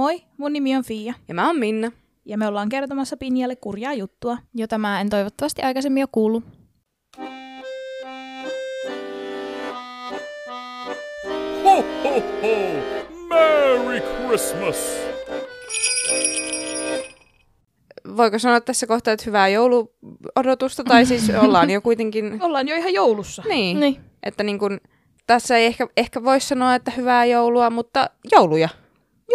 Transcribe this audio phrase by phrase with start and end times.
[0.00, 1.14] Moi, mun nimi on Fia.
[1.28, 1.92] Ja mä oon Minna.
[2.24, 4.38] Ja me ollaan kertomassa Pinjalle kurjaa juttua.
[4.54, 6.42] Jota mä en toivottavasti aikaisemmin jo kuulu.
[11.64, 12.56] Ho, ho, ho!
[13.28, 14.76] Merry Christmas!
[18.16, 22.38] Voiko sanoa tässä kohtaa, että hyvää jouluodotusta, tai siis ollaan jo kuitenkin...
[22.42, 23.42] Ollaan jo ihan joulussa.
[23.48, 24.00] Niin, Niin.
[24.22, 24.80] että niin kun,
[25.26, 28.68] tässä ei ehkä, ehkä voisi sanoa, että hyvää joulua, mutta jouluja.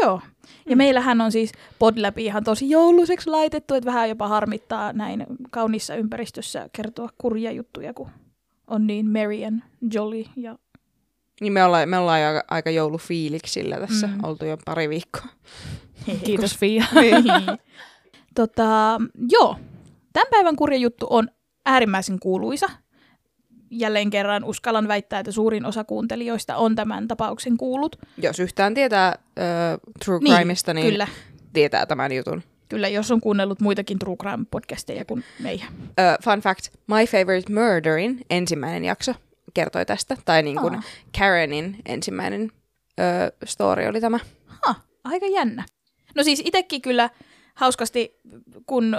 [0.01, 0.21] Joo.
[0.69, 5.95] Ja meillähän on siis Podläpi ihan tosi jouluseksi laitettu, että vähän jopa harmittaa näin kaunissa
[5.95, 8.09] ympäristössä kertoa kurjia juttuja, kun
[8.67, 9.61] on niin merry and
[9.93, 10.23] jolly.
[10.35, 10.57] Ja...
[11.41, 14.13] Niin me ollaan, me ollaan jo aika, aika joulufiiliksillä tässä, Mm.
[14.13, 14.19] mm.
[14.23, 15.25] oltu jo pari viikkoa.
[16.25, 16.85] Kiitos Fia.
[18.35, 19.55] tota, joo.
[20.13, 21.29] Tämän päivän kurja juttu on
[21.65, 22.69] äärimmäisen kuuluisa.
[23.69, 27.95] Jälleen kerran uskallan väittää, että suurin osa kuuntelijoista on tämän tapauksen kuullut.
[28.17, 29.15] Jos yhtään tietää äh,
[30.05, 31.07] True Niin, Crimeista, niin, Kyllä,
[31.53, 32.43] tietää tämän jutun.
[32.69, 35.67] kyllä, jos on kuunnellut muitakin True Crime-podcasteja kuin meidän.
[35.79, 39.13] Uh, fun fact, My Favorite Murderin ensimmäinen jakso
[39.53, 40.81] kertoi tästä, tai niin kuin Aa.
[41.19, 44.19] Karenin ensimmäinen uh, story oli tämä.
[44.65, 45.65] Ha, aika jännä.
[46.15, 47.09] No siis itsekin kyllä
[47.55, 48.19] hauskasti,
[48.65, 48.95] kun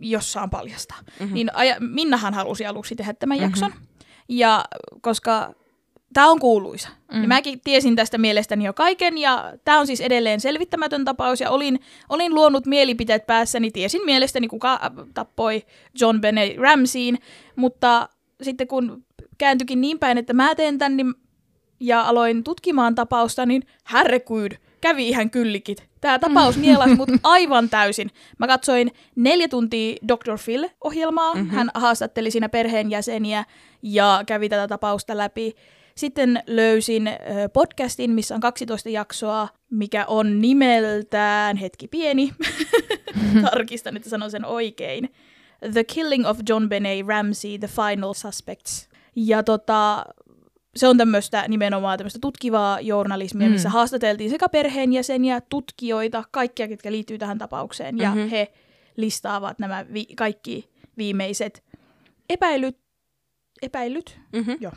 [0.00, 1.34] jossain paljasta, mm-hmm.
[1.34, 3.50] niin aja, Minnahan halusi aluksi tehdä tämän mm-hmm.
[3.50, 3.72] jakson.
[4.28, 4.64] Ja
[5.00, 5.54] koska
[6.12, 7.18] tämä on kuuluisa, mm.
[7.18, 11.50] niin mäkin tiesin tästä mielestäni jo kaiken, ja tämä on siis edelleen selvittämätön tapaus, ja
[11.50, 15.62] olin, olin luonut mielipiteet päässäni, tiesin mielestäni, kuka äh, tappoi
[16.00, 17.18] John Benet Ramseyin,
[17.56, 18.08] mutta
[18.42, 19.04] sitten kun
[19.38, 21.14] kääntyikin niin päin, että mä teen tän, niin
[21.80, 25.88] ja aloin tutkimaan tapausta, niin herregud, kävi ihan kyllikit.
[26.00, 28.10] Tämä tapaus nielasi mut aivan täysin.
[28.38, 30.38] Mä katsoin neljä tuntia Dr.
[30.44, 31.34] Phil-ohjelmaa.
[31.34, 31.50] Mm-hmm.
[31.50, 33.44] Hän haastatteli siinä perheenjäseniä
[33.82, 35.54] ja kävi tätä tapausta läpi.
[35.94, 37.10] Sitten löysin
[37.52, 42.32] podcastin, missä on 12 jaksoa, mikä on nimeltään, hetki pieni,
[43.50, 45.12] tarkistan, että sanon sen oikein.
[45.72, 48.88] The Killing of John Benet Ramsey, The Final Suspects.
[49.16, 50.04] Ja tota,
[50.76, 53.52] se on tämmöistä nimenomaan tämmöistä tutkivaa journalismia, Mm.
[53.52, 57.98] missä haastateltiin sekä perheenjäseniä, tutkijoita, kaikkia, ketkä liittyy tähän tapaukseen.
[57.98, 58.28] Ja Mhm.
[58.28, 58.52] he
[58.96, 61.64] listaavat nämä vi- kaikki viimeiset
[62.30, 62.78] epäilyt,
[63.62, 64.56] epäilyt, Mm-hmm.
[64.60, 64.72] joo,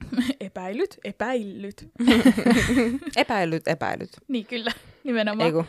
[0.40, 1.88] epäilyt, epäilyt.
[3.16, 4.10] epäilyt, epäilyt.
[4.28, 4.70] Niin kyllä,
[5.04, 5.46] nimenomaan.
[5.46, 5.64] Ei kun.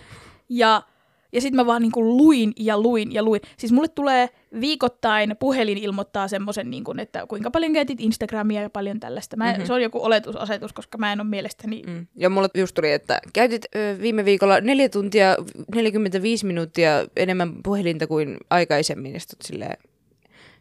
[0.49, 0.83] Ja,
[1.31, 3.41] ja sitten mä vaan niinku luin ja luin ja luin.
[3.57, 8.99] Siis mulle tulee viikoittain puhelin ilmoittaa semmoisen, niinku, että kuinka paljon käytit Instagramia ja paljon
[8.99, 9.37] tällaista.
[9.37, 9.51] Mä, Mhm.
[9.53, 9.65] mm-hmm.
[9.67, 11.81] Se on joku oletusasetus, koska mä en ole mielestäni...
[11.87, 12.07] Mm.
[12.15, 15.35] Ja mulle just tuli, että käytit ö, viime viikolla 4 tuntia
[15.75, 19.13] 45 minuuttia enemmän puhelinta kuin aikaisemmin.
[19.13, 19.77] Ja silleen,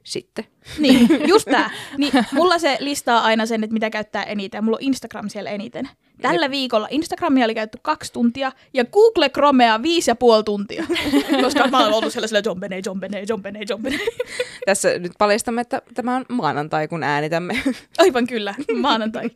[0.04, 0.44] sitten.
[0.78, 1.70] Niin, just tää.
[1.98, 4.64] Niin, mulla se listaa aina sen, että mitä käyttää eniten.
[4.64, 5.88] Mulla on Instagram siellä eniten.
[6.22, 10.86] Tällä viikolla Instagramia oli käytetty kaksi tuntia ja Google Chromea viisi ja puoli tuntia.
[11.42, 12.12] Koska mä oon ollut
[12.58, 13.00] Benet, John
[13.42, 14.00] Benet, John Benet.
[14.66, 17.62] Tässä nyt paljastamme, että tämä on maanantai, kun äänitämme.
[17.98, 19.30] Aivan kyllä, maanantai.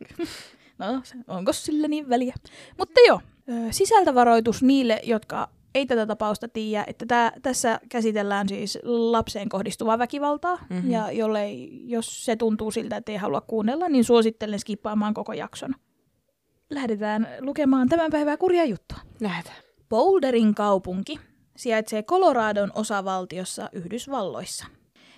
[0.77, 2.35] No, onko sillä niin väliä?
[2.77, 3.21] Mutta joo,
[3.71, 10.55] sisältövaroitus niille, jotka ei tätä tapausta tiedä, että tää, tässä käsitellään siis lapseen kohdistuvaa väkivaltaa,
[10.55, 10.73] Mhm.
[10.73, 10.91] mm-hmm.
[10.91, 15.75] ja jollei, jos se tuntuu siltä, että ei halua kuunnella, niin suosittelen skippaamaan koko jakson.
[16.69, 18.97] Lähdetään lukemaan tämän päivää kurjaa juttua.
[19.19, 19.57] Lähdetään.
[19.89, 21.19] Boulderin kaupunki
[21.55, 24.65] sijaitsee Coloradon osavaltiossa Yhdysvalloissa.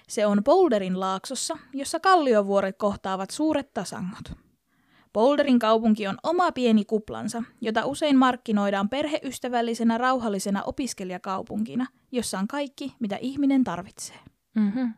[0.08, 4.32] Se on Boulderin laaksossa, jossa kalliovuoret kohtaavat suuret tasangot.
[5.14, 12.96] Boulderin kaupunki on oma pieni kuplansa, jota usein markkinoidaan perheystävällisenä rauhallisena opiskelijakaupunkina, jossa on kaikki,
[13.00, 14.20] mitä ihminen tarvitsee.
[14.56, 14.94] Mm-hmm.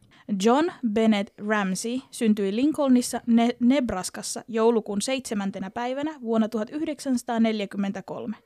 [0.46, 5.52] John Bennett Ramsey syntyi Lincolnissa, ne- Nebraskassa joulukuun 7.
[5.74, 8.38] päivänä vuonna 1943.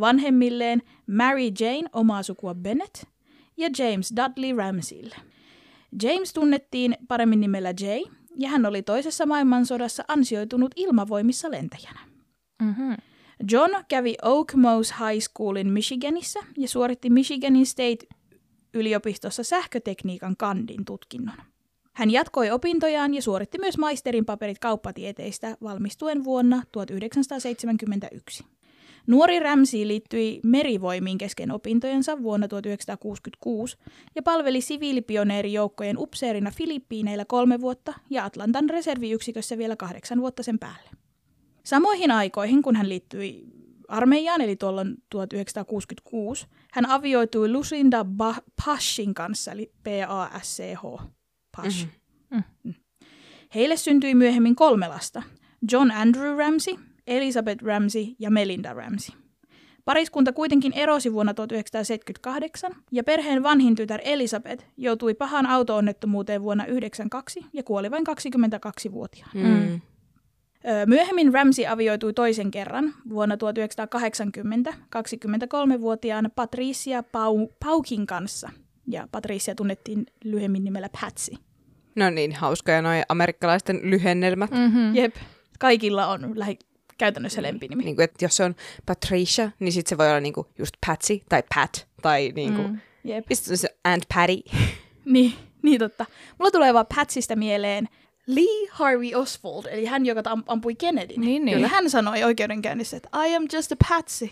[0.00, 3.04] Vanhemmilleen Mary Jane omaa sukua Bennett
[3.56, 5.16] ja James Dudley Ramseylle.
[6.02, 8.02] James tunnettiin paremmin nimellä Jay,
[8.36, 12.00] ja hän oli toisessa maailmansodassa ansioitunut ilmavoimissa lentäjänä.
[12.62, 12.96] Mm-hmm.
[13.50, 18.06] John kävi Oakmose High Schoolin Michiganissa ja suoritti Michiganin State
[18.76, 21.36] yliopistossa sähkötekniikan kandin tutkinnon.
[21.92, 28.44] Hän jatkoi opintojaan ja suoritti myös maisterin paperit kauppatieteistä valmistuen vuonna 1971.
[29.06, 33.76] Nuori Ramsey liittyi merivoimiin kesken opintojensa vuonna 1966
[34.14, 40.90] ja palveli siviilipioneerijoukkojen upseerina Filippiineillä kolme vuotta ja Atlantan reserviyksikössä vielä kahdeksan vuotta sen päälle.
[41.64, 43.44] Samoihin aikoihin, kun hän liittyi
[43.88, 46.46] armeijaan, eli tuolloin 1966,
[46.76, 51.02] hän avioitui Lucinda ba- Pashin kanssa, eli P-A-S-C-H.
[51.56, 51.86] Pash.
[52.30, 52.42] Mhm.
[52.64, 52.74] Mm.
[53.54, 55.22] Heille syntyi myöhemmin kolme lasta.
[55.72, 56.74] John Andrew Ramsey,
[57.06, 59.14] Elizabeth Ramsey ja Melinda Ramsey.
[59.84, 67.40] Pariskunta kuitenkin erosi vuonna 1978 ja perheen vanhin tytär Elisabeth joutui pahaan auto-onnettomuuteen vuonna 1992
[67.52, 69.32] ja kuoli vain 22-vuotiaana.
[69.34, 69.80] Mm.
[70.86, 78.50] Myöhemmin Ramsey avioitui toisen kerran vuonna 1980 23-vuotiaan Patricia Pau- Paukin kanssa.
[78.86, 81.32] Ja Patricia tunnettiin lyhyemmin nimellä Patsy.
[81.96, 84.50] No niin, hauskoja noi amerikkalaisten lyhennelmät.
[84.50, 84.56] Mm.
[84.56, 84.94] Mm-hmm.
[84.94, 85.14] Jep,
[85.58, 86.58] kaikilla on lähi-
[86.98, 87.84] käytännössä lempinimi.
[87.84, 88.54] Niin kuin, että jos se on
[88.86, 92.78] Patricia, niin sitten se voi olla niinku just Patsy tai Pat tai niinku, mm.
[93.04, 93.24] Jep.
[93.32, 94.42] Se Aunt Patty.
[95.04, 96.06] Niin, niin totta.
[96.38, 97.88] Mulla tulee vaan Patsystä mieleen
[98.26, 101.20] Lee Harvey Oswald, eli hän, joka am- ampui Kennedyn.
[101.20, 101.54] Niin, niin.
[101.56, 104.30] Kyllä hän sanoi oikeudenkäynnissä, että I am just a Patsy.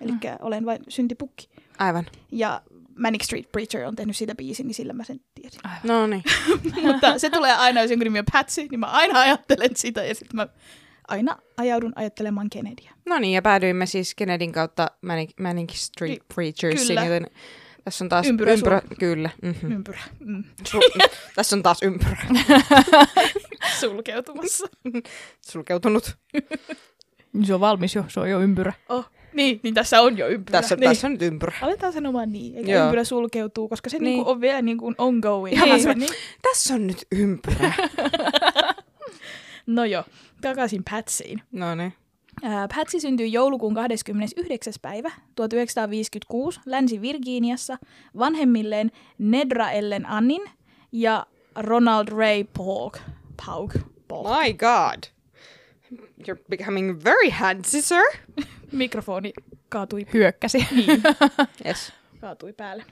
[0.00, 0.18] Eli Mm.
[0.40, 1.48] olen vain syntipukki.
[1.78, 2.06] Aivan.
[2.32, 2.62] Ja
[2.98, 5.60] Manic Street Preacher on tehnyt siitä biisin, niin sillä mä sen tiesin.
[5.82, 6.22] No niin.
[6.86, 10.14] Mutta se tulee aina, jos jonkun nimi on Patsy, niin mä aina ajattelen sitä ja
[10.14, 10.48] sitten mä
[11.08, 12.90] aina ajaudun ajattelemaan Kennedyä.
[13.06, 17.04] No niin, ja päädyimme siis Kennedyn kautta Manic, Manic Street Preachersiin, kyllä.
[17.04, 17.26] joten
[17.88, 19.30] tässä on taas Ympyrä ympyrä kyllä.
[19.42, 19.72] Mm-hmm.
[19.72, 20.00] Ympyrä.
[20.20, 20.44] Mm.
[20.68, 22.16] Su- tässä on taas ympyrä
[23.80, 24.66] Sulkeutumassa.
[25.50, 26.16] sulkeutunut.
[27.44, 28.72] Se on valmis jo, se on jo ympyrä.
[28.88, 30.60] Oh, niin, niin tässä on jo ympyrä.
[30.60, 30.90] Tässä, niin.
[30.90, 31.52] tässä on nyt ympyrä.
[31.62, 32.84] Aletaan sanomaan niin, eikä Joo.
[32.84, 34.04] ympyrä sulkeutuu, koska se Niin.
[34.04, 34.14] niin.
[34.16, 35.56] niinku on vielä niinku ongoing.
[35.56, 35.82] Ihan Niin.
[35.82, 36.10] se- niin.
[36.42, 37.72] Tässä on nyt ympyrä.
[39.66, 40.04] No joo,
[40.40, 41.42] takaisin Patsyin.
[41.52, 41.92] no niin.
[42.42, 44.72] Ää, Patsy syntyi joulukuun 29.
[44.82, 47.78] päivä 1956 Länsi-Virginiassa
[48.18, 50.50] vanhemmilleen Nedra Ellen Annin
[50.92, 51.26] ja
[51.56, 52.96] Ronald Ray Paug.
[53.46, 53.72] Paug.
[54.08, 54.26] Paug.
[54.26, 55.02] My god.
[56.22, 58.02] You're becoming very handsy, sir.
[58.72, 59.32] Mikrofoni
[59.68, 60.58] kaatui, Hyökkäsi.
[60.76, 61.02] niin,
[61.66, 61.92] Yes.
[62.20, 62.84] kaatui päälle.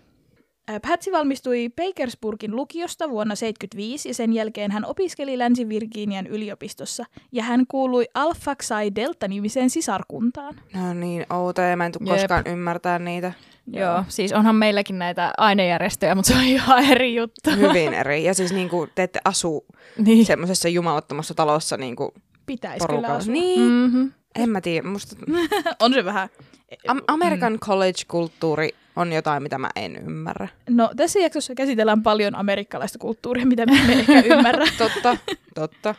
[0.88, 7.66] Patsy valmistui Bakersburgin lukiosta vuonna 1975 ja sen jälkeen hän opiskeli Länsi-Virginian yliopistossa ja hän
[7.68, 10.54] kuului Alpha Psi Delta-nimiseen sisarkuntaan.
[10.74, 11.76] No niin, outoja.
[11.76, 12.16] Mä en tule Jep.
[12.18, 13.32] koskaan ymmärtää niitä.
[13.66, 17.50] Joo, siis onhan meilläkin näitä ainejärjestöjä, mutta se on ihan eri juttu.
[17.56, 18.24] Hyvin eri.
[18.24, 19.66] Ja siis niinku, te ette asu
[19.98, 20.26] Niin.
[20.26, 22.14] semmoisessa jumalattomassa talossa niinku
[22.46, 23.32] Pitäisi kyllä asua.
[23.32, 23.60] Niin.
[23.60, 24.12] Mm-hmm.
[24.34, 24.88] En mä tiedä.
[24.88, 25.16] Musta
[25.82, 26.28] On se vähän.
[26.88, 30.48] Am- American college-kulttuuri on jotain, mitä mä en ymmärrä.
[30.68, 34.66] No tässä jaksossa käsitellään paljon amerikkalaista kulttuuria, mitä me emme ehkä ymmärrä.
[34.78, 35.16] Totta,
[35.54, 35.94] totta.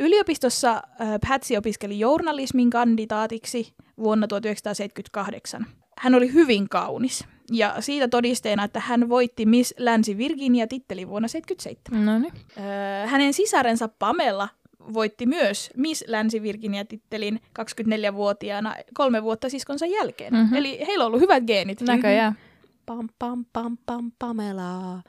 [0.00, 5.66] Yliopistossa äh, Patsy opiskeli journalismin kandidaatiksi vuonna 1978.
[5.98, 12.06] Hän oli hyvin kaunis ja siitä todisteena, että hän voitti Miss Länsi-Virginia-titteli vuonna 1977.
[12.06, 12.32] No niin.
[12.58, 14.48] Äh, hänen sisarensa Pamela
[14.92, 20.34] voitti myös Miss Länsi-Virginia-tittelin 24-vuotiaana kolme vuotta siskonsa jälkeen.
[20.34, 20.54] Mhm.
[20.54, 21.80] Eli heillä on ollut hyvät geenit.
[21.80, 22.38] Näköjään.
[22.86, 25.02] Pam, pam, pam, pam, Pamela.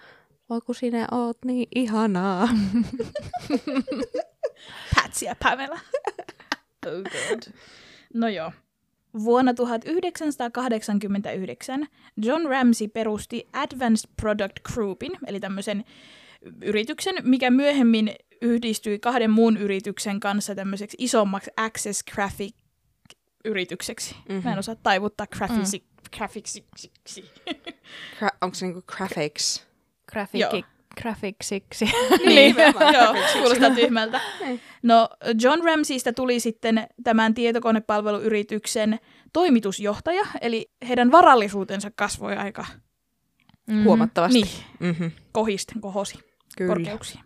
[0.49, 2.49] Voi kun sinä oot niin ihanaa.
[5.21, 5.75] Ja Pamela.
[6.87, 7.53] oh god.
[8.13, 8.51] No joo.
[9.23, 11.87] Vuonna 1989
[12.17, 15.85] John Ramsey perusti Advanced Product Groupin, eli tämmöisen
[16.63, 22.55] yrityksen, mikä myöhemmin yhdistyi kahden muun yrityksen kanssa tämmöiseksi isommaksi Access Graphic
[23.45, 24.15] yritykseksi.
[24.29, 24.43] Mm-hmm.
[24.43, 25.79] Mä en osaa taivuttaa graphics, mm.
[26.17, 27.31] graphicsiksi.
[28.19, 29.57] Gra- onko se niinku graphics?
[29.59, 29.69] Joo.
[30.11, 30.65] Grafiikki,
[31.01, 31.85] grafiksiksi.
[32.25, 32.55] Niin,
[32.93, 34.21] Joo, kuulostaa tyhmältä.
[34.83, 35.09] No,
[35.41, 38.99] John Ramseystä tuli sitten tämän tietokonepalveluyrityksen
[39.33, 42.65] toimitusjohtaja, eli heidän varallisuutensa kasvoi aika
[43.67, 43.83] Mm-hmm.
[43.83, 44.41] Huomattavasti.
[44.41, 45.11] niin, Mm-hmm.
[45.31, 46.19] kohisten kohosi
[46.57, 46.73] Kyllä.
[46.73, 47.21] korkeuksia.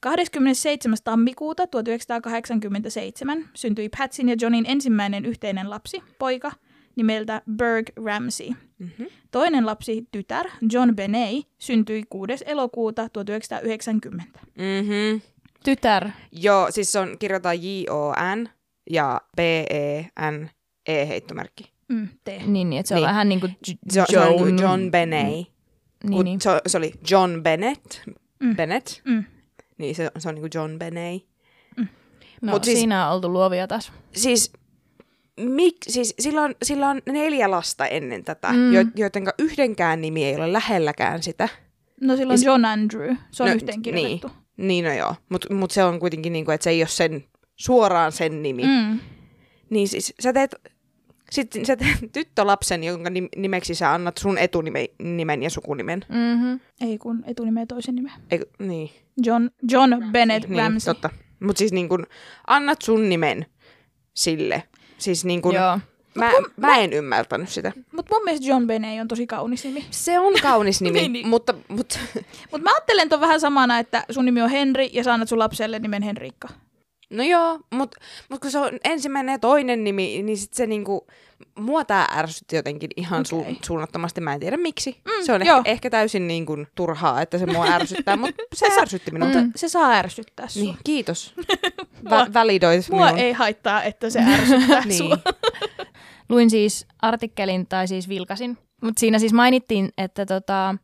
[0.00, 0.98] 27.
[1.04, 6.52] tammikuuta 1987 syntyi Patsin ja Johnin ensimmäinen yhteinen lapsi, poika,
[6.96, 8.48] nimeltä Berg Ramsey.
[8.78, 9.06] Mm-hmm.
[9.30, 12.44] Toinen lapsi, tytär, John Benay, syntyi 6.
[12.46, 14.38] elokuuta 1990.
[14.44, 15.20] Mm-hmm.
[15.64, 16.08] Tytär.
[16.32, 18.48] Joo, siis se on, kirjoitetaan J-O-N
[18.90, 20.48] ja B-E-N
[20.86, 21.72] E heittomerkki.
[21.88, 22.28] Mm, T.
[22.46, 23.08] Niin, niin että se on Niin.
[23.08, 23.56] vähän niin kuin
[24.18, 25.22] on niinku John Benay.
[25.22, 25.46] Niin,
[26.10, 26.40] Mut niin.
[26.40, 28.00] Se, se oli John Bennett.
[28.40, 28.56] Mm.
[28.56, 28.88] Bennett.
[29.04, 29.24] Mm.
[29.78, 31.20] Niin se, se on niinku John Benay.
[32.42, 33.92] No, Mut siis- siinä on oltu luovia taas.
[34.14, 34.52] Siis,
[35.40, 38.58] mik, siis sillä, on, sillä on neljä lasta ennen tätä, Mm.
[38.58, 38.72] mm.
[38.72, 41.48] jo, joidenka yhdenkään nimi ei ole lähelläkään sitä.
[42.00, 43.16] No silloin se- John Andrew.
[43.30, 44.30] Se on No, yhteen kirjoitettu.
[44.56, 47.24] Niin no joo, mutta mut se on kuitenkin niinku, että se ei ole sen,
[47.56, 48.62] suoraan sen nimi.
[48.62, 48.70] Mm.
[48.92, 49.00] Mm.
[49.70, 50.54] Niin siis sä teet,
[51.30, 56.04] sitten sä teet tyttölapsen, jonka nim- nimeksi sä annat sun etunimen ja sukunimen.
[56.08, 56.60] Mm-hmm.
[56.80, 58.12] Ei kun etunimeä toisen nimen.
[58.30, 58.90] Eikö, niin,
[59.24, 60.94] John, John Bennett niin Ramsey.
[60.94, 61.10] totta.
[61.40, 62.06] Mutta siis niin kun,
[62.46, 63.46] annat sun nimen
[64.14, 64.62] sille.
[64.98, 65.78] Siis niin kun, Joo.
[66.14, 67.72] mä, mä en ymmärtänyt sitä.
[67.92, 69.84] Mutta mun mielestä John Benay on tosi kaunis nimi.
[69.90, 71.28] Se on kaunis nimi, Niin, niin.
[71.28, 71.98] mutta, mutta
[72.52, 75.38] Mutta mä ajattelen ton vähän samana, että sun nimi on Henri ja sä annat sun
[75.38, 76.48] lapselle nimen Henriikka.
[77.10, 77.96] No joo, mutta
[78.30, 81.06] mut kun se on ensimmäinen ja toinen nimi, niin sit se niinku,
[81.58, 83.52] mua tää ärsytti jotenkin ihan okay.
[83.52, 84.20] su- suunnattomasti.
[84.20, 85.00] Mä en tiedä miksi.
[85.04, 85.58] Mm, se on joo.
[85.58, 89.28] ehkä, ehkä täysin niin kuin turhaa, että se mua ärsyttää, mutta se ärsytti minua.
[89.28, 89.52] Mutta Mm.
[89.56, 90.62] se saa ärsyttää sua.
[90.62, 91.34] Niin, kiitos.
[92.10, 93.18] Vä- validoit Mua minun.
[93.20, 94.98] ei haittaa, että se ärsyttää niin.
[94.98, 95.18] sua.
[96.28, 100.74] Luin siis artikkelin, tai siis vilkasin, mutta siinä siis mainittiin, että tota,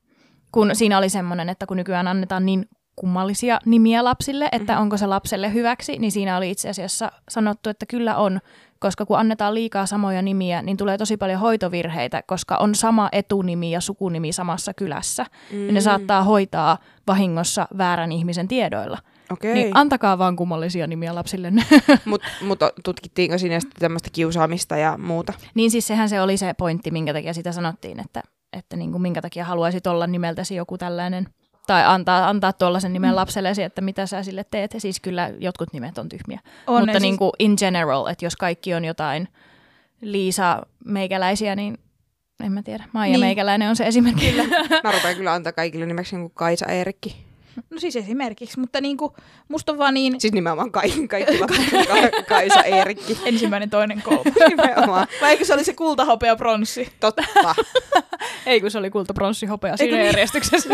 [0.52, 4.82] kun siinä oli semmoinen, että kun nykyään annetaan niin kummallisia nimiä lapsille, että Mhm.
[4.82, 8.40] onko se lapselle hyväksi, niin siinä oli itse asiassa sanottu, että kyllä on,
[8.78, 13.70] koska kun annetaan liikaa samoja nimiä, niin tulee tosi paljon hoitovirheitä, koska on sama etunimi
[13.70, 15.26] ja sukunimi samassa kylässä.
[15.52, 15.66] Mm.
[15.66, 18.98] Ja ne saattaa hoitaa vahingossa väärän ihmisen tiedoilla.
[19.32, 19.54] Okei.
[19.54, 21.62] Niin antakaa vaan kummallisia nimiä lapsillenne.
[22.04, 25.32] Mutta mut, tutkittiinko siinä sitten tämmöistä kiusaamista ja muuta?
[25.54, 28.22] Niin siis sehän se oli se pointti, minkä takia sitä sanottiin, että,
[28.52, 31.26] että niin kuin minkä takia haluaisit olla nimeltäsi joku tällainen,
[31.66, 33.16] tai antaa, antaa tuollaisen nimen Mm.
[33.16, 34.74] lapsellesi, että mitä sä sille teet.
[34.74, 36.40] Ja siis kyllä jotkut nimet on tyhmiä.
[36.66, 39.28] On Mutta niin siis- kuin in general, että jos kaikki on jotain
[40.00, 41.78] Liisa meikäläisiä, niin
[42.44, 42.84] en mä tiedä.
[42.92, 43.20] Maija niin.
[43.20, 44.30] meikäläinen on se esimerkki.
[44.30, 44.44] Kyllä.
[44.84, 47.24] Mä rupean kyllä antaa kaikille nimeksi niin kuin Kaisa Eerikki.
[47.70, 49.16] No siis esimerkiksi, mutta niinku,
[49.48, 51.38] musta on vaan niin Siis nimenomaan kaikki, kaikki
[51.88, 53.18] Ka- Kaisa Eerikki.
[53.24, 54.24] ensimmäinen, toinen, kolmas.
[54.48, 55.06] Nimenomaan.
[55.20, 56.92] Vai eikö se oli se kulta, hopea, pronssi?
[57.00, 57.22] Totta.
[58.46, 60.06] Ei kun se oli kulta, pronssi, hopea siinä niin?
[60.06, 60.68] järjestyksessä.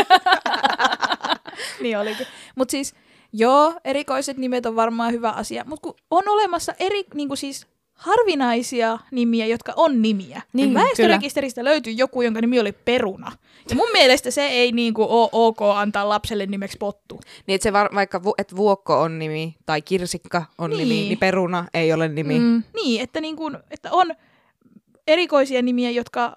[1.81, 2.27] niin olikin.
[2.55, 2.95] Mutta siis,
[3.33, 5.65] joo, erikoiset nimet on varmaan hyvä asia.
[5.67, 7.67] Mutta kun on olemassa eri, niinku siis
[8.01, 10.43] harvinaisia nimiä, jotka on nimiä.
[10.53, 13.33] Niin, Väestörekisteristä löytyy joku, jonka nimi oli Peruna.
[13.71, 17.21] Ja mun mielestä se ei niinku ole ok antaa lapselle nimeksi Pottu.
[17.47, 20.79] Niin, että se var, vaikka vu, et vuokko on nimi tai kirsikka on Niin.
[20.79, 22.39] nimi, niin peruna ei ole nimi.
[22.39, 22.45] Mm.
[22.45, 22.63] Mm.
[22.75, 24.15] Niin, että, niinku, että on
[25.07, 26.37] erikoisia nimiä, jotka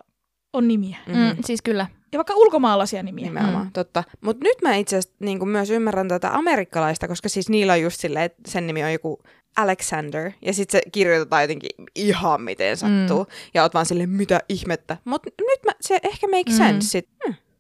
[0.54, 0.98] on nimiä.
[1.08, 1.88] Mm, siis kyllä.
[2.12, 3.26] Ja vaikka ulkomaalaisia nimiä.
[3.26, 3.72] Nimenomaan, mm.
[3.72, 4.04] totta.
[4.22, 8.00] Mutta nyt mä itse asiassa niin myös ymmärrän tätä amerikkalaista, koska siis niillä on just
[8.00, 9.20] silleen, että sen nimi on joku
[9.58, 13.30] Alexander, ja sitten se kirjoitetaan jotenkin ihan miten sattuu, mm.
[13.54, 14.98] ja oot vaan silleen, mitä ihmettä.
[15.06, 16.58] Mutta nyt mä, se ehkä make Mm.
[16.58, 17.10] sense sit.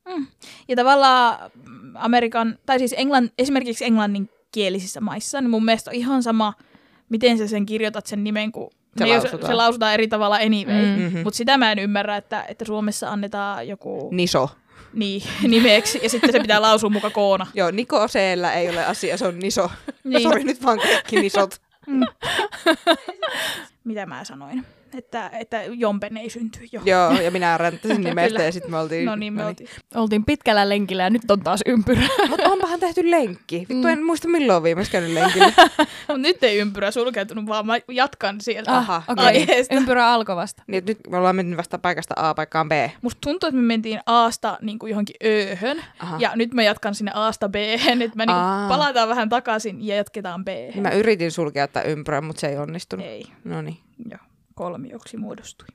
[0.08, 0.28] Mm.
[0.68, 6.24] Ja tavallaan mm, Amerikan, tai siis Englann, esimerkiksi englanninkielisissä maissa, niin mun mielestä on ihan
[6.24, 6.54] sama,
[7.10, 9.52] miten sä sen kirjoitat sen nimen, kun Se jos- lausutaan.
[9.52, 10.86] se lausutaan eri tavalla anyway.
[10.98, 11.04] Mm.
[11.04, 11.18] Mhm.
[11.24, 14.50] Mutta sitä mä en ymmärrä, että, että Suomessa annetaan joku Niso.
[14.94, 17.48] niin, nimeksi, ja sitten se pitää lausua muka koona.
[17.54, 19.72] Joo, Niko Seellä ei ole asia, se on Niso.
[19.88, 19.94] Niin.
[20.04, 20.22] Niin.
[20.30, 21.56] Sori nyt vaan kaikki Nisot.
[23.84, 24.66] Mitä mä sanoin?
[24.98, 26.82] Että, että Jompen ei synty jo.
[26.86, 29.06] Joo, ja minä ränttäsin nimestä ja sitten me oltiin...
[29.06, 29.70] No niin, me oltiin.
[29.96, 32.02] Oltiin pitkällä lenkillä ja nyt on taas ympyrä.
[32.30, 33.60] Mutta onpahan tehty lenkki.
[33.60, 33.86] Vittu Mm.
[33.86, 35.52] en muista milloin on viimeksi käynyt lenkillä.
[36.08, 39.26] Mut nyt ei ympyrä sulkeutunut, vaan mä jatkan sieltä Aha, okei.
[39.26, 39.76] aiheesta.
[39.76, 40.64] Ympyrä alkoi vasta.
[40.68, 42.72] Niin, nyt me ollaan mennyt vasta paikasta A paikkaan B.
[43.02, 45.16] Musta tuntuu, että me mentiin Aasta niin kuin johonkin
[45.52, 46.18] Öhön, Aha.
[46.20, 48.68] ja nyt mä jatkan sinne Aasta B, että mä niin Aa.
[48.70, 50.48] palataan vähän takaisin ja jatketaan B.
[50.48, 53.06] Niin mä yritin sulkea ympyrää, mutta se ei onnistunut.
[53.06, 53.78] Ei, No niin.
[54.12, 54.20] joo,
[54.56, 55.68] kolmioksi muodostui.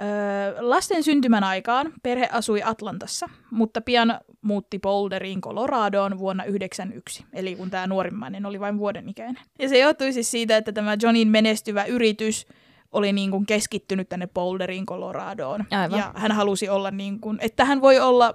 [0.00, 7.56] Öö, lasten syntymän aikaan perhe asui Atlantassa, mutta pian muutti Boulderiin Coloradoon vuonna 1991, eli
[7.56, 9.42] kun tämä nuorimmainen oli vain vuoden ikäinen.
[9.58, 12.46] Ja se johtui siis siitä, että tämä Johnin menestyvä yritys
[12.92, 15.64] oli niin kuin keskittynyt tänne Boulderiin Coloradoon.
[15.70, 15.98] Aivan.
[15.98, 18.34] Ja hän halusi olla niin kuin, että hän voi olla,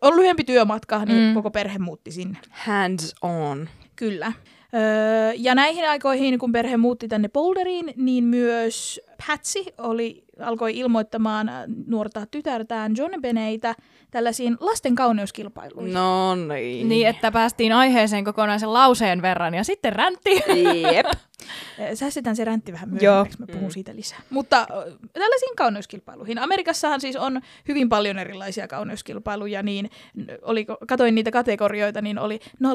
[0.00, 1.34] on lyhyempi työmatka, niin Mm.
[1.34, 2.38] koko perhe muutti sinne.
[2.50, 3.68] Hands on.
[3.96, 4.32] Kyllä.
[4.74, 11.48] Öö, ja näihin aikoihin, kun perhe muutti tänne Boulderiin, niin myös Patsy oli, alkoi ilmoittamaan
[11.48, 13.74] äh, nuorta tytärtään John Beneitä
[14.10, 15.94] tällaisiin lasten kauneuskilpailuihin.
[15.94, 16.88] No niin.
[16.88, 20.30] Niin, että päästiin aiheeseen kokonaisen lauseen verran ja sitten räntti.
[20.94, 21.06] Jep.
[21.90, 24.20] Ö, Säästetään se räntti vähän myöhemmin, mä puhun siitä lisää.
[24.30, 26.38] Mutta ö, tällaisiin kauneuskilpailuihin.
[26.38, 29.90] Amerikassahan siis on hyvin paljon erilaisia kauneuskilpailuja, niin
[30.42, 32.66] oli, katoin niitä kategorioita, niin oli 0-12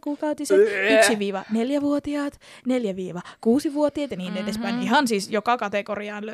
[0.00, 4.82] kuukautiset, 1-4-vuotiaat, 4-6-vuotiaat ja niin edespäin.
[4.82, 6.33] Ihan siis joka kategoriaan löytyy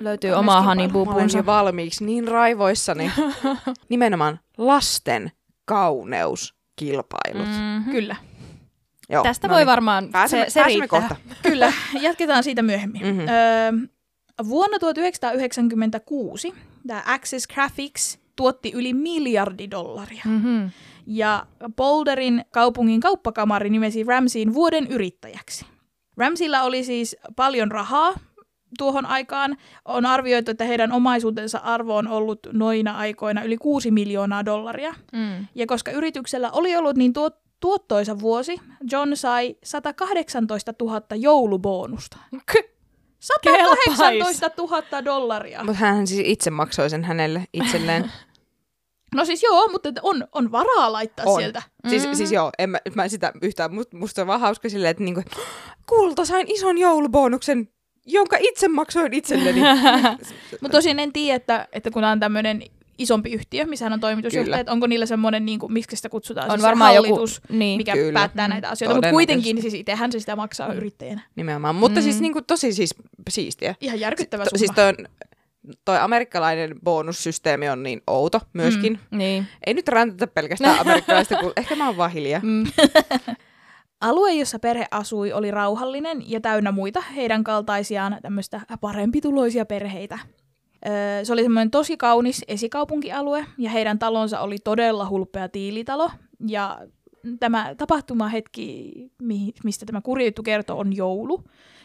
[0.00, 1.20] Löytyy oma Kauneuskilpailu.
[1.20, 3.12] honey Mä valmiiksi niin raivoissani.
[3.88, 5.32] Nimenomaan lasten
[5.64, 7.48] kauneuskilpailut.
[7.48, 7.52] Mm.
[7.62, 7.92] Mm-hmm.
[7.92, 8.16] Kyllä,
[9.10, 9.66] Joo, Tästä no voi niin.
[9.66, 11.00] varmaan Pääsemme, se, se pääsemme riittää.
[11.00, 11.16] kohta.
[11.50, 11.72] kyllä.
[12.00, 13.06] Jatketaan siitä myöhemmin.
[13.06, 13.20] Mhm.
[13.20, 13.72] Öö,
[14.48, 16.54] vuonna 1996
[16.86, 20.22] tämä Access Graphics tuotti yli miljardi dollaria.
[20.24, 20.70] Mm-hmm.
[21.06, 25.66] Ja Boulderin kaupungin kauppakamari nimesi Ramseyin vuoden yrittäjäksi.
[26.16, 28.12] Ramsilla oli siis paljon rahaa
[28.78, 29.56] tuohon aikaan.
[29.84, 34.94] On arvioitu, että heidän omaisuutensa arvo on ollut noina aikoina yli 6 miljoonaa dollaria.
[35.12, 35.46] Mm.
[35.54, 38.60] Ja koska yrityksellä oli ollut niin tuot, tuottoisa vuosi,
[38.90, 42.16] John sai 118 000 joulubonusta.
[43.20, 45.64] 118 000 dollaria.
[45.64, 48.10] Mutta hän siis itse maksoi sen hänelle itselleen.
[49.14, 51.40] No siis joo, mutta on, on varaa laittaa On.
[51.40, 51.62] sieltä.
[51.88, 55.04] Siis, siis joo, en mä, mä sitä yhtään, must, musta on vaan hauska silleen, että
[55.04, 55.22] niinku,
[55.86, 57.68] kulta sain ison joulubonuksen,
[58.06, 59.60] jonka itse maksoin itselleni.
[60.62, 62.62] Mutta tosin en tiedä, että, että kun on tämmöinen
[62.98, 66.62] isompi yhtiö, missä on toimitusjohtajat, onko niillä semmoinen, niin kuin, miksi sitä kutsutaan, On siis
[66.62, 67.76] varmaan se joku- hallitus, niin.
[67.76, 68.12] mikä Kyllä.
[68.12, 68.94] päättää näitä asioita.
[68.94, 71.20] Mutta kuitenkin siis itsehän se sitä maksaa yrittäjänä.
[71.36, 72.04] Nimenomaan, mutta Mm.
[72.04, 72.94] siis niinku, tosi siis
[73.30, 73.74] siistiä.
[73.80, 74.58] Ihan järkyttävä To, summa.
[74.58, 74.94] siis toi, on,
[75.84, 78.98] toi amerikkalainen bonussysteemi on niin outo myöskin.
[79.10, 79.18] Mm.
[79.18, 79.46] Niin.
[79.66, 82.40] Ei nyt räntitä pelkästään amerikkalaista, kun ehkä mä oon vaan hiljaa.
[82.44, 82.64] Mm.
[84.02, 90.18] Alue, jossa perhe asui, oli rauhallinen ja täynnä muita heidän kaltaisiaan tämmöistä parempituloisia perheitä.
[90.86, 96.10] Öö, Se oli semmoinen tosi kaunis esikaupunkialue ja heidän talonsa oli todella hulppea tiilitalo.
[96.48, 96.78] Ja
[97.40, 98.92] tämä tapahtumahetki,
[99.22, 101.44] mi- mistä tämä kurjittu kertoo, on joulu,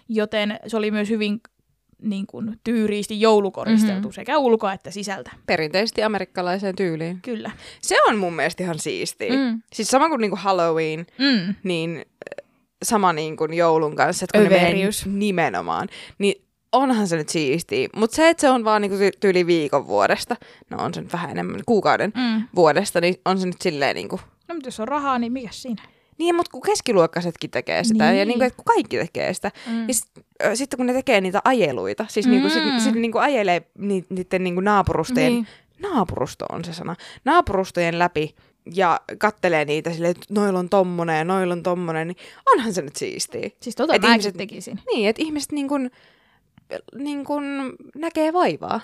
[0.09, 1.41] joten se oli myös hyvin
[2.01, 3.99] niin kuin, tyyriisti joulukoristeltu Mhm.
[4.01, 4.11] mm-hmm.
[4.11, 5.31] sekä ulkoa että sisältä.
[5.45, 7.19] Perinteisesti amerikkalaiseen tyyliin.
[7.21, 7.51] Kyllä.
[7.81, 9.33] Se on mun mielestä ihan siistiä.
[9.33, 9.61] Mm.
[9.73, 11.55] Siis sama kuin niinku Halloween, Mm.
[11.63, 12.45] niin äh,
[12.83, 15.05] sama niin kuin joulun kanssa, että kun ne Överius.
[15.05, 15.87] nimenomaan,
[16.19, 17.87] niin onhan se nyt siistiä.
[17.95, 20.35] Mutta se, että se on vaan niinku ty- tyyli viikon vuodesta,
[20.69, 22.43] no on se nyt vähän enemmän, kuukauden Mm.
[22.55, 24.19] vuodesta, niin on se nyt silleen niinku...
[24.47, 25.83] No mutta jos on rahaa, niin mikä siinä?
[26.17, 28.19] Niin, mutta kun keskiluokkaisetkin tekee sitä, niin.
[28.19, 28.27] ja Niin.
[28.27, 29.87] niinku, että kun kaikki tekee sitä, Mm.
[29.87, 30.07] ja sit,
[30.45, 32.31] ö, sitten kun ne tekee niitä ajeluita, siis mm.
[32.31, 32.79] niinku, sit, Mm.
[32.79, 35.47] sit niinku ajelee ni, niiden niinku naapurustojen, Niin.
[35.79, 36.95] naapurusto on se sana,
[37.25, 38.35] naapurustojen läpi,
[38.73, 42.17] ja kattelee niitä silleen, että noilla on tommonen ja noilla on tommonen, niin
[42.53, 43.49] onhan se nyt siistiä.
[43.61, 44.79] Siis tota Et ihmiset- tekisin.
[44.93, 45.91] Niin, että ihmiset niin kuin,
[46.95, 47.43] niin kuin
[47.95, 48.81] näkee vaivaa.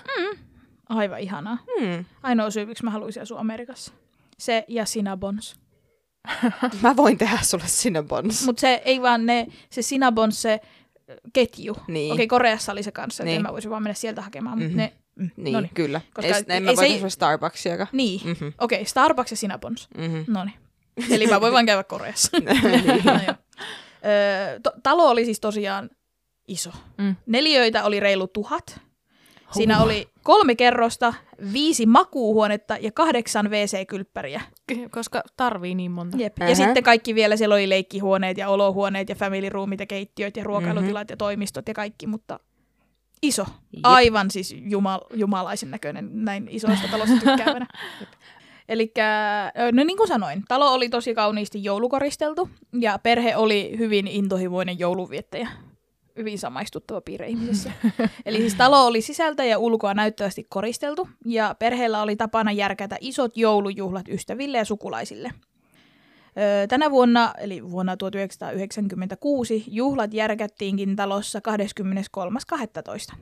[0.88, 1.58] Aivan ihanaa.
[1.80, 2.04] Hmm.
[2.22, 3.92] Ainoa syy, miksi mä haluaisin asua Amerikassa.
[4.38, 5.56] Se ja Cinnabons.
[6.82, 8.44] Mä voin tehdä sulle Cinnabons.
[8.46, 10.60] Mutta se ei vaan ne, se Cinnabons, se
[11.10, 11.76] ö, ketju.
[11.88, 12.12] Niin.
[12.12, 13.32] Okei, Koreassa oli se kanssa, Niin.
[13.32, 13.42] niin.
[13.42, 14.78] mä voisin vaan mennä sieltä hakemaan, mutta Mhm.
[14.78, 14.92] ne...
[15.16, 15.70] Mm, Niin, noniin.
[15.74, 16.00] kyllä.
[16.14, 17.88] Koska Koska en, en mä ei voi se- Starbucksiakaan.
[17.92, 18.48] Niin, Mhm.
[18.60, 19.88] okei, Starbucks ja Cinnabons.
[19.98, 20.20] Mhm.
[20.26, 20.56] No niin.
[21.10, 22.30] Eli mä voin vaan käydä Koreassa.
[22.44, 22.52] no,
[23.26, 23.34] joo.
[24.56, 25.90] Ö, to, talo oli siis tosiaan
[26.48, 26.70] iso.
[26.98, 27.16] Mm.
[27.26, 28.80] Neliöitä oli reilu tuhat.
[29.52, 31.14] Siinä oli kolme kerrosta,
[31.52, 34.40] viisi makuuhuonetta ja kahdeksan WC-kylppäriä.
[34.90, 36.16] Koska tarvii niin monta.
[36.16, 36.42] Jep.
[36.42, 36.50] Ähä.
[36.50, 40.44] Ja sitten kaikki vielä, siellä oli leikkihuoneet ja olohuoneet ja family roomit ja keittiöt ja
[40.44, 42.40] ruokailutilat ja toimistot ja kaikki, mutta
[43.22, 43.46] iso.
[43.82, 47.66] Aivan siis jumal, jumalaisen näköinen näin isoista talosta tykkäävänä.
[48.68, 48.92] Eli
[49.72, 52.48] no niin kuin sanoin, talo oli tosi kauniisti joulukoristeltu
[52.80, 55.48] ja perhe oli hyvin intohimoinen joulunviettäjä.
[56.16, 57.72] Hyvin samaistuttava piirre ihmisessä.
[58.26, 63.36] Eli siis talo oli sisältä ja ulkoa näyttävästi koristeltu ja perheellä oli tapana järkätä isot
[63.36, 65.30] joulujuhlat ystäville ja sukulaisille.
[66.68, 71.40] Tänä vuonna, eli vuonna 1996, juhlat järkättiinkin talossa
[73.10, 73.16] 23.12.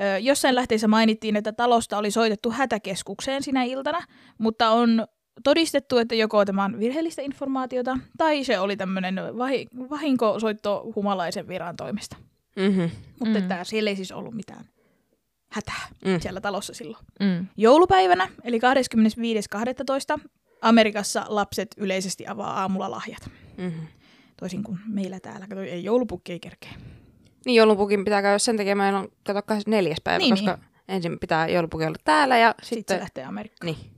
[0.00, 4.02] Öö, Jossain lähteessä mainittiin, että talosta oli soitettu hätäkeskukseen sinä iltana,
[4.38, 5.06] mutta on
[5.44, 11.76] todistettu, että joko tämä on virheellistä informaatiota, tai se oli tämmöinen vahi- vahinkosoitto humalaisen viran
[11.76, 12.16] toimesta.
[12.56, 12.80] Mhm.
[13.18, 13.36] Mutta Mm.
[13.36, 14.64] että siellä ei siis ollut mitään
[15.52, 16.20] hätää Mm.
[16.20, 17.04] siellä talossa silloin.
[17.20, 17.46] Mm.
[17.56, 20.18] Joulupäivänä, eli 25.12.
[20.62, 23.30] Amerikassa lapset yleisesti avaa aamulla lahjat.
[23.56, 23.84] Mhm.
[24.36, 25.46] Toisin kuin meillä täällä.
[25.46, 26.72] Kato, ei joulupukki ei kerkeä.
[27.46, 29.96] Niin joulupukin pitää käydä sen takia, meillä on kato 24.
[30.04, 32.96] päivä, Niin, koska ensin pitää joulupukin olla täällä ja Sitten sitten...
[32.96, 33.66] se lähtee Amerikkaan.
[33.66, 33.90] Niin.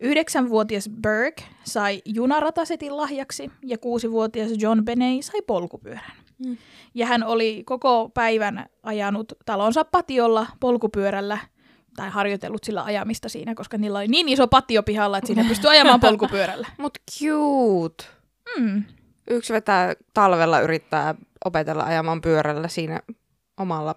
[0.00, 6.12] Yhdeksänvuotias Burke sai junaratasetin lahjaksi ja kuusivuotias John Beney sai polkupyörän.
[6.46, 6.56] Mm.
[6.94, 11.38] Ja hän oli koko päivän ajanut talonsa patiolla polkupyörällä
[11.96, 15.70] tai harjoitellut sillä ajamista siinä, koska niillä oli niin iso patio pihalla, että siinä pystyi
[15.70, 16.66] ajamaan polkupyörällä.
[16.78, 18.04] Mut cute.
[18.58, 18.84] Mm.
[19.30, 23.00] Yksi vetää talvella yrittää opetella ajamaan pyörällä siinä
[23.56, 23.94] omalla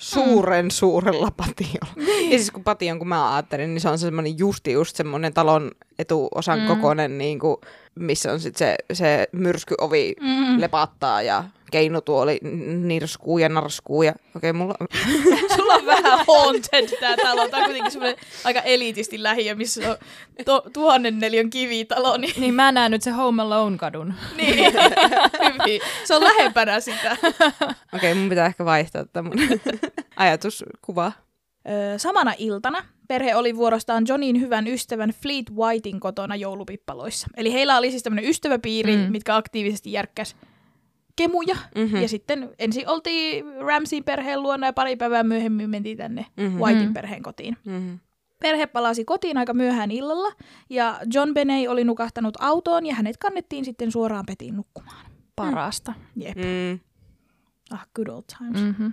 [0.00, 1.92] suuren suurella patiolla.
[2.30, 5.70] Ja siis kun patio, kun mä ajattelin, niin se on semmoinen justi just semmoinen talon
[5.98, 6.62] etuosan Mm.
[6.62, 6.68] mm.
[6.68, 7.56] kokoinen, niin kuin,
[7.94, 10.60] missä on sit se, se myrskyovi Mm.
[10.60, 14.02] lepattaa ja keinutuoli n- nirskuu ja narskuu.
[14.02, 14.74] Ja, okei, mulla
[15.56, 17.48] Sulla on vähän haunted tää talo.
[17.48, 19.96] Tää on kuitenkin semmoinen aika elitisti lähiö, missä on
[20.44, 22.16] to, tuhannen neliön kivitalo.
[22.16, 24.14] Niin, Niin mä näen nyt se Home Alone-kadun.
[24.36, 24.56] niin.
[25.44, 25.80] hyvin.
[26.04, 27.16] Se on lähempänä sitä.
[27.96, 29.30] Okei, mun pitää ehkä vaihtaa tämä
[30.16, 31.12] ajatuskuva.
[31.68, 37.26] Öö, samana iltana perhe oli vuorostaan Johnin hyvän ystävän Fleet Whitein kotona joulupippaloissa.
[37.36, 39.02] Eli heillä oli siis tämmöinen ystäväpiiri, Mm.
[39.02, 39.12] mm.
[39.12, 40.36] mitkä aktiivisesti järkkäs
[41.22, 41.56] kemuja.
[41.76, 41.94] Mhm.
[41.96, 42.02] Mm.
[42.02, 46.46] Ja sitten ensin oltiin Ramsin perheen luona ja pari päivää myöhemmin mentiin tänne Mhm.
[46.52, 46.58] mm.
[46.60, 46.94] Whitein Mm.
[46.94, 47.56] perheen kotiin.
[47.64, 47.94] Mhm.
[48.42, 50.32] Perhe palasi kotiin aika myöhään illalla
[50.70, 55.06] ja John Beney oli nukahtanut autoon ja hänet kannettiin sitten suoraan petiin nukkumaan.
[55.36, 55.94] Parasta.
[56.16, 56.36] Jep.
[56.36, 56.80] Mm.
[57.70, 58.60] Ah, good old times.
[58.62, 58.66] Mm.
[58.66, 58.92] Mm-hmm.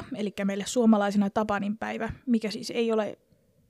[0.00, 3.18] 26.12., eli meille suomalaisena Tapanin päivä, mikä siis ei ole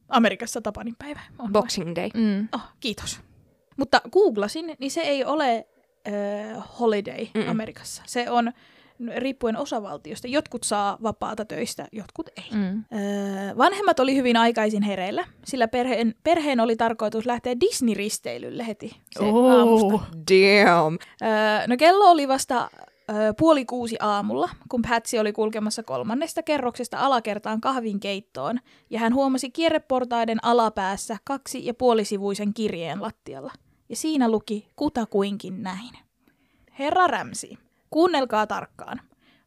[0.09, 1.20] Amerikassa Tapanin päivä.
[1.38, 1.53] On vai?
[1.62, 2.09] Boxing Day.
[2.14, 2.48] Mm.
[2.55, 3.20] Oh, kiitos.
[3.77, 5.66] Mutta googlasin, niin se ei ole
[6.08, 7.48] äh, holiday Mm-mm.
[7.50, 8.02] Amerikassa.
[8.06, 8.52] Se on
[9.16, 10.28] riippuen osavaltiosta.
[10.28, 12.44] Jotkut saa vapaata töistä, jotkut ei.
[12.52, 12.84] Mm.
[12.98, 19.50] Öö, vanhemmat oli hyvin aikaisin hereillä, sillä perheen, perheen oli tarkoitus lähteä Disney-risteilylle heti Oh.
[19.52, 19.98] aamusta.
[20.16, 20.98] Damn.
[21.22, 22.70] Öö, no kello oli vasta
[23.10, 29.14] öö, puoli kuusi aamulla, kun Patsy oli kulkemassa kolmannesta kerroksesta alakertaan kahvin keittoon, ja hän
[29.14, 33.52] huomasi kierreportaiden alapäässä kaksi ja puolisivuisen kirjeen lattialla.
[33.88, 35.90] Ja siinä luki kutakuinkin näin.
[36.79, 37.59] Herra Rämsi,
[37.90, 39.01] kuunnelkaa tarkkaan.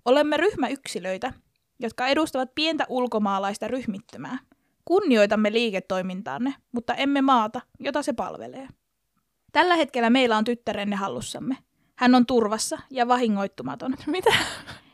[0.05, 1.33] Olemme ryhmäyksilöitä,
[1.79, 4.39] jotka edustavat pientä ulkomaalaista ryhmittymää.
[4.85, 8.67] Kunnioitamme liiketoimintaanne, mutta emme maata, jota se palvelee.
[9.51, 11.57] Tällä hetkellä meillä on tyttärenne hallussamme.
[11.95, 13.95] Hän on turvassa ja vahingoittumaton.
[14.07, 14.33] Mitä?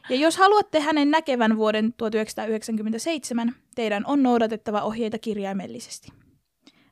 [0.09, 6.22] Ja jos haluatte hänen näkevän vuoden 1997, teidän on noudatettava ohjeita kirjaimellisesti.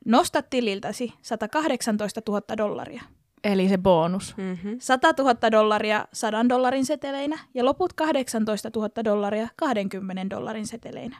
[0.04, 3.02] Nosta tililtäsi 118 000 dollaria.
[3.44, 4.34] Eli se bonus.
[4.36, 4.76] Mm-hmm.
[4.80, 11.16] 100 000 dollaria 100 dollarin seteleinä ja loput 18 000 dollaria 20 dollarin seteleinä.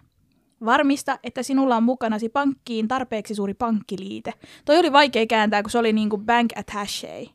[0.64, 4.32] Varmista, että sinulla on mukanasi pankkiin tarpeeksi suuri pankkiliite.
[4.64, 7.30] Toi oli vaikea kääntää, kun se oli niinku bank attaché.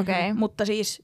[0.00, 0.14] Okei.
[0.30, 0.32] Okay.
[0.34, 1.02] Mutta siis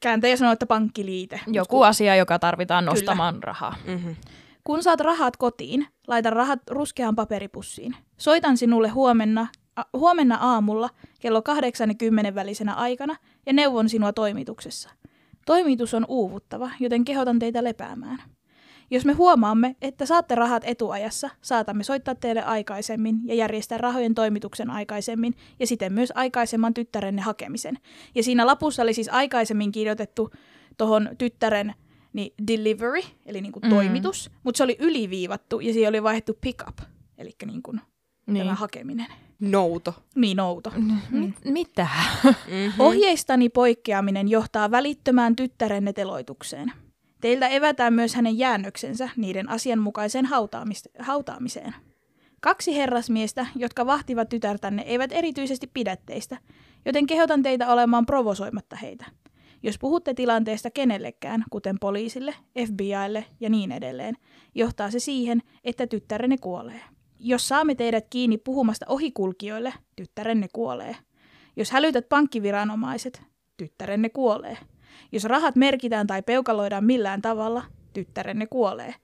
[0.00, 1.40] kääntäjä sanoi, että pankkiliite.
[1.46, 2.92] Joku kun, asia, joka tarvitaan Kyllä.
[2.92, 3.76] nostamaan rahaa.
[3.86, 4.16] Mm-hmm.
[4.64, 7.96] Kun saat rahat kotiin, laita rahat ruskeaan paperipussiin.
[8.16, 9.46] Soitan sinulle huomenna,
[9.76, 14.90] a, huomenna aamulla kello 8 ja 10 välisenä aikana ja neuvon sinua toimituksessa.
[15.46, 18.22] Toimitus on uuvuttava, joten kehotan teitä lepäämään.
[18.90, 24.70] Jos me huomaamme, että saatte rahat etuajassa, saatamme soittaa teille aikaisemmin ja järjestää rahojen toimituksen
[24.70, 27.78] aikaisemmin ja siten myös aikaisemman tyttärenne hakemisen.
[28.14, 30.30] Ja siinä lapussa oli siis aikaisemmin kirjoitettu
[30.78, 31.74] tuohon tyttären
[32.14, 33.70] niin delivery, eli niin kuin Mm.
[33.70, 36.78] toimitus, mutta se oli yliviivattu ja siihen oli vaihdettu pick up,
[37.18, 37.80] eli niin kuin
[38.26, 38.44] Niin.
[38.46, 39.06] tämä hakeminen.
[39.40, 39.94] Nouto.
[40.14, 40.72] Niin outo.
[41.10, 41.88] Mit, mitä?
[42.24, 42.72] Mm-hmm.
[42.78, 46.72] Ohjeistani poikkeaminen johtaa välittömään tyttärenne teloitukseen.
[47.20, 51.74] Teiltä evätään myös hänen jäännöksensä niiden asianmukaiseen hautaamis- hautaamiseen.
[52.40, 56.38] Kaksi herrasmiestä, jotka vahtivat tytärtänne, eivät erityisesti pidä teistä,
[56.84, 59.04] joten kehotan teitä olemaan provosoimatta heitä.
[59.64, 62.34] Jos puhutte tilanteesta kenellekään, kuten poliisille,
[62.66, 64.14] FBIlle ja niin edelleen,
[64.54, 66.80] johtaa se siihen, että tyttärenne kuolee.
[67.18, 70.96] Jos saamme teidät kiinni puhumasta ohikulkijoille, tyttärenne kuolee.
[71.56, 73.22] Jos hälytät pankkiviranomaiset,
[73.56, 74.58] tyttärenne kuolee.
[75.12, 78.94] Jos rahat merkitään tai peukaloidaan millään tavalla, tyttärenne kuolee.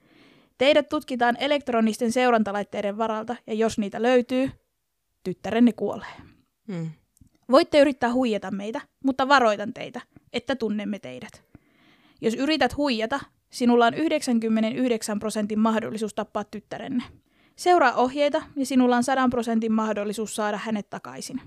[0.59, 4.51] Teidät tutkitaan elektronisten seurantalaitteiden varalta ja jos niitä löytyy,
[5.25, 6.15] tyttärenne kuolee.
[6.69, 6.91] Mm.
[7.51, 10.01] Voitte yrittää huijata meitä, mutta varoitan teitä,
[10.33, 11.45] että tunnemme teidät.
[12.21, 17.05] Jos yrität huijata, sinulla on 99 prosentin mahdollisuus tappaa tyttärenne.
[17.57, 21.41] Seuraa ohjeita ja sinulla on 100 prosentin mahdollisuus saada hänet takaisin.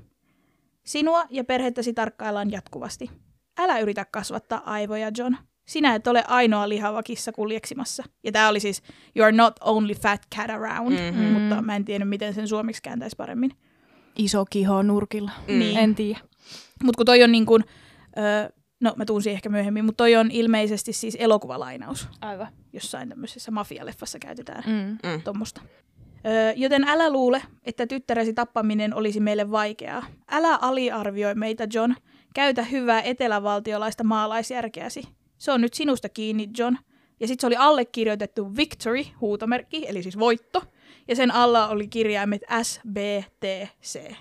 [0.83, 3.09] Sinua ja perhettäsi tarkkaillaan jatkuvasti.
[3.59, 5.35] Älä yritä kasvattaa aivoja, John.
[5.65, 8.03] Sinä et ole ainoa lihava kissa kuljeksimassa.
[8.23, 8.83] Ja tämä oli siis
[9.15, 11.17] You are not only fat cat around, Mhm.
[11.19, 11.41] mm-hmm.
[11.41, 13.51] mutta mä en tiedä, miten sen suomeksi kääntäisi paremmin.
[14.15, 15.31] Iso kiho nurkilla.
[15.47, 15.59] Mm.
[15.59, 15.77] Niin.
[15.77, 16.19] En tiedä.
[16.83, 17.63] Mutta kun toi on niin kuin,
[18.17, 18.49] öö,
[18.79, 22.07] no mä tunsin ehkä myöhemmin, mutta toi on ilmeisesti siis elokuvalainaus.
[22.21, 22.47] Aivan.
[22.73, 25.09] Jossain tämmöisessä mafialeffassa käytetään Mm.
[25.09, 25.21] Mm.
[25.21, 25.61] tuommoista.
[26.25, 30.05] Öö, joten älä luule, että tyttäresi tappaminen olisi meille vaikeaa.
[30.31, 31.93] Älä aliarvioi meitä, John.
[32.35, 35.03] Käytä hyvää etelävaltiolaista maalaisjärkeäsi.
[35.37, 36.75] Se on nyt sinusta kiinni, John.
[37.19, 40.63] Ja sitten se oli allekirjoitettu Victory, huutomerkki, eli siis voitto.
[41.07, 42.97] Ja sen alla oli kirjaimet S, B,
[43.39, 43.43] T,
[43.83, 43.95] C.
[44.05, 44.13] Okei.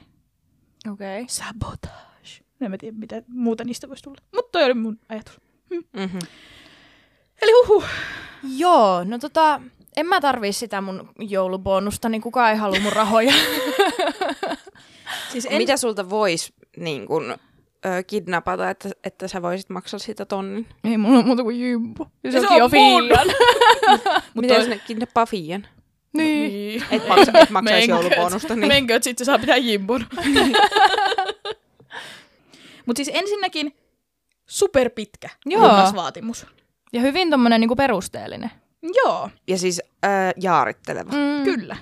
[0.91, 1.25] Okay.
[1.29, 2.43] Sabotage.
[2.61, 4.17] En mä tiedä, mitä muuta niistä voisi tulla.
[4.35, 5.41] Mutta toi oli mun ajatus.
[5.71, 6.21] Mm-hmm.
[7.43, 7.85] Eli huhu.
[8.57, 9.61] Joo, no tota,
[9.97, 13.33] en mä tarvii sitä mun joulubonusta, niin kukaan ei halua mun rahoja.
[15.33, 15.59] Siis En...
[15.59, 17.31] Mitä sulta voisi niin kun,
[17.87, 20.67] ö, kidnapata, että, että sä voisit maksaa siitä tonnin?
[20.85, 22.07] ei mulla ole muuta kuin jympo.
[22.25, 22.71] Ja se se on mun.
[22.71, 23.27] fiilan.
[24.35, 25.67] Miten toi- sinne kidnappaa Fian?
[26.17, 26.85] Niin.
[26.91, 28.57] Et, maksa, et maksaisi joulubonusta.
[28.57, 28.69] Niin.
[28.69, 30.07] Menkööt, sit se saa pitää jimbun.
[32.87, 33.77] Mutta siis ensinnäkin
[34.47, 36.47] superpitkä lounasvaatimus.
[36.93, 38.51] Ja hyvin tommonen niinku perusteellinen.
[39.05, 40.09] Joo, Ja siis ö,
[40.41, 41.11] jaaritteleva.
[41.13, 41.45] Mm.
[41.45, 41.77] kyllä.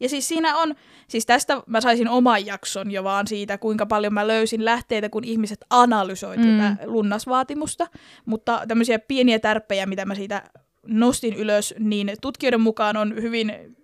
[0.00, 0.74] Ja siis siinä on,
[1.08, 5.24] siis tästä mä saisin oman jakson jo vaan siitä, kuinka paljon mä löysin lähteitä, kun
[5.24, 6.42] ihmiset analysoi Mm.
[6.58, 7.86] tätä lunnasvaatimusta.
[8.26, 10.42] Mutta tämmöisiä pieniä tärppejä, mitä mä siitä
[10.88, 13.76] nostin ylös, niin tutkijoiden mukaan on hyvin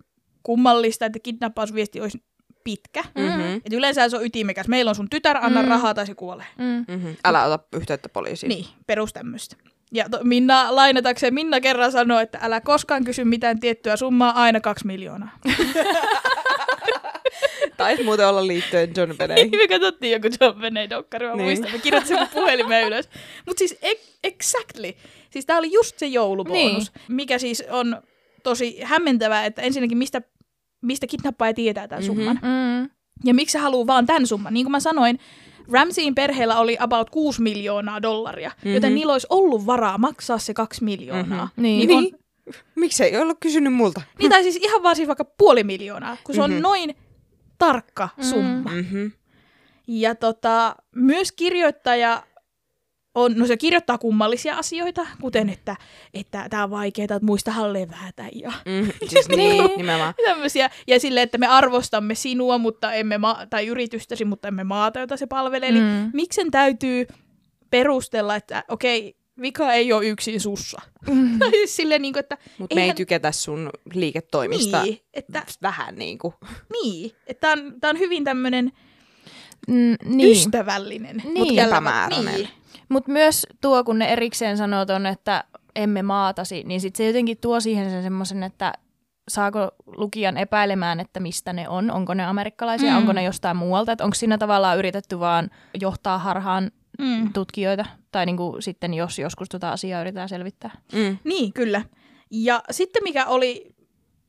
[0.42, 2.22] kummallista, että kidnappausviesti olisi
[2.64, 3.04] pitkä.
[3.18, 3.56] Mm-hmm.
[3.64, 4.68] Et yleensä se on ytimekäs.
[4.68, 5.68] Meillä on sun tytär, anna Mm.
[5.68, 6.46] rahaa tai se kuolee.
[6.58, 6.84] Mm.
[6.94, 7.16] Mm-hmm.
[7.24, 8.48] Älä ota yhteyttä poliisiin.
[8.48, 9.56] Niin, perus tämmöistä.
[9.92, 14.60] Ja to, Minna lainatakseen, Minna kerran sanoi, että älä koskaan kysy mitään tiettyä summaa, aina
[14.60, 15.30] kaksi miljoonaa.
[17.76, 19.50] Taisi muuten olla liittyen John Beneihin.
[19.58, 21.44] me katsottiin joku John Benet dokkari, mä Niin.
[21.44, 23.08] muistan, me kirjoitin sen puhelimeen ylös.
[23.46, 23.92] Mutta siis e-
[24.24, 24.92] exactly,
[25.34, 27.16] siis tää oli just se joulubonus, niin.
[27.16, 28.02] mikä siis on
[28.42, 30.22] tosi hämmentävää, että ensinnäkin mistä,
[30.82, 32.06] mistä kidnappaaja tietää tämän Mhm.
[32.06, 32.40] summan.
[32.42, 32.90] Mm.
[33.24, 34.54] Ja miksi se haluaa vaan tämän summan.
[34.54, 35.18] Niin kuin mä sanoin,
[35.72, 38.74] Ramseyin perheellä oli about 6 miljoonaa dollaria, mm-hmm.
[38.74, 41.48] joten niillä olisi ollut varaa maksaa se 2 miljoonaa.
[41.56, 41.62] Mhm.
[41.62, 41.90] Niin.
[41.96, 42.16] on, Niin.
[42.74, 44.02] Miksi ei ollut kysynyt multa?
[44.18, 46.62] niin tai siis ihan vaan siis vaikka puoli miljoonaa, kun se on Mhm.
[46.62, 46.94] noin
[47.58, 48.70] tarkka summa.
[48.70, 49.12] Mm-hmm.
[49.86, 52.22] Ja tota, myös kirjoittaja
[53.14, 55.76] on, no se kirjoittaa kummallisia asioita, kuten että
[56.14, 60.14] että tämä on vaikeaa, että muistahan levätä ja Mm, siis niin, nimenomaan.
[60.24, 60.70] tämmöisiä.
[60.86, 65.16] Ja sille, että me arvostamme sinua mutta emme ma- tai yritystäsi, mutta emme maata, jota
[65.16, 65.68] se palvelee.
[65.68, 66.10] Eli Mm.
[66.12, 67.06] miksen täytyy
[67.70, 70.80] perustella, että okei, vika ei ole yksin sussa.
[71.10, 71.38] Mm.
[71.50, 75.94] Siis silleen, niin kuin, että Mutta me ei eihän- tykätä sun liiketoimista niin, että, vähän
[75.96, 76.34] niin kuin.
[76.82, 78.72] niin, että tämä on, tää on hyvin tämmöinen
[79.68, 79.96] Mm, niin.
[80.16, 80.32] niin.
[80.32, 81.16] ystävällinen.
[81.16, 81.38] Niin.
[81.38, 82.34] mut elävä- Epämääräinen.
[82.34, 82.48] Niin.
[82.88, 85.44] Mutta myös tuo, kun ne erikseen sanoo ton, että
[85.76, 88.72] emme maatasi, niin sit se jotenkin tuo siihen sen semmoisen, että
[89.28, 92.94] saako lukijan epäilemään, että mistä ne on, onko ne amerikkalaisia, Mm.
[92.94, 92.98] mm.
[92.98, 97.32] onko ne jostain muualta, että onko siinä tavallaan yritetty vaan johtaa harhaan Mm.
[97.32, 100.70] tutkijoita, tai niinku sitten jos joskus tota asiaa yritetään selvittää.
[100.92, 101.18] Mm.
[101.24, 101.82] Niin, kyllä.
[102.30, 103.74] Ja sitten mikä oli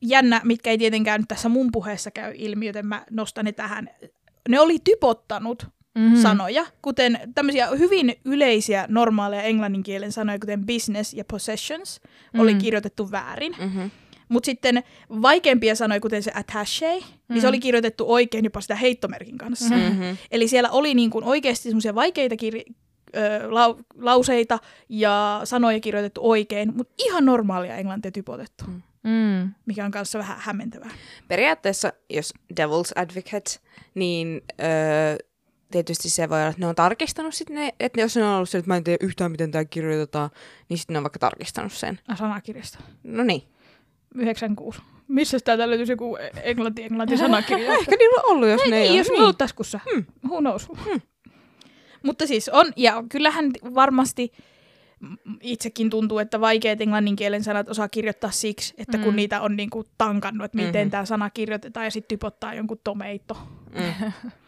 [0.02, 3.90] jännä, mitkä ei tietenkään nyt tässä mun puheessa käy ilmi, joten mä nostan ne tähän.
[4.48, 6.16] Ne oli typottanut Mm-hmm.
[6.22, 12.00] sanoja, kuten tämmöisiä hyvin yleisiä normaaleja englannin kielen sanoja, kuten business ja possessions,
[12.38, 12.58] oli Mm.
[12.60, 13.54] kirjoitettu väärin.
[13.60, 13.90] Mm-hmm.
[14.28, 14.82] Mutta sitten
[15.22, 19.74] vaikeampia sanoja, kuten se attaché, niin se oli kirjoitettu oikein jopa sitä heittomerkin kanssa.
[19.74, 20.16] Mm-hmm.
[20.30, 22.72] Eli siellä oli niin kuin oikeasti semmoisia vaikeita kir-
[23.16, 28.82] ö, lau- lauseita ja sanoja kirjoitettu oikein, mutta ihan normaalia englantia typotettu, Mm.
[29.04, 29.50] Mm.
[29.66, 30.90] mikä on kanssa vähän hämmentävää.
[31.28, 33.50] Periaatteessa, jos devil's advocate,
[33.94, 35.16] niin öö,
[35.70, 38.48] tietysti se voi olla, että ne on tarkistanut sitten ne, että jos ne on ollut
[38.48, 40.30] se, että mä en tiedä yhtään, miten tämä kirjoitetaan,
[40.68, 41.98] niin sitten ne on vaikka tarkistanut sen.
[42.08, 42.78] Ah, sanakirjasta.
[43.04, 43.42] No niin.
[44.14, 44.80] 96.
[45.08, 47.72] Missä täältä löytyisi joku englanti-englanti sanakirja?
[47.78, 48.98] Ehkä niillä on ollut, jos ne ei niin, ole.
[48.98, 49.22] jos niin.
[49.22, 49.80] ollut taskussa.
[49.94, 50.04] Hmm.
[50.26, 50.68] Who knows?
[50.84, 51.00] Hmm.
[52.02, 54.32] Mutta siis on, ja kyllähän varmasti
[55.00, 59.16] mm, itsekin tuntuu, että vaikeat englannin kielen sanat osaa kirjoittaa siksi, että kun Mm.
[59.16, 60.78] niitä on niinku tankannut, että miten Mhm.
[60.78, 60.90] mm-hmm.
[60.90, 63.36] tämä sana kirjoitetaan ja sitten typottaa jonkun tomeito.
[63.74, 64.12] Mm.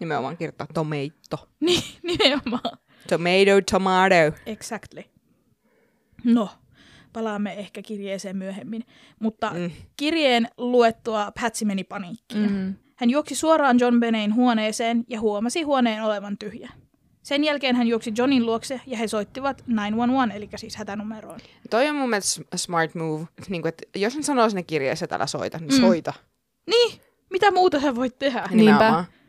[0.00, 1.48] Nimenomaan kirjoittaa tomato.
[1.60, 2.78] Niin, nimenomaan.
[3.08, 4.36] Tomato, tomato.
[4.46, 5.02] Exactly.
[6.24, 6.48] No,
[7.12, 8.84] palaamme ehkä kirjeeseen myöhemmin.
[9.20, 9.70] Mutta mm.
[9.96, 12.52] Kirjeen luettua Patsy meni paniikkiin.
[12.52, 12.74] Mm.
[12.96, 16.70] Hän juoksi suoraan John Benein huoneeseen ja huomasi huoneen olevan tyhjä.
[17.22, 21.40] Sen jälkeen hän juoksi Johnin luokse ja he soittivat 911, eli siis hätänumeroon.
[21.70, 23.24] Toi on mun mielestä smart move.
[23.48, 25.80] Niin kuin, että jos ne sanoo sinne kirjeessä, että älä soita, niin Mm.
[25.80, 26.12] soita.
[26.66, 28.40] Niin, mitä muuta sä voit tehdä?
[28.40, 28.54] Niinpä.
[28.56, 29.04] Nimenomaan.
[29.04, 29.23] Niinpä.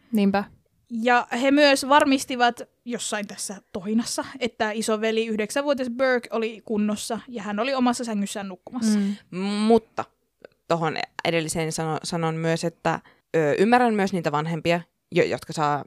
[0.89, 7.59] Ja he myös varmistivat jossain tässä tohinassa, että isoveli yhdeksänvuotias Burke oli kunnossa ja hän
[7.59, 8.99] oli omassa sängyssään nukkumassa.
[9.31, 9.39] Mm.
[9.41, 10.05] Mutta
[10.67, 12.99] tuohon edelliseen sano, sanon myös, että
[13.35, 15.83] ö, ymmärrän myös niitä vanhempia, jo, jotka saa,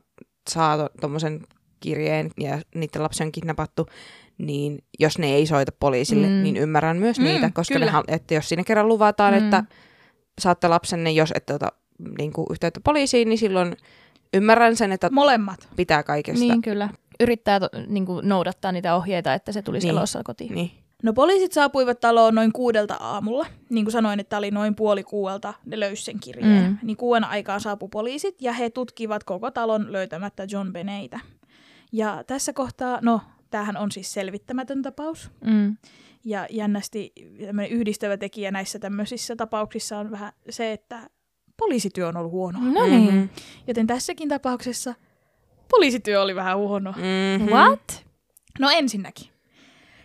[0.50, 1.40] saa tuommoisen
[1.80, 3.86] kirjeen ja niiden lapsi on kidnappattu,
[4.38, 6.42] niin jos ne ei soita poliisille, Mm.
[6.42, 7.86] niin ymmärrän myös Mm, niitä, koska kyllä.
[7.86, 9.40] ne, hal- että jos siinä kerran luvataan, Mm.
[9.40, 9.44] mm.
[9.44, 9.64] että
[10.40, 11.72] saatte lapsenne, jos ette ota
[12.18, 13.76] niin kuin, yhteyttä poliisiin, niin silloin
[14.34, 15.68] ymmärrän sen, että Molemmat.
[15.76, 16.44] pitää kaikesta.
[16.44, 16.88] Niin kyllä.
[17.20, 19.96] Yrittää to, niin kuin noudattaa niitä ohjeita, että se tulisi Niin.
[19.98, 20.54] elossa kotiin.
[20.54, 20.70] Niin.
[21.02, 23.46] No poliisit saapuivat taloon noin kuudelta aamulla.
[23.70, 26.62] Niin kuin sanoin, että oli noin puoli kuuelta, ne löysi sen kirjeen.
[26.62, 26.68] Mm.
[26.68, 26.78] Mm.
[26.82, 31.20] Niin kuuden aikaan saapui poliisit ja he tutkivat koko talon löytämättä John Beneitä.
[31.92, 35.30] Ja tässä kohtaa, no tämähän on siis selvittämätön tapaus.
[35.44, 35.76] Mm.
[36.24, 37.12] Ja jännästi
[37.46, 41.10] tämmöinen yhdistävä tekijä näissä tämmöisissä tapauksissa on vähän se, että
[41.58, 42.58] poliisityö on ollut huono.
[42.62, 43.14] No niin.
[43.14, 43.24] Mhm.
[43.66, 44.94] Joten tässäkin tapauksessa
[45.70, 46.90] poliisityö oli vähän huono.
[47.38, 47.50] Mhm.
[47.50, 48.04] What?
[48.58, 49.26] No ensinnäkin.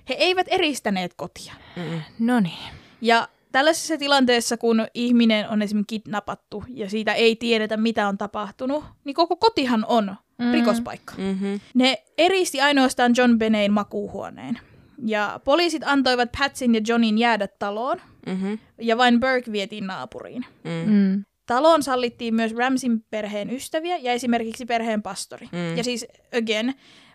[0.09, 1.53] He eivät eristäneet kotia.
[1.75, 1.97] Mhm.
[2.19, 2.73] No niin.
[3.01, 8.83] Ja tällaisessa tilanteessa, kun ihminen on esimerkiksi kidnappattu ja siitä ei tiedetä, mitä on tapahtunut,
[9.03, 10.51] niin koko kotihan on Mm.
[10.51, 11.13] rikospaikka.
[11.17, 11.55] Mhm.
[11.73, 14.59] Ne eristi ainoastaan John Benein makuuhuoneen.
[15.05, 18.53] Ja poliisit antoivat Patsin ja Johnin jäädä taloon, Mhm.
[18.81, 20.45] ja vain Burke vietiin naapuriin.
[20.63, 20.89] Mhm.
[20.93, 21.23] Mm.
[21.45, 25.47] Taloon sallittiin myös Ramsin perheen ystäviä ja esimerkiksi perheen pastori.
[25.51, 25.77] Mm.
[25.77, 26.05] Ja siis,
[26.37, 26.73] again,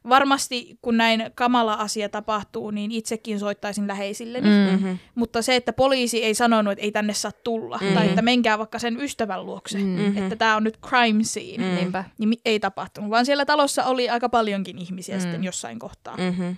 [0.09, 4.49] varmasti kun näin kamala asia tapahtuu, niin itsekin soittaisin läheisilleni.
[4.49, 4.75] Mm.
[4.81, 4.95] Mhm.
[5.15, 7.95] Mutta se, että poliisi ei sanonut, että ei tänne saa tulla, Mhm.
[7.95, 10.17] tai että menkää vaikka sen ystävän luokse, Mhm.
[10.19, 11.75] että tämä on nyt crime scene, Mm.
[11.75, 12.05] Niinpä.
[12.19, 13.11] niin ei tapahtunut.
[13.11, 15.21] Vaan siellä talossa oli aika paljonkin ihmisiä Mm.
[15.21, 16.17] sitten jossain kohtaa.
[16.17, 16.51] Mhm.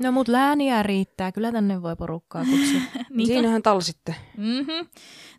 [0.00, 2.80] No mut lääniä riittää, kyllä tänne voi porukkaa kutsua.
[3.10, 4.14] Niin Siinähän talsitte.
[4.36, 4.88] Mm-hmm.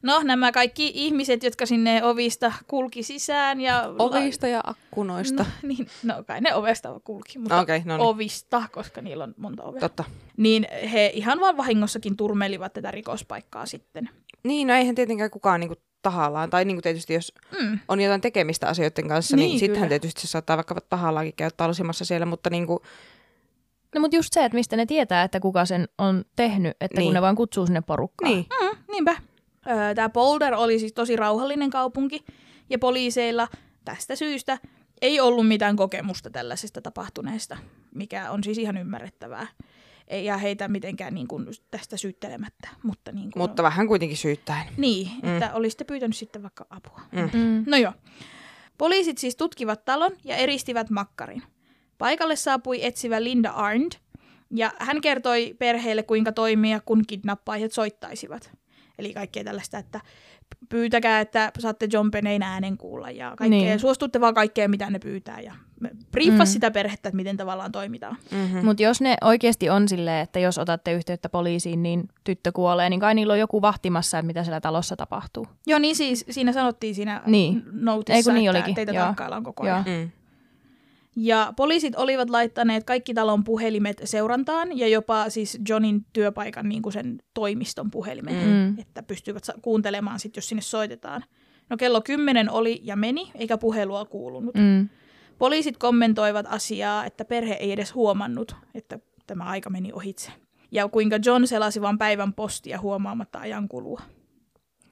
[0.03, 3.93] No nämä kaikki ihmiset, jotka sinne ovista kulki sisään ja...
[3.99, 5.43] Ovista ja akkunoista.
[5.43, 8.05] No, niin, no kai ne ovesta kulki, mutta okay, no niin.
[8.07, 9.79] ovista, koska niillä on monta ovea.
[9.79, 10.03] Totta.
[10.37, 14.09] Niin he ihan vaan vahingossakin turmelivat tätä rikospaikkaa sitten.
[14.43, 17.79] Niin, no eihän tietenkään kukaan niinku tahallaan, tai niinku tietysti jos Mm.
[17.87, 21.51] on jotain tekemistä asioiden kanssa, niin, Niin, niin sittenhän tietysti se saattaa vaikka tahallaankin käydä
[21.57, 22.81] talsimassa siellä, mutta niinku,
[23.95, 27.07] No mut just se, että mistä ne tietää, että kuka sen on tehnyt, että niin.
[27.07, 28.31] kun ne vaan kutsuu sinne porukkaan.
[28.31, 29.15] niin, Mm, niinpä.
[29.95, 32.25] Tämä Boulder oli siis tosi rauhallinen kaupunki,
[32.69, 33.47] ja poliiseilla
[33.85, 34.57] tästä syystä
[35.01, 37.57] ei ollut mitään kokemusta tällaisesta tapahtuneesta,
[37.95, 39.47] mikä on siis ihan ymmärrettävää.
[40.07, 42.69] Ei jää heitä mitenkään niin kuin tästä syyttelemättä.
[42.83, 44.67] Mutta, niin kuin, mutta vähän kuitenkin syyttäen.
[44.77, 47.01] Niin, että olisitte pyytänyt sitten vaikka apua.
[47.11, 47.63] Mm.
[47.67, 47.93] No joo.
[48.77, 51.43] Poliisit siis tutkivat talon ja eristivät makkarin.
[52.01, 53.95] Paikalle saapui etsivä Linda Arndt,
[54.55, 58.51] ja hän kertoi perheelle, kuinka toimia, kun kidnappaajat soittaisivat.
[58.99, 59.99] Eli kaikkea tällaista, että
[60.69, 63.59] pyytäkää, että saatte John Penein äänen kuulla ja kaikkea.
[63.59, 63.79] Niin.
[63.79, 65.39] Suostutte vaan kaikkeen, mitä ne pyytää.
[65.39, 65.53] Ja
[66.11, 66.53] briefas Mm.
[66.53, 68.17] sitä perhettä, että miten tavallaan toimitaan.
[68.31, 68.65] Mm-hmm.
[68.65, 72.99] Mutta jos ne oikeasti on silleen, että jos otatte yhteyttä poliisiin, niin tyttö kuolee, niin
[72.99, 75.47] kai niillä on joku vahtimassa, että mitä siellä talossa tapahtuu.
[75.67, 77.63] Joo, niin siis siinä sanottiin siinä Niin.
[77.71, 79.05] notissa, Ei kun niin että olikin, teitä joo.
[79.05, 79.83] tarkkaillaan koko ajan.
[79.87, 79.97] Joo.
[79.97, 80.11] Mm.
[81.15, 86.93] Ja poliisit olivat laittaneet kaikki talon puhelimet seurantaan ja jopa siis Johnin työpaikan niin kuin
[86.93, 88.79] sen toimiston puhelimet, Mm.
[88.79, 91.23] että pystyvät kuuntelemaan sit, jos sinne soitetaan.
[91.69, 94.55] No kello 10 oli ja meni, eikä puhelua kuulunut.
[94.55, 94.89] Mm.
[95.37, 100.31] Poliisit kommentoivat asiaa, että perhe ei edes huomannut, että tämä aika meni ohitse.
[100.71, 104.01] Ja kuinka John selasi vain päivän postia huomaamatta ajan kulua.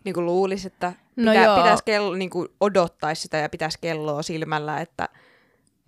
[0.04, 1.58] Niin kuin luulisi, että No pitä, joo.
[1.58, 5.10] pitäisi kello, niin kuin odottaisi sitä ja pitäisi kelloa silmällä, että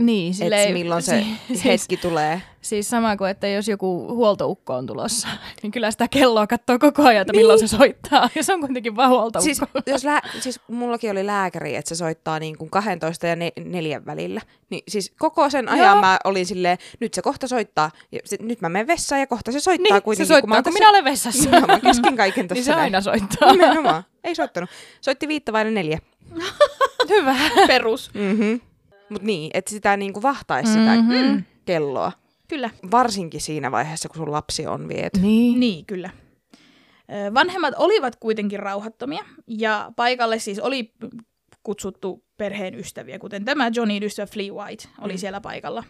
[0.02, 2.42] Niin, et silleen, milloin se siis, hetki tulee.
[2.62, 5.28] Siis sama kuin, että jos joku huoltoukko on tulossa,
[5.64, 8.30] niin kyllä sitä kelloa katsoo koko ajan, että milloin se soittaa.
[8.36, 9.42] Ja se on kuitenkin vaan huoltoukko.
[9.42, 13.52] Siis, jos lää, siis mullakin oli lääkäri, että se soittaa niin kuin 12 ja ne,
[13.66, 14.42] neljän välillä.
[14.70, 16.02] Niin siis koko sen ajan Joo.
[16.02, 17.92] mä olin silleen, nyt se kohta soittaa.
[18.12, 20.28] Ja sit, nyt mä menen vessaan ja kohta se soittaa niin, se kuitenkin.
[20.28, 21.50] soittaa, mä oon kun tässä- minä olen vessassa.
[21.50, 22.60] Joo, mä keskin kaiken tässä.
[22.60, 22.82] niin se näin.
[22.82, 23.52] aina soittaa.
[23.52, 24.04] Nimenomaan.
[24.24, 24.70] Ei soittanut.
[25.02, 26.00] Soitti viittä vai neljä.
[27.10, 27.36] Hyvä.
[27.68, 28.12] Perus.
[28.14, 28.62] Mm-hmm.
[29.12, 31.38] Mutta niin, että sitä niinku vahtaisi sitä Mhm.
[31.66, 32.12] kelloa.
[32.48, 32.70] Kyllä.
[32.92, 35.20] Varsinkin siinä vaiheessa, kun sun lapsi on viety.
[35.20, 35.60] Niin.
[35.60, 36.10] Niin, kyllä.
[37.34, 40.94] Vanhemmat olivat kuitenkin rauhattomia ja paikalle siis oli
[41.64, 45.18] kutsuttu perheen ystäviä, kuten tämä Johnin ystävä Flea White oli Mm.
[45.18, 45.84] siellä paikalla.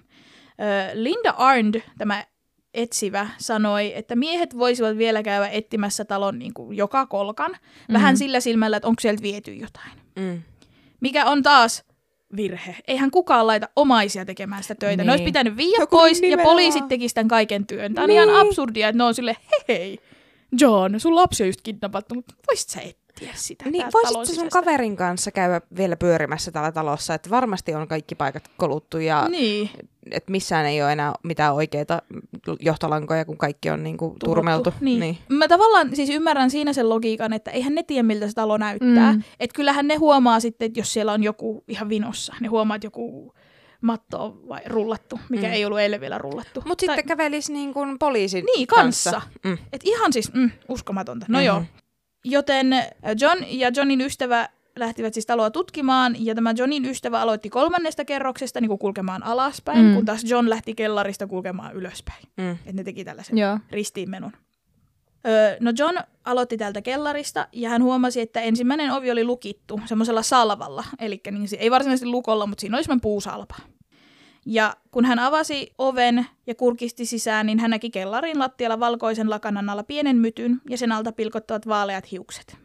[0.94, 2.26] Linda Arndt, tämä
[2.74, 7.58] etsivä, sanoi, että miehet voisivat vielä käydä etsimässä talon niin kuin joka kolkan,
[7.94, 8.18] vähän Mhm.
[8.20, 9.92] sillä silmällä, että onko sieltä viety jotain.
[10.20, 10.42] Mm.
[11.02, 11.84] Mikä on taas
[12.36, 12.76] virhe.
[12.88, 15.04] Eihän kukaan laita omaisia tekemään sitä töitä.
[15.04, 15.08] Niin.
[15.08, 15.34] Ne olisi Niin.
[15.34, 16.54] pitänyt viedä No kun pois ja nimenomaan.
[16.54, 17.94] poliisit tekisivät tämän kaiken työn.
[17.94, 18.38] Tämä on ihan Niin.
[18.40, 20.00] absurdia, että ne on sille hei hei,
[20.60, 22.82] John, sun lapsi on just kidnappattu, mutta voisit sä
[23.30, 24.60] etsiä sitä Niin, täältä talon voisit sä sun sisästä?
[24.62, 29.70] kaverin kanssa käydä vielä pyörimässä täällä talossa, että varmasti on kaikki paikat koluttu ja Niin,
[30.12, 32.02] että missään ei ole enää mitään oikeita
[32.60, 34.64] johtolankoja, kun kaikki on niinku turmeltu.
[34.64, 34.86] turmeltu.
[34.86, 35.00] Niin.
[35.00, 35.18] niin.
[35.30, 39.14] Mä tavallaan siis ymmärrän siinä sen logiikan, että eihän ne tiedä, miltä se talo näyttää.
[39.14, 39.24] Mm.
[39.40, 42.86] Että kyllähän ne huomaa sitten, että jos siellä on joku ihan vinossa, ne huomaa, että
[42.86, 43.34] joku
[43.82, 45.54] matto on vai rullattu, mikä Mm.
[45.54, 46.64] ei ollut eilen vielä rullattu.
[46.66, 49.22] Mutta sitten kävelis niin kuin poliisin Niin, kanssa.
[49.46, 49.58] Mm.
[49.74, 51.26] Et ihan siis mm, uskomatonta.
[51.30, 51.48] No Mhm.
[51.48, 51.66] mm-hmm.
[51.66, 51.81] joo.
[52.26, 52.88] Joten äh,
[53.20, 58.62] John ja Johnin ystävä lähtivät siis taloa tutkimaan, ja tämä Johnin ystävä aloitti kolmannesta kerroksesta
[58.62, 59.96] niin kuin kulkemaan alaspäin, Mm.
[59.96, 62.24] kun taas John lähti kellarista kulkemaan ylöspäin.
[62.38, 62.58] Mm.
[62.66, 63.60] Et ne teki tällaisen Joo.
[63.72, 64.32] ristiinmenon.
[65.28, 70.22] Öö, no John aloitti täältä kellarista ja hän huomasi, että ensimmäinen ovi oli lukittu semmoisella
[70.22, 70.84] salvalla.
[71.00, 73.56] Eli niin, ei varsinaisesti lukolla, mutta siinä oli semmoinen puusalpa.
[74.46, 79.70] Ja kun hän avasi oven ja kurkisti sisään, niin hän näki kellarin lattialla valkoisen lakanan
[79.70, 82.58] alla pienen mytyn ja sen alta pilkottavat vaaleat hiukset.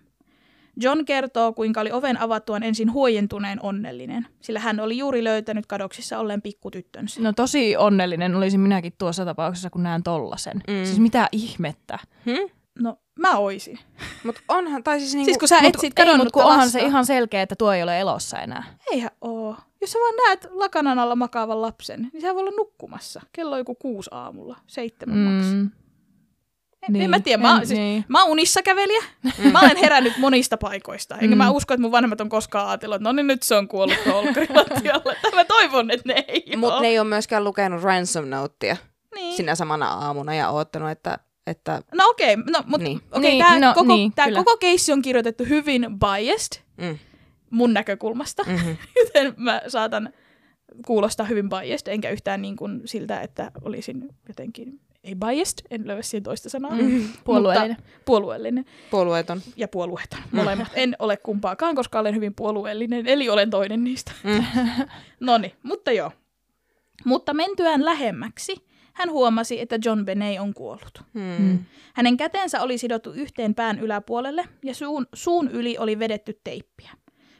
[0.80, 6.18] John kertoo, kuinka oli oven avattuaan ensin huojentuneen onnellinen, sillä hän oli juuri löytänyt kadoksissa
[6.18, 7.20] olleen pikkutyttönsä.
[7.20, 10.62] No tosi onnellinen olisin minäkin tuossa tapauksessa, kun näen tollasen.
[10.68, 10.74] Mm.
[10.74, 10.84] Mm.
[10.84, 11.98] Siis mitä ihmettä.
[12.24, 12.50] Hmm?
[12.78, 13.78] No, mä oisin.
[14.24, 16.72] Mutta onhan, tai siis, niinku, Siis kun sä Mut, etsit mut kun onhan lasta.
[16.72, 18.64] se ihan selkeä, että tuo ei ole elossa enää.
[18.92, 19.56] Eihän oo.
[19.80, 23.20] Jos sä vaan näet lakanan alla makaavan lapsen, niin sä voi olla nukkumassa.
[23.32, 25.22] Kello on joku kuusi aamulla, seitsemän mm.
[25.24, 25.46] maks.
[25.46, 25.70] Mm.
[26.88, 28.04] En, en mä tiedä, mä, en- siis, niin.
[28.08, 29.02] mä oon unissa kävelijä.
[29.52, 31.14] Mä olen herännyt monista paikoista.
[31.14, 31.38] Enkä Mm.
[31.38, 33.96] mä usko, että mun vanhemmat on koskaan ajatellut, että no niin nyt se on kuollut.
[34.04, 38.76] Tai mä toivon, että ne ei Mutta ne ei ole myöskään lukenut ransom notea
[39.14, 39.36] niin.
[39.36, 43.00] sinä samana aamuna ja oottanut, että, että No okei, okay, no, mutta Niin.
[43.10, 46.98] okay, Niin, tämä no, koko, niin, tää koko keissi on kirjoitettu hyvin biased mm,
[47.50, 48.42] mun näkökulmasta.
[48.46, 48.76] mm-hmm.
[49.04, 50.12] Joten mä saatan
[50.86, 56.02] kuulostaa hyvin biased, enkä yhtään niin kuin siltä, että olisin jotenkin ei biased, en löydä
[56.02, 57.08] siihen toista sanaa, Mm.
[57.24, 57.76] Puolueellinen.
[57.78, 59.40] mutta puolueellinen Puolueeton.
[59.56, 60.18] ja puolueeton.
[60.32, 60.68] Molemmat.
[60.74, 64.12] En ole kumpaakaan, koska olen hyvin puolueellinen, eli olen toinen niistä.
[64.24, 64.44] Mm.
[65.20, 66.12] Noni, mutta joo.
[67.04, 68.56] Mutta mentyään lähemmäksi,
[68.96, 71.02] hän huomasi, että John Benet on kuollut.
[71.14, 71.46] Hmm.
[71.46, 71.58] Mm.
[71.94, 76.90] Hänen kätensä oli sidottu yhteen pään yläpuolelle ja suun, suun yli oli vedetty teippiä.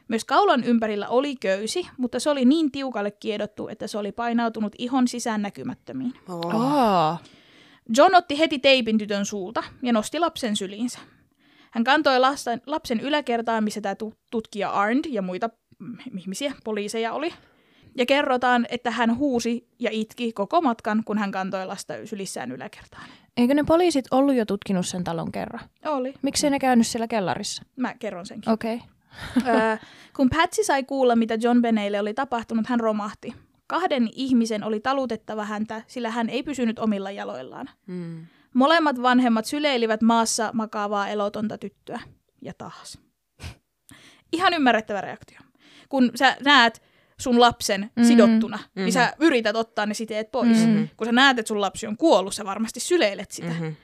[0.07, 4.75] Myös kaulan ympärillä oli köysi, mutta se oli niin tiukalle kiedottu, että se oli painautunut
[4.77, 6.13] ihon sisään näkymättömiin.
[6.29, 6.55] Oh.
[6.55, 7.21] Oh.
[7.97, 10.99] John otti heti teipin tytön suulta ja nosti lapsen syliinsä.
[11.71, 15.49] Hän kantoi lasten, lapsen yläkertaan, missä tämä tu- tutkija Arndt ja muita
[15.79, 17.33] mm, ihmisiä, poliiseja oli.
[17.97, 23.03] Ja kerrotaan, että hän huusi ja itki koko matkan, kun hän kantoi lasta sylissään yläkertaan.
[23.37, 25.69] Eikö ne poliisit ollut jo tutkinut sen talon kerran?
[25.85, 26.13] Oli.
[26.21, 27.63] Miksi ne käynyt siellä kellarissa?
[27.75, 28.51] Mä kerron senkin.
[28.51, 28.81] Okei.
[29.37, 29.53] Okay.
[29.55, 29.77] Öö,
[30.15, 33.35] kun Patsy sai kuulla, mitä John Beneille oli tapahtunut, hän romahti.
[33.67, 37.69] Kahden ihmisen oli talutettava häntä, sillä hän ei pysynyt omilla jaloillaan.
[37.87, 38.25] Hmm.
[38.53, 41.99] Molemmat vanhemmat syleilivät maassa makaavaa elotonta tyttöä.
[42.41, 42.99] Ja taas.
[44.31, 45.39] Ihan ymmärrettävä reaktio.
[45.89, 46.81] Kun sä näet
[47.21, 47.89] sun lapsen Mhm.
[47.95, 48.07] mm-hmm.
[48.07, 48.71] sidottuna, mm-hmm.
[48.75, 48.85] Mhm.
[48.85, 50.57] niin sä yrität ottaa ne siteet pois.
[50.57, 50.67] Mhm.
[50.69, 50.87] Mm-hmm.
[50.97, 53.47] Kun sä näet, että sun lapsi on kuollut, sä varmasti syleilet sitä.
[53.49, 53.65] Mm-hmm.
[53.65, 53.75] Mhm.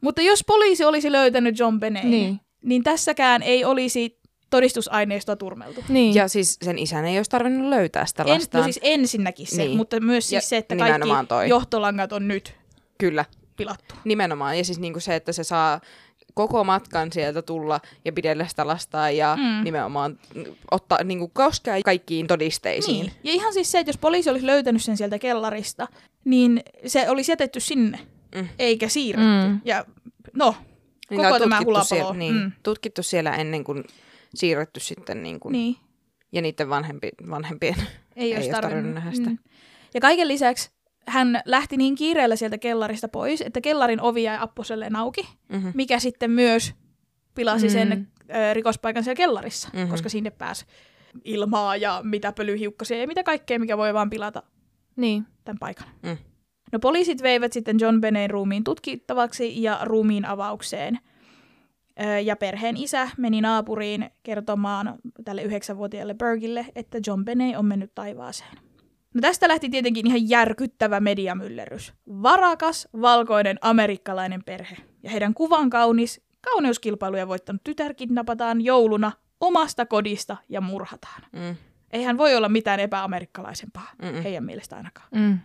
[0.00, 2.22] Mutta jos poliisi olisi löytänyt John Benein, niin.
[2.26, 2.40] Niin.
[2.62, 4.18] niin tässäkään ei olisi
[4.50, 5.84] todistusaineistoa turmeltu.
[5.88, 6.14] Niin.
[6.14, 8.62] Ja siis sen isän ei olisi tarvinnut löytää sitä En, lastaan.
[8.62, 9.66] no siis ensinnäkin se, Niin.
[9.68, 9.76] niin.
[9.76, 11.48] mutta myös Ja siis se, että kaikki toi.
[11.48, 12.54] johtolangat on nyt
[12.98, 13.24] Kyllä,
[13.56, 13.94] pilattu.
[14.04, 14.58] nimenomaan.
[14.58, 15.80] Ja siis niinku se, että se saa
[16.38, 19.42] koko matkan sieltä tulla ja pidellä sitä lastaa ja mm.
[19.42, 19.64] Mm.
[19.64, 20.18] nimenomaan
[20.70, 23.00] ottaa, niinku, koskea kaikkiin todisteisiin.
[23.06, 23.12] Niin.
[23.24, 25.88] Ja ihan siis se, että jos poliisi olisi löytänyt sen sieltä kellarista,
[26.24, 27.98] niin se olisi jätetty sinne,
[28.34, 28.40] Mm.
[28.40, 28.48] mm.
[28.58, 29.46] eikä siirretty.
[29.48, 29.52] Mm.
[29.52, 29.60] Mm.
[29.64, 29.84] Ja
[30.34, 30.54] no,
[31.10, 31.84] Niin koko tämä tutkittu hulapalo.
[31.84, 32.40] Siellä, niin, mm.
[32.40, 32.52] Mm.
[32.62, 33.84] tutkittu siellä ennen kuin
[34.34, 35.76] siirretty sitten niin kuin, niin,
[36.32, 37.74] ja niiden vanhempi, vanhempien.
[38.16, 38.60] ei, olisi olisi tarvinnut.
[38.60, 39.30] tarvinnut nähdä sitä.
[39.94, 40.70] Ja kaiken lisäksi
[41.08, 45.72] hän lähti niin kiireellä sieltä kellarista pois, että kellarin ovi jäi apposelleen auki, Mm-hmm.
[45.74, 46.74] mikä sitten myös
[47.34, 47.72] pilasi Mm.
[47.72, 49.76] sen ö, rikospaikan siellä kellarissa, Mhm.
[49.76, 49.90] mm-hmm.
[49.90, 50.64] koska sinne pääsi
[51.24, 54.42] ilmaa ja mitä pölyhiukkasia ja mitä kaikkea, mikä voi vaan pilata
[54.96, 55.26] niin.
[55.44, 55.86] tämän paikan.
[56.02, 56.16] Mm.
[56.72, 60.98] No poliisit veivät sitten John Benein ruumiin tutkittavaksi ja ruumiin avaukseen.
[62.00, 64.94] Ö, Ja perheen isä meni naapuriin kertomaan
[65.24, 68.58] tälle yhdeksänvuotiaalle Bergille, että John Benei on mennyt taivaaseen.
[69.18, 71.92] No tästä lähti tietenkin ihan järkyttävä mediamyllerys.
[72.08, 74.76] Varakas, valkoinen, amerikkalainen perhe.
[75.02, 81.22] Ja heidän kuvan kaunis, kauneuskilpailuja voittanut tytär kidnapataan jouluna omasta kodista ja murhataan.
[81.32, 81.56] Mm.
[81.90, 84.22] Eihän voi olla mitään epäamerikkalaisempaa, Mm-mm.
[84.22, 85.08] heidän mielestä ainakaan.
[85.14, 85.38] Mm.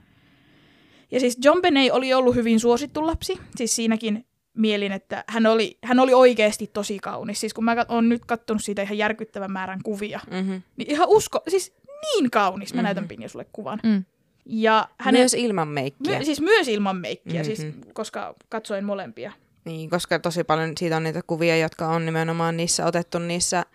[1.11, 4.26] Ja siis John Benet oli ollut hyvin suosittu lapsi, siis siinäkin
[4.57, 7.39] mielin, että hän oli, hän oli oikeasti tosi kaunis.
[7.39, 10.61] Siis kun mä oon nyt kattonut siitä ihan järkyttävän määrän kuvia, Mm-hmm.
[10.78, 11.76] niin ihan usko, siis
[12.16, 12.74] niin kaunis.
[12.74, 12.84] Mä Mhm.
[12.84, 13.80] näytän Pinja sulle kuvan.
[13.84, 14.04] Mm.
[14.45, 16.20] Ja hänen, Myös ilman meikkiä.
[16.20, 17.45] my, siis myös ilman meikkiä, Mhm.
[17.45, 19.32] siis, koska katsoin molempia.
[19.66, 23.66] Niin, koska tosi paljon siitä on niitä kuvia, jotka on nimenomaan niissä otettu niissä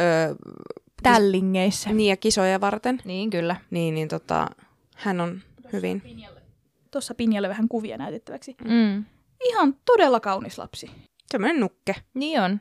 [0.00, 0.34] öö,
[1.02, 1.90] Tällingeissä.
[1.92, 3.00] niin ja kisoja varten.
[3.04, 3.56] Niin, kyllä.
[3.70, 4.46] Niin, niin tota,
[4.96, 5.40] hän on
[5.72, 6.02] hyvin.
[6.90, 8.56] Tuossa Pinjalle vähän kuvia näytettäväksi.
[8.64, 9.04] Mm.
[9.44, 10.90] Ihan todella kaunis lapsi.
[11.30, 11.94] Semmoinen nukke.
[12.14, 12.60] Niin on.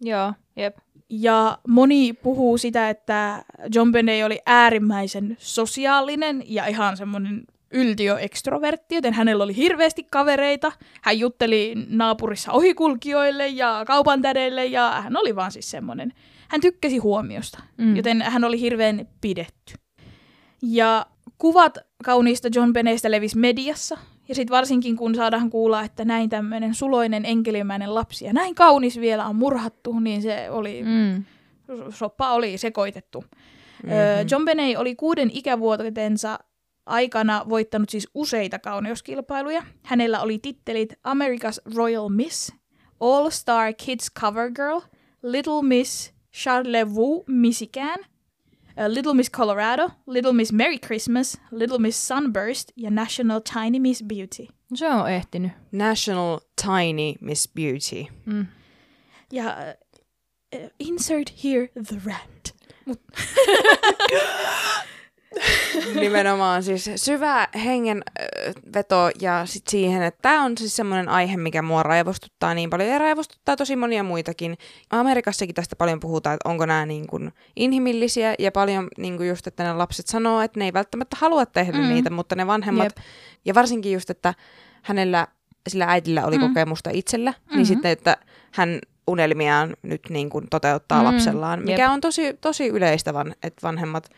[0.00, 0.76] Joo, jep.
[1.08, 3.44] Ja moni puhuu sitä, että
[3.74, 10.72] John Benet oli äärimmäisen sosiaalinen ja ihan semmoinen yltiö-ekstrovertti, joten hänellä oli hirveästi kavereita.
[11.02, 16.12] Hän jutteli naapurissa ohikulkijoille ja kaupantädeille ja hän oli vaan siis semmoinen.
[16.48, 17.96] Hän tykkäsi huomiosta, mm.
[17.96, 19.74] joten hän oli hirveän pidetty.
[20.62, 21.06] Ja
[21.38, 23.98] kuvat kauniista John Beneistä levisi mediassa.
[24.28, 29.00] Ja sitten varsinkin kun saadaan kuulla, että näin tämmöinen suloinen enkelimäinen lapsi ja näin kaunis
[29.00, 31.24] vielä on murhattu, niin se oli, mm.
[31.90, 33.20] Soppa oli sekoitettu.
[33.20, 33.92] Mhm.
[33.92, 34.28] Mm-hmm.
[34.30, 36.38] John Benet oli kuuden ikävuotensa
[36.86, 39.62] aikana voittanut siis useita kauneuskilpailuja.
[39.82, 42.52] Hänellä oli tittelit America's Royal Miss,
[43.00, 44.80] All Star Kids Cover Girl,
[45.22, 47.98] Little Miss Charlevoix Michigan,
[48.76, 54.02] uh, Little Miss Colorado, Little Miss Merry Christmas, Little Miss Sunburst ja National Tiny Miss
[54.02, 54.48] Beauty.
[54.74, 55.52] Se on ehtinyt.
[55.72, 58.08] National Tiny Miss Beauty.
[58.26, 58.46] Mm.
[59.32, 59.74] Ja
[60.52, 62.52] uh, insert here the rant.
[66.00, 71.82] Nimenomaan siis syvä hengenveto ja sit siihen, että tämä on siis semmoinen aihe, mikä mua
[71.82, 74.58] raivostuttaa niin paljon ja raivostuttaa tosi monia muitakin.
[74.90, 79.46] Amerikassakin tästä paljon puhutaan, että onko nämä niin kuin inhimillisiä ja paljon niin kuin just,
[79.46, 81.88] että ne lapset sanoo, että ne ei välttämättä halua tehdä mm.
[81.88, 82.96] Niitä, mutta ne vanhemmat Jep.
[83.44, 84.34] ja varsinkin just, että
[84.82, 85.26] hänellä,
[85.68, 86.48] sillä äidillä oli Mm.
[86.48, 87.46] kokemusta itsellä, mm-hmm.
[87.50, 87.56] Mhm.
[87.56, 88.16] niin sitten, että
[88.52, 91.90] hän unelmiaan nyt niin kuin toteuttaa Mm, lapsellaan, mikä jep.
[91.90, 94.08] on tosi, tosi yleistä, van, että vanhemmat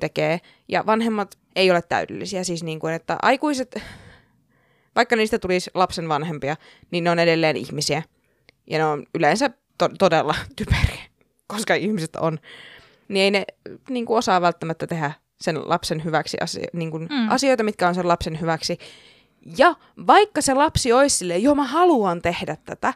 [0.00, 0.40] tekee.
[0.68, 3.82] Ja vanhemmat ei ole täydellisiä, siis niin kuin, että aikuiset,
[4.96, 6.56] vaikka niistä tulisi lapsen vanhempia,
[6.90, 8.02] niin ne on edelleen ihmisiä.
[8.66, 11.02] Ja ne on yleensä to- todella typeriä,
[11.46, 12.38] koska ihmiset on.
[13.08, 13.44] Niin ei ne
[13.90, 17.30] niin kuin osaa välttämättä tehdä sen lapsen hyväksi asio- niin kuin mm.
[17.30, 18.78] asioita, mitkä on sen lapsen hyväksi.
[19.58, 19.74] Ja
[20.06, 22.94] vaikka se lapsi olisi silleen, joo mä haluan tehdä tätä,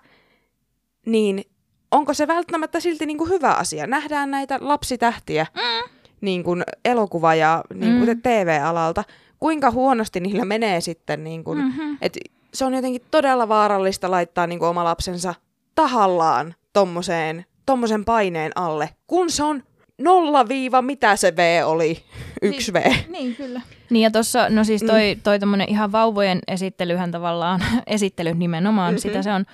[1.07, 1.45] niin
[1.91, 3.87] onko se välttämättä silti niin kuin hyvä asia?
[3.87, 5.91] Nähdään näitä lapsitähtiä mm.
[6.21, 8.23] Niin kuin elokuva- ja niin kuin Mm.
[8.23, 9.05] TV-alalta.
[9.41, 11.97] Kuinka huonosti niillä menee sitten, niin kuin, Mm-hmm.
[12.01, 12.19] et
[12.55, 15.35] se on jotenkin todella vaarallista laittaa niin kuin oma lapsensa
[15.75, 19.63] tahallaan tommoseen, tommosen paineen alle, kun se on
[19.99, 22.03] nolla viiva, mitä se V oli,
[22.43, 22.93] yksi V.
[23.09, 23.61] Niin, kyllä.
[23.91, 28.99] Niin ja tuossa, no siis toi, toi tommonen ihan vauvojen esittelyhän tavallaan, esittely nimenomaan, Mhm.
[28.99, 29.09] mm-hmm.
[29.09, 29.45] sitä se on,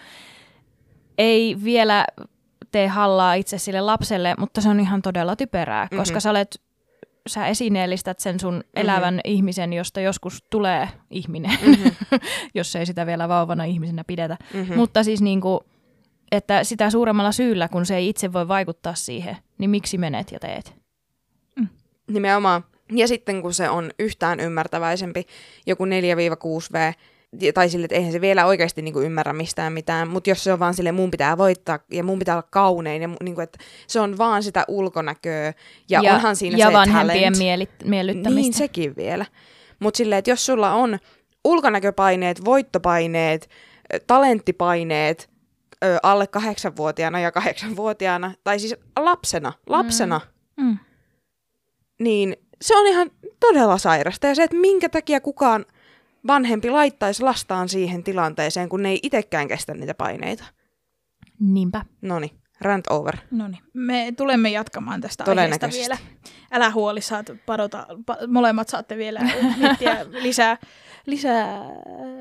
[1.18, 2.04] ei vielä
[2.70, 5.98] tee hallaa itse sille lapselle, mutta se on ihan todella typerää, mm-hmm.
[5.98, 6.60] koska sä olet,
[7.28, 9.32] sä esineellistät sen sun elävän mm-hmm.
[9.32, 11.90] ihmisen, josta joskus tulee ihminen, mm-hmm.
[12.54, 14.36] jos ei sitä vielä vauvana ihmisenä pidetä.
[14.54, 14.76] Mm-hmm.
[14.76, 15.64] Mutta siis niinku,
[16.32, 20.38] että sitä suuremmalla syyllä, kun se ei itse voi vaikuttaa siihen, niin miksi menet ja
[20.38, 20.80] teet?
[22.10, 22.64] Nimenomaan.
[22.92, 25.26] Ja sitten kun se on yhtään ymmärtäväisempi,
[25.66, 26.94] joku 4-6V,
[27.54, 30.52] tai sille, että eihän se vielä oikeasti niin kuin ymmärrä mistään mitään, mutta jos se
[30.52, 33.58] on vaan sille, mun pitää voittaa ja mun pitää olla kaunein, ja niin kuin, että
[33.86, 35.54] se on vaan sitä ulkonäköä,
[35.88, 37.84] ja, ja onhan siinä ja se vanhempien talent.
[37.84, 38.40] miellyttämistä.
[38.40, 39.26] Niin, sekin vielä.
[39.80, 40.98] Mutta silleen, että jos sulla on
[41.44, 43.50] ulkonäköpaineet, voittopaineet,
[44.06, 45.30] talenttipaineet
[45.84, 50.20] ö, alle kahdeksanvuotiaana ja kahdeksanvuotiaana, tai siis lapsena, lapsena,
[50.56, 50.78] Mm.
[52.00, 53.10] niin se on ihan
[53.40, 54.26] todella sairasta.
[54.26, 55.64] Ja se, että minkä takia kukaan
[56.26, 60.44] vanhempi laittaisi lastaan siihen tilanteeseen, kun ne ei itsekään kestä niitä paineita.
[61.40, 61.84] Niinpä.
[62.02, 63.16] Noni, rant over.
[63.30, 65.98] No niin, me tulemme jatkamaan tästä aiheesta vielä.
[66.52, 69.20] Älä huoli, saat padota, pa, molemmat saatte vielä
[69.58, 70.56] miettiä lisää,
[71.06, 71.60] lisää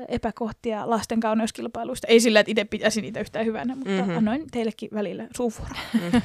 [0.08, 2.06] epäkohtia lasten kauneuskilpailuista.
[2.06, 4.00] Ei sillä, että itse pitäisi niitä yhtään hyvänä, mutta Mhm.
[4.00, 4.16] mm-hmm.
[4.16, 5.74] annoin teillekin välillä suuvuoro.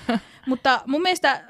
[0.48, 1.44] mutta mun mielestä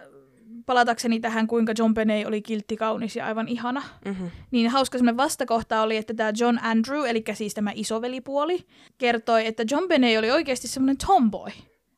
[0.65, 4.31] palatakseni tähän, kuinka John Benet oli kiltti, kaunis ja aivan ihana, Mm-hmm.
[4.51, 8.65] niin hauska semmoinen vastakohta oli, että tämä John Andrew, eli siis tämä isovelipuoli,
[8.97, 11.51] kertoi, että John Benet oli oikeasti semmoinen tomboy.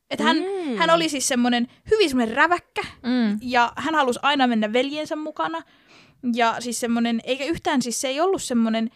[0.09, 0.78] Että hän, Mm.
[0.78, 3.38] hän oli siis semmoinen hyvin semmoinen räväkkä, Mm.
[3.41, 5.61] ja hän halusi aina mennä veljensä mukana.
[6.34, 8.89] Ja siis semmoinen, eikä yhtään siis se ei ollut semmoinen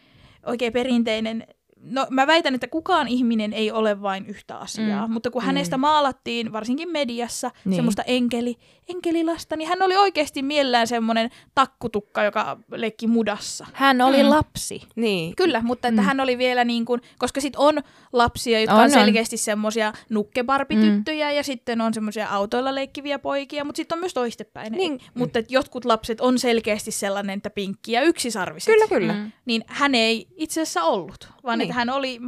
[0.46, 1.48] oikein perinteinen,
[1.84, 5.14] no mä väitän, että kukaan ihminen ei ole vain yhtä asiaa, mm.
[5.14, 7.76] mutta kun hänestä maalattiin, varsinkin mediassa, Niin.
[7.76, 8.56] semmoista enkeli,
[8.90, 13.68] enkelilasta, niin hän oli oikeasti mielellään semmoinen takkutukka, joka leikki mudassa.
[13.74, 14.30] Hän oli Mm.
[14.30, 14.82] lapsi.
[14.96, 15.36] Niin.
[15.36, 16.06] Kyllä, mutta että Mm.
[16.06, 16.08] mm.
[16.08, 17.82] hän oli vielä niin kuin, koska sit on
[18.14, 21.36] lapsia, jotka On, on, selkeästi semmoisia nukkebarbityttöjä mm.
[21.36, 24.74] ja sitten on semmoisia autoilla leikkiviä poikia, mutta sitten on myös toistepäin.
[24.74, 25.00] Niin.
[25.14, 28.74] Mutta että jotkut lapset on selkeästi sellainen, että pinkki ja yksisarviset.
[28.74, 29.14] Kyllä, kyllä.
[29.14, 29.32] Mm.
[29.46, 31.71] Niin hän ei itse asiassa ollut, vaan Niin.
[31.72, 32.20] Että hän oli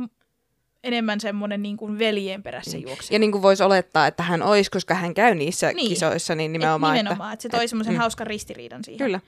[0.83, 2.87] enemmän semmoinen niin kuin veljen perässä Niin.
[2.87, 3.15] juoksija.
[3.15, 5.89] Ja niin kuin voisi olettaa, että hän olisi, koska hän käy niissä niin.
[5.89, 7.97] Kisoissa, niin Et nimenomaan, nimenomaan, että, että se toi semmoisen mm.
[7.97, 9.05] hauskan ristiriidan siihen.
[9.05, 9.19] Kyllä.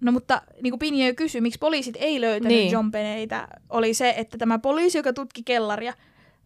[0.00, 2.72] No mutta niin kuin Pinja jo kysyi, miksi poliisit ei löytänyt Niin.
[2.72, 5.94] John Beneitä, oli se, että tämä poliisi, joka tutki kellaria,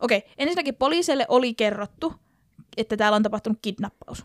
[0.01, 2.15] okei, ensinnäkin poliiseille oli kerrottu,
[2.77, 4.25] että täällä on tapahtunut kidnappaus.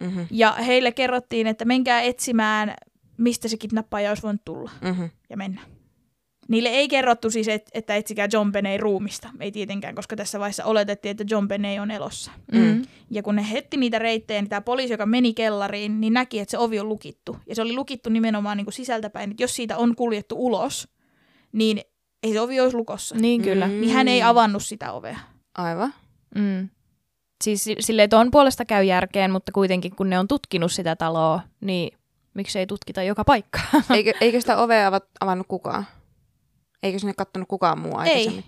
[0.00, 0.26] Mm-hmm.
[0.30, 2.74] Ja heille kerrottiin, että menkää etsimään,
[3.16, 5.10] mistä se kidnappaaja olisi voinut tulla Mm-hmm.
[5.30, 5.60] ja mennä.
[6.48, 9.28] Niille ei kerrottu siis, et, että etsikää John Benet ruumista.
[9.40, 12.30] Ei tietenkään, koska tässä vaiheessa oletettiin, että John Benet on elossa.
[12.52, 12.82] Mm.
[13.10, 16.50] Ja kun ne hetti niitä reittejä, niin tämä poliisi, joka meni kellariin, niin näki, että
[16.50, 17.36] se ovi on lukittu.
[17.46, 20.88] Ja se oli lukittu nimenomaan niin kuin sisältäpäin, että jos siitä on kuljettu ulos,
[21.52, 21.80] niin
[22.22, 23.14] ei se ovi olisi lukossa.
[23.14, 23.66] Niin kyllä.
[23.66, 23.72] Mm.
[23.80, 25.18] Niin hän ei avannut sitä ovea.
[25.54, 25.94] Aivan.
[26.34, 26.68] Mm.
[27.44, 31.40] Siis si- silleen tuon puolesta käy järkeen, mutta kuitenkin kun ne on tutkinut sitä taloa,
[31.60, 31.98] niin
[32.34, 33.60] miksi ei tutkita joka paikka?
[33.94, 35.86] Eikö, eikö sitä ovea ava- avannut kukaan?
[36.84, 38.44] Eikö sinne kattonut kukaan muu aikaisemmin?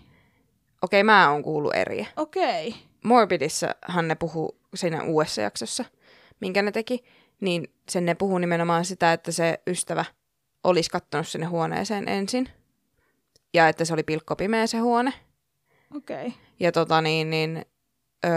[0.83, 2.07] Okei, mä oon kuullut eriä.
[2.17, 2.75] Okei.
[3.05, 5.85] Morbidissahan ne puhuu siinä uudessa jaksossa,
[6.41, 7.05] minkä ne teki,
[7.41, 10.05] niin sen ne puhuu nimenomaan sitä, että se ystävä
[10.65, 12.49] olisi kattonut sinne huoneeseen ensin.
[13.55, 15.13] Ja että se oli pilkkopimeä se huone.
[15.97, 16.35] Okei.
[16.61, 17.65] Ja tota niin, niin
[18.25, 18.33] öö,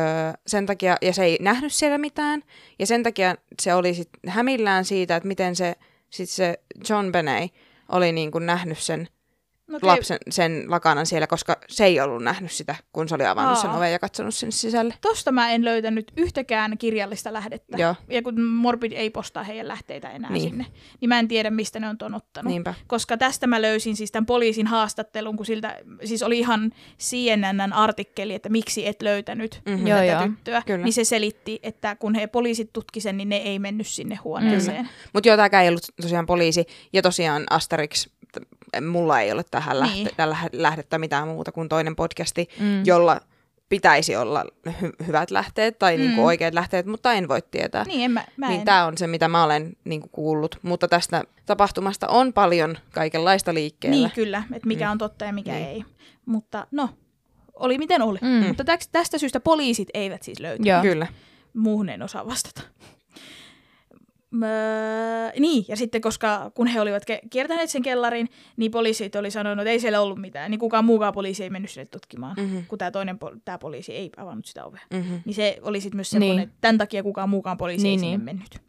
[0.47, 2.43] sen takia, ja se ei nähnyt siellä mitään,
[2.79, 5.75] ja sen takia se oli sit hämillään siitä, että miten se,
[6.09, 7.51] sit se John Benet
[7.89, 9.07] oli niin kuin nähnyt sen
[9.73, 9.87] Okei.
[9.89, 13.69] lapsen, sen lakanan siellä, koska se ei ollut nähnyt sitä, kun se oli avannut sen
[13.69, 13.77] Aa.
[13.77, 14.93] oven ja katsonut sen sisälle.
[15.01, 17.77] Tosta mä en löytänyt yhtäkään kirjallista lähdettä.
[17.77, 17.95] Joo.
[18.09, 20.49] Ja kun Morbid ei postaa heidän lähteitä enää Niin.
[20.49, 20.65] sinne,
[21.01, 22.51] niin mä en tiedä, mistä ne on ton ottanut.
[22.51, 22.73] Niinpä.
[22.87, 28.33] Koska tästä mä löysin siis tämän poliisin haastattelun, kun siltä, siis oli ihan CNNn artikkeli,
[28.33, 29.71] että miksi et löytänyt Mhm.
[29.75, 29.89] mm-hmm.
[29.89, 30.27] Tätä joo.
[30.27, 30.61] tyttöä.
[30.65, 30.83] Kyllä.
[30.85, 34.89] Niin se selitti, että kun he poliisit tutki sen, niin ne ei mennyt sinne huoneeseen.
[35.13, 36.65] Mutta joo, tämäkään ei ollut tosiaan poliisi.
[36.93, 38.07] Ja tosiaan Asterix
[38.91, 40.09] mulla ei ole tähän lähte, Niin.
[40.17, 42.85] tällä lähdettä mitään muuta kuin toinen podcasti, Mm.
[42.85, 43.19] jolla
[43.69, 46.01] pitäisi olla hy- hyvät lähteet tai mm.
[46.03, 46.25] niinku Mm.
[46.25, 47.83] oikeat lähteet, mutta en voi tietää.
[47.83, 50.59] Niin, en mä, mä Niin tämä on se, mitä mä olen niinku kuullut.
[50.61, 53.97] Mutta tästä tapahtumasta on paljon kaikenlaista liikkeellä.
[53.97, 55.67] Niin, kyllä, että mikä on totta ja mikä Niin.
[55.67, 55.83] ei.
[56.25, 56.89] Mutta no,
[57.53, 58.19] oli miten oli.
[58.21, 58.47] Mm.
[58.47, 60.83] Mutta tästä syystä poliisit eivät siis löytäneet.
[60.85, 60.93] Joo.
[60.93, 61.07] Kyllä.
[61.53, 62.61] Muuhun en osaa vastata.
[64.43, 69.31] Öö, niin, ja sitten koska kun he olivat ke- kiertäneet sen kellarin, niin poliisit oli
[69.31, 70.51] sanonut, että ei siellä ollut mitään.
[70.51, 72.45] Niin kukaan muukaan poliisi ei mennyt sinne tutkimaan, Mhm.
[72.45, 72.65] mm-hmm.
[72.67, 74.81] kun tämä toinen pol- tää poliisi ei avannut sitä ovea.
[74.93, 75.21] Mm-hmm.
[75.25, 76.43] Niin se oli sitten myös semmoinen, Niin.
[76.43, 78.25] että tämän takia kukaan muukaan poliisi Niin, ei sinne niin.
[78.25, 78.59] mennyt.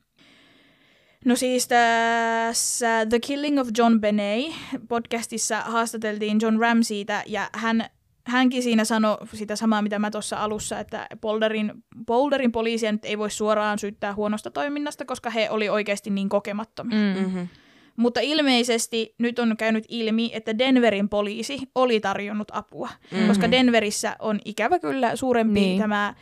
[1.25, 4.45] No siis tässä The Killing of John Benet
[4.89, 7.85] podcastissa haastateltiin John Ramseytä ja hän,
[8.27, 11.73] hänkin siinä sanoi sitä samaa, mitä mä tuossa alussa, että Boulderin,
[12.07, 17.15] Boulderin poliisia nyt ei voi suoraan syyttää huonosta toiminnasta, koska he oli oikeasti niin kokemattomia.
[17.15, 17.21] Mm.
[17.21, 17.49] Mm-hmm.
[17.97, 23.29] Mutta ilmeisesti nyt on käynyt ilmi, että Denverin poliisi oli tarjonnut apua, mm-hmm.
[23.29, 25.69] koska Denverissä on ikävä kyllä suurempi Niin.
[25.69, 25.81] niin.
[25.81, 26.15] tämä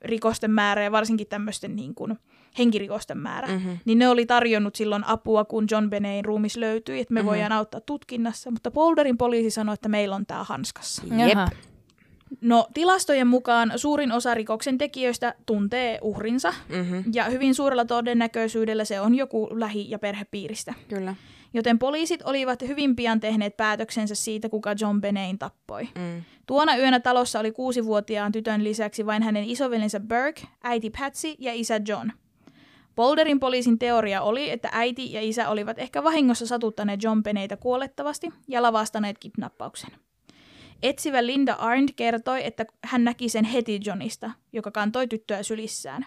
[0.00, 2.18] rikosten määrä ja varsinkin tämmöisten niin kuin
[2.58, 3.46] henkirikosten määrä.
[3.48, 3.56] Mhm.
[3.56, 3.78] Mm-hmm.
[3.84, 7.30] Niin ne oli tarjonnut silloin apua, kun John Benein ruumis löytyi, että me mm-hmm.
[7.30, 11.02] voidaan auttaa tutkinnassa, mutta Boulderin poliisi sanoi, että meillä on tämä hanskassa.
[11.28, 11.48] Jaha.
[12.40, 17.04] No tilastojen mukaan suurin osa rikoksen tekijöistä tuntee uhrinsa Mm-hmm.
[17.12, 20.74] ja hyvin suurella todennäköisyydellä se on joku lähi- ja perhepiiristä.
[20.88, 21.14] Kyllä.
[21.54, 25.88] Joten poliisit olivat hyvin pian tehneet päätöksensä siitä, kuka John Benein tappoi.
[25.94, 26.22] Mm.
[26.46, 31.80] Tuona yönä talossa oli kuusivuotiaan tytön lisäksi vain hänen isoveljensä Burke, äiti Patsy ja isä
[31.88, 32.10] John.
[32.96, 38.32] Boulderin poliisin teoria oli, että äiti ja isä olivat ehkä vahingossa satuttaneet John Beneitä kuolettavasti
[38.48, 39.90] ja lavastaneet kidnappauksen.
[40.82, 46.06] Etsivä Linda Arndt kertoi, että hän näki sen heti Johnista, joka kantoi tyttöä sylissään.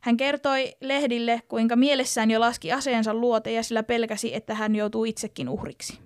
[0.00, 5.48] Hän kertoi lehdille, kuinka mielessään jo laski aseensa luoteja, sillä pelkäsi, että hän joutuu itsekin
[5.48, 5.98] uhriksi.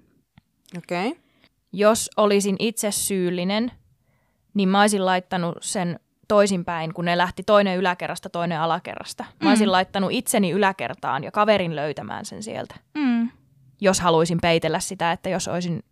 [0.78, 1.09] Okei.
[1.09, 1.20] Okay.
[1.72, 3.72] Jos olisin itse syyllinen,
[4.55, 9.24] niin mä olisin laittanut sen toisinpäin, kun ne lähti toinen yläkerrasta, toinen alakerrasta.
[9.43, 13.31] Mä olisin laittanut itseni yläkertaan ja kaverin löytämään sen sieltä, Mm.
[13.81, 15.83] jos haluaisin peitellä sitä, että jos olisin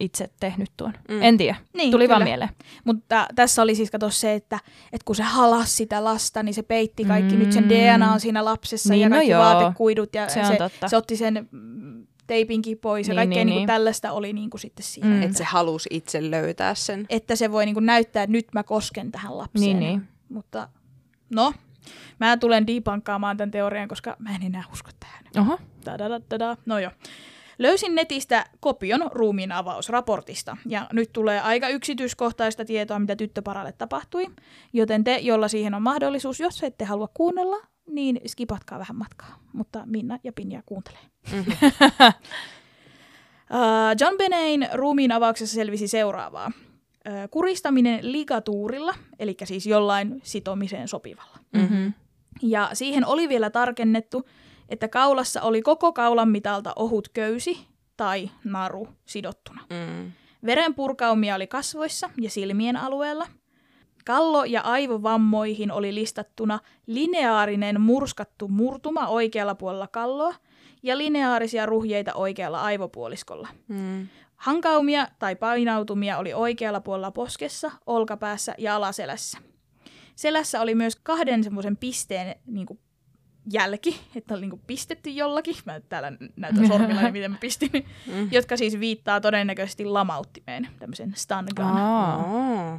[0.00, 0.92] itse tehnyt tuon.
[1.08, 1.14] Mm.
[1.14, 1.22] Mm.
[1.22, 2.24] En tiedä, Niin, tuli vaan kyllä.
[2.30, 2.50] mieleen.
[2.84, 4.58] Mutta tässä oli siis kato se, että,
[4.92, 7.34] että kun se halasi sitä lasta, niin se peitti kaikki.
[7.34, 7.38] Mm.
[7.40, 9.42] Nyt sen DNA on siinä lapsessa Niin, ja no kaikki joo.
[9.42, 10.14] vaatekuidut.
[10.14, 10.88] Ja Se se, totta.
[10.88, 11.95] se otti sen mm,
[12.26, 15.08] teipinkin pois ja Niin, kaikkea niin, niin, niin tällaista oli niin kuin sitten siinä.
[15.08, 15.22] Mm.
[15.22, 17.06] Että se halusi itse löytää sen.
[17.08, 19.78] Että se voi niin kuin näyttää, että nyt mä kosken tähän lapseen.
[19.78, 20.08] Niin, niin.
[20.28, 20.68] Mutta
[21.30, 21.52] no,
[22.20, 25.24] mä tulen debankkaamaan tämän teorian, koska mä en enää usko tähän.
[25.46, 25.58] Oho.
[25.84, 26.56] Tadadadada.
[26.66, 26.90] No joo.
[27.58, 34.26] Löysin netistä kopion ruumiin avausraportista, ja nyt tulee aika yksityiskohtaista tietoa, mitä tyttöparalle tapahtui,
[34.72, 37.56] joten te, jolla siihen on mahdollisuus, jos ette halua kuunnella,
[37.86, 41.00] niin skipatkaa vähän matkaa, mutta Minna ja Pinja kuuntelee.
[41.32, 41.52] Mm-hmm.
[43.50, 46.46] Uh, John Benein ruumiin avauksessa selvisi seuraavaa.
[46.46, 51.38] Uh, kuristaminen ligatuurilla, eli siis jollain sitomiseen sopivalla.
[51.52, 51.92] Mm-hmm.
[52.42, 54.28] Ja siihen oli vielä tarkennettu,
[54.68, 57.66] että kaulassa oli koko kaulan mitalta ohut köysi
[57.96, 59.60] tai naru sidottuna.
[59.70, 60.12] Mm.
[60.46, 63.26] Verenpurkaumia oli kasvoissa ja silmien alueella.
[64.06, 70.34] Kallo- ja aivovammoihin oli listattuna lineaarinen murskattu murtuma oikealla puolella kalloa
[70.82, 73.48] ja lineaarisia ruhjeita oikealla aivopuoliskolla.
[73.68, 74.08] Mm.
[74.36, 79.38] Hankaumia tai painautumia oli oikealla puolella poskessa, olkapäässä ja alaselässä.
[80.16, 82.78] Selässä oli myös kahden semmoisen pisteen niin kuin
[83.52, 85.56] jälki, että oli niin kuin pistetty jollakin.
[85.64, 87.70] Mä täällä näytän sormilla, miten mä pistin.
[88.06, 88.28] Mm.
[88.30, 91.66] jotka siis viittaa todennäköisesti lamauttimeen, tämmöisen stun gun.
[91.66, 92.78] Oh.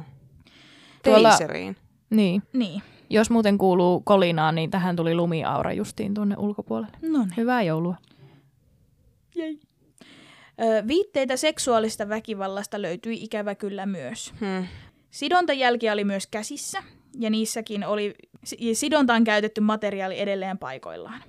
[1.04, 1.76] Tuolla- Teiseriin.
[2.10, 2.42] Niin.
[2.52, 6.96] Niin, Jos muuten kuuluu kolinaa, niin tähän tuli lumiaura justiin tuonne ulkopuolelle.
[7.02, 7.36] no niin.
[7.36, 7.94] Hyvää joulua.
[9.34, 9.58] Jei.
[10.62, 14.32] Ö, viitteitä seksuaalista väkivallasta löytyi ikävä kyllä myös.
[14.40, 14.66] Hmm.
[15.10, 16.82] Sidontajälkiä oli myös käsissä,
[17.18, 21.22] ja niissäkin oli si- sidontaan käytetty materiaali edelleen paikoillaan.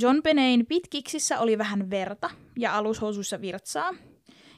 [0.00, 3.90] John Benein pitkiksissä oli vähän verta ja alushousuissa virtsaa.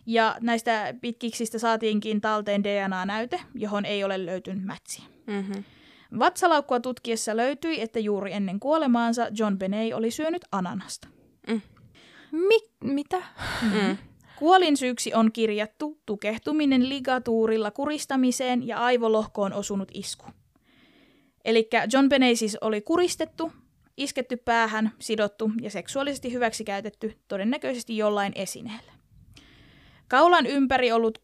[0.06, 5.04] Ja näistä pitkiksistä saatiinkin talteen DNA-näyte, johon ei ole löytynyt mätsiä.
[5.26, 5.64] Mm-hmm.
[6.18, 11.08] Vatsalaukkua tutkiessa löytyi, että juuri ennen kuolemaansa John Benet oli syönyt ananasta.
[12.32, 13.22] Mi- mitä?
[13.62, 13.96] Mm.
[14.38, 20.24] Kuolinsyyksi on kirjattu tukehtuminen ligatuurilla kuristamiseen ja aivolohkoon osunut isku.
[21.44, 23.52] Eli John Benet siis oli kuristettu,
[23.96, 28.95] isketty päähän, sidottu ja seksuaalisesti hyväksikäytetty todennäköisesti jollain esineellä.
[30.08, 31.18] Kaulan ympäri ollut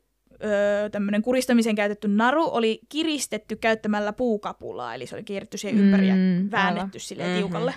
[0.44, 6.08] öö, tämmöinen kuristamiseen käytetty naru oli kiristetty käyttämällä puukapulaa, eli se oli kierretty siihen ympäri
[6.08, 7.38] ja Mm, väännetty silleen Mhm.
[7.38, 7.74] tiukalle.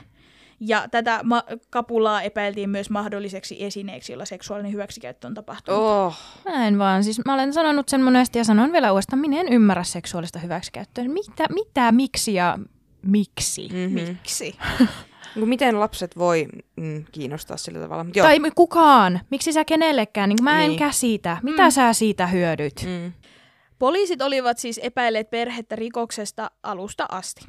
[0.59, 5.79] Ja tätä ma- kapulaa epäiltiin myös mahdolliseksi esineeksi, jolla seksuaalinen hyväksikäyttö on tapahtunut.
[5.81, 6.15] Oh.
[6.45, 9.47] Mä en vaan, siis mä olen sanonut sen monesti ja sanon vielä uudestaan, minä en
[9.53, 11.03] ymmärrä seksuaalista hyväksikäyttöä.
[11.07, 12.59] Mitä, mitä, miksi ja
[13.01, 13.69] miksi?
[13.71, 13.77] Mm.
[13.77, 13.93] Mm-hmm.
[13.95, 14.55] Miksi?
[15.35, 18.03] Niin miten lapset voi mm, kiinnostaa sillä tavalla?
[18.03, 18.27] Mut Joo.
[18.27, 20.79] Tai kukaan, miksi sä kenellekään, niin mä en Niin.
[20.79, 21.37] käsitä.
[21.43, 21.71] Mitä Mm.
[21.71, 22.85] sä siitä hyödyt?
[22.85, 23.11] Mm.
[23.79, 27.45] Poliisit olivat siis epäilleet perhettä rikoksesta alusta asti.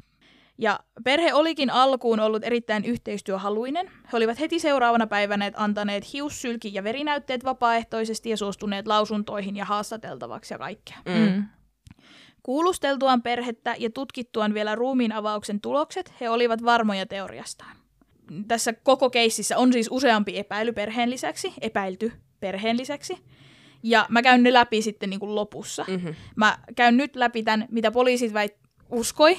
[0.59, 3.87] Ja perhe olikin alkuun ollut erittäin yhteistyöhaluinen.
[3.87, 10.53] He olivat heti seuraavana päivänä antaneet hiussylki- ja verinäytteet vapaaehtoisesti ja suostuneet lausuntoihin ja haastateltavaksi
[10.53, 10.97] ja kaikkea.
[11.05, 11.43] Mm.
[12.47, 17.77] Kuulusteltuaan perhettä ja tutkittuaan vielä ruumiin avauksen tulokset, he olivat varmoja teoriastaan.
[18.47, 23.17] Tässä koko keississä on siis useampi epäily perheen lisäksi, epäilty perheen lisäksi.
[23.83, 25.85] Ja mä käyn ne läpi sitten niin kuin lopussa.
[25.87, 26.07] Mhm.
[26.35, 28.55] Mä käyn nyt läpi tämän, mitä poliisit väit,
[28.91, 29.37] uskoi,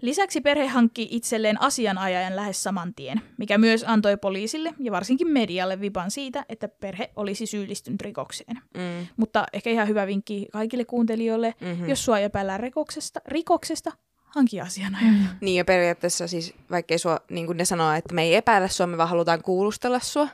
[0.02, 5.82] Lisäksi perhe hankki itselleen asianajajan lähes saman tien, mikä myös antoi poliisille ja varsinkin medialle
[5.82, 8.56] vipan siitä, että perhe olisi syyllistynyt rikokseen.
[8.78, 9.08] Mm.
[9.18, 11.70] Mutta ehkä ihan hyvä vinkki kaikille kuuntelijoille, Mhm.
[11.70, 11.90] mm-hmm.
[11.90, 13.92] jos sua epäillään rikoksesta, rikoksesta
[14.36, 15.12] hanki asianajaja.
[15.12, 15.28] Mm.
[15.42, 18.88] Niin ja periaatteessa siis, vaikkei sua, niin kuin ne sanoo, että me ei epäillä sua,
[18.88, 20.28] me vaan halutaan kuulustella sua.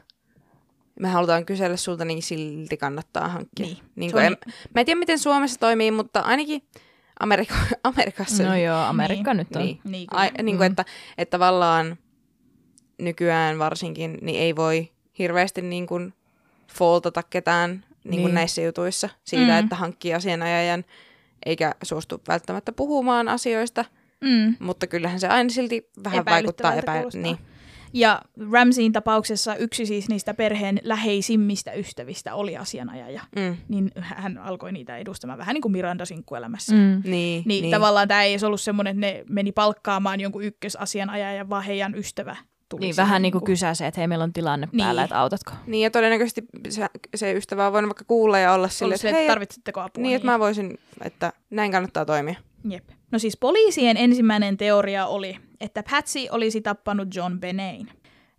[1.00, 3.66] Me halutaan kysellä sulta, niin silti kannattaa hankkia.
[3.66, 3.78] Niin.
[3.96, 4.38] Niin kuin, en,
[4.76, 6.62] mä en tiedä, miten Suomessa toimii, mutta ainakin
[7.20, 8.44] Amerika, Amerikassa.
[8.44, 9.38] No joo, Amerikka Niin.
[9.38, 9.62] nyt on.
[9.62, 9.80] Niin.
[9.84, 10.22] Niin, kyllä.
[10.22, 10.86] Ai, niin kuin, että,
[11.18, 11.98] että tavallaan
[12.98, 16.14] nykyään varsinkin niin ei voi hirveästi niin kuin
[16.74, 17.70] faultata ketään
[18.04, 18.36] niin kuin Niin.
[18.36, 19.60] näissä jutuissa siitä, Mm.
[19.60, 20.86] että hankkii asianajajan
[21.46, 23.86] eikä suostu välttämättä puhumaan asioista,
[24.24, 24.56] Mm.
[24.60, 26.94] mutta kyllähän se aina silti vähän vaikuttaa Epäilyttävältä epä...
[26.94, 27.22] kuulostaa.
[27.22, 27.38] Niin.
[27.94, 28.22] Ja
[28.52, 33.22] Ramseyin tapauksessa yksi siis niistä perheen läheisimmistä ystävistä oli asianajaja.
[33.36, 33.58] Mm.
[33.68, 36.76] Niin hän alkoi niitä edustamaan vähän niin kuin Miranda sinkkuelämässä.
[36.76, 36.80] Mm.
[36.80, 37.72] Niin, Niin, niin.
[37.72, 42.36] tavallaan tämä ei edes ollut semmoinen, että ne meni palkkaamaan jonkun ykkösasianajajan, vaan heidän ystävä
[42.70, 45.04] tuli Niin vähän niin kuin niinku- kysäsee, että hei meillä on tilanne päällä, Niin.
[45.06, 45.52] että autatko?
[45.68, 49.28] Niin, ja todennäköisesti se, se ystävä on voinut vaikka kuulla ja olla silleen, että hei,
[49.28, 50.02] tarvitsetteko apua.
[50.04, 52.36] niin, että mä voisin, että näin kannattaa toimia.
[52.70, 52.84] Jep.
[53.12, 57.92] No siis poliisien ensimmäinen teoria oli, että Patsy olisi tappanut John Beneyn.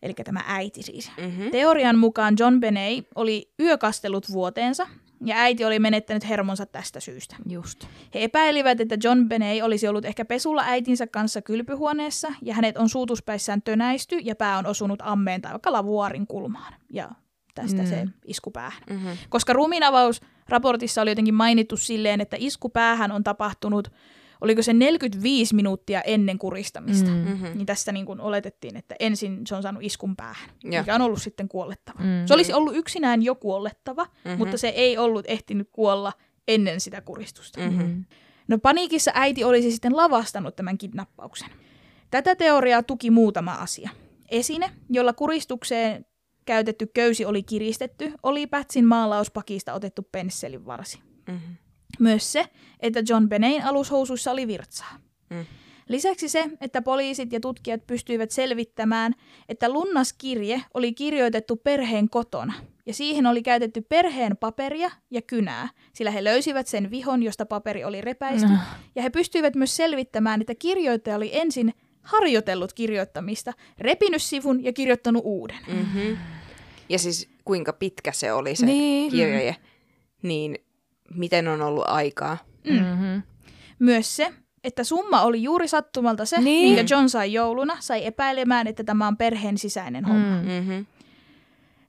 [0.02, 1.10] Eli tämä äiti siis.
[1.20, 1.50] Mm-hmm.
[1.50, 4.86] Teorian mukaan John Beney oli yökastellut vuoteensa
[5.24, 7.36] ja äiti oli menettänyt hermonsa tästä syystä.
[7.48, 7.84] Just.
[8.14, 12.88] He epäilivät, että John Beney olisi ollut ehkä pesulla äitinsä kanssa kylpyhuoneessa ja hänet on
[12.88, 16.74] suutuspäissään tönäisty ja pää on osunut ammeen tai vaikka lavuaarin kulmaan.
[16.90, 17.10] Ja
[17.54, 17.88] tästä Mm.
[17.88, 18.82] se isku päähän.
[18.90, 19.10] Mm-hmm.
[19.28, 23.92] Koska ruumiinavausraportissa oli jotenkin mainittu silleen, että isku päähän on tapahtunut,
[24.40, 27.10] oliko se 45 minuuttia ennen kuristamista.
[27.10, 27.16] Mm.
[27.16, 27.28] Mm.
[27.28, 27.48] Mm-hmm.
[27.54, 30.82] Niin tästä niin kuin oletettiin, että ensin se on saanut iskun päähän, Joo.
[30.82, 31.98] mikä on ollut sitten kuolettava.
[31.98, 32.26] Mm.
[32.26, 34.12] Se olisi ollut yksinään jo kuolettava, Mhm.
[34.24, 34.38] mm-hmm.
[34.38, 36.12] mutta se ei ollut ehtinyt kuolla
[36.48, 37.60] ennen sitä kuristusta.
[37.60, 37.82] Mhm.
[37.82, 38.04] Mm.
[38.48, 41.48] No paniikissa äiti olisi sitten lavastanut tämän kidnappauksen.
[42.10, 43.90] Tätä teoriaa tuki muutama asia.
[44.30, 46.06] Esine, jolla kuristukseen
[46.44, 50.98] käytetty köysi oli kiristetty, oli Pätsin maalauspakista otettu pensselin varsi.
[51.28, 51.56] Mm-hmm.
[52.00, 52.44] Myös se,
[52.80, 54.98] että John Beneyn alushousuissa oli virtsaa.
[55.30, 55.44] Mm.
[55.88, 59.14] Lisäksi se, että poliisit ja tutkijat pystyivät selvittämään,
[59.48, 62.52] että lunnaskirje oli kirjoitettu perheen kotona,
[62.86, 67.84] ja siihen oli käytetty perheen paperia ja kynää, sillä he löysivät sen vihon, josta paperi
[67.84, 68.54] oli repäisty, No.
[68.94, 75.22] ja he pystyivät myös selvittämään, että kirjoittaja oli ensin harjoitellut kirjoittamista, repinyt sivun ja kirjoittanut
[75.24, 75.58] uuden.
[75.68, 76.16] Mm-hmm.
[76.88, 79.10] Ja siis kuinka pitkä se oli se Niin.
[79.10, 79.56] kirje,
[80.22, 80.58] niin
[81.14, 82.38] miten on ollut aikaa.
[82.70, 83.22] Mm-hmm.
[83.78, 84.32] Myös se,
[84.64, 86.72] että summa oli juuri sattumalta se, Niin.
[86.72, 90.40] minkä John sai jouluna, sai epäilemään, että tämä on perheen sisäinen homma.
[90.42, 90.48] Mm.
[90.48, 90.86] Mm-hmm.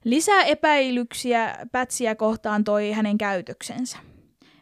[0.04, 3.98] Lisää epäilyksiä Pätsiä kohtaan toi hänen käytöksensä.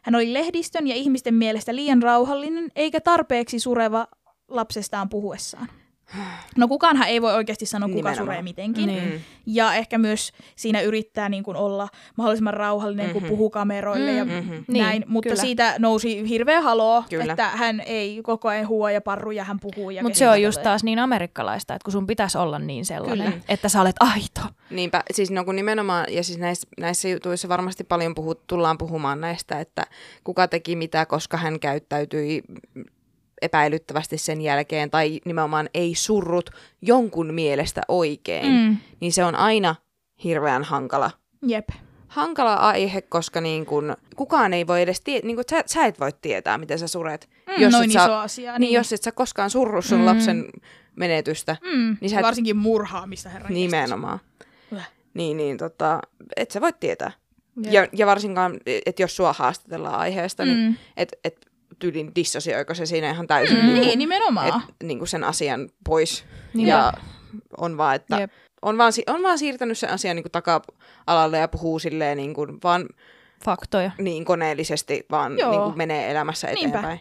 [0.01, 4.07] Hän oli lehdistön ja ihmisten mielestä liian rauhallinen eikä tarpeeksi sureva
[4.47, 5.67] lapsestaan puhuessaan.
[6.57, 8.17] No kukaanhan ei voi oikeasti sanoa, kuka Nimenomaan.
[8.25, 8.87] suree mitenkin.
[8.87, 9.03] Niin.
[9.13, 9.19] Mm.
[9.45, 11.87] Ja ehkä myös siinä yrittää niin kuin olla
[12.17, 13.19] mahdollisimman rauhallinen, mm-hmm.
[13.21, 14.33] kun puhuu kameroille ja Mhm.
[14.51, 14.65] näin.
[14.67, 15.41] Niin, Mutta kyllä.
[15.41, 17.33] siitä nousi hirveä haloo, Kyllä.
[17.33, 19.89] että hän ei koko ajan huua ja parru ja hän puhuu.
[19.89, 20.63] ja Mutta se on just tulee.
[20.63, 23.43] taas niin amerikkalaista, että kun sun pitäisi olla niin sellainen, Kyllä.
[23.49, 24.41] että sä olet aito.
[24.69, 29.21] Niinpä, siis no kun nimenomaan, ja siis näissä, näissä jutuissa varmasti paljon puhut, tullaan puhumaan
[29.21, 29.85] näistä, että
[30.23, 32.41] kuka teki mitä, koska hän käyttäytyi
[33.41, 36.49] epäilyttävästi sen jälkeen, tai nimenomaan ei surrut
[36.81, 38.77] jonkun mielestä oikein, Mm.
[38.99, 39.75] niin se on aina
[40.23, 41.11] hirveän hankala.
[41.47, 41.69] Jep.
[42.07, 45.99] Hankala aihe, koska niin kun, kukaan ei voi edes tietää, niin kun, sä, sä et
[45.99, 47.29] voi tietää, miten sä suret.
[47.47, 48.59] Mm, noin et iso sä, asia.
[48.59, 50.05] niin, jos et sä koskaan surru sun Mm.
[50.05, 50.45] lapsen
[50.95, 54.19] menetystä, mm, niin sä et- Varsinkin murhaamista, herran nimenomaan.
[54.77, 54.89] Äh.
[55.13, 55.99] Niin, niin tota,
[56.37, 57.11] et sä voi tietää.
[57.63, 57.73] Jep.
[57.73, 60.49] Ja, ja varsinkaan, että jos sua haastatellaan aiheesta, mm.
[60.51, 60.75] niin Mm.
[60.97, 61.50] et, et
[61.81, 64.47] tyylin dissosioiko se siinä ihan täysin Mm, niin, niin, nimenomaan.
[64.47, 66.25] et, niin kuin sen asian pois.
[66.53, 66.71] Niinpä.
[66.71, 66.93] Ja
[67.57, 68.31] on vaan, että Jep.
[68.61, 72.57] on vaan, on vaan siirtänyt sen asian niin kuin taka-alalle ja puhuu silleen niin kuin
[72.63, 72.85] vaan
[73.45, 73.91] Faktoja.
[73.97, 75.51] niin koneellisesti, vaan Joo.
[75.51, 76.67] niin kuin menee elämässä Niinpä.
[76.79, 76.99] eteenpäin.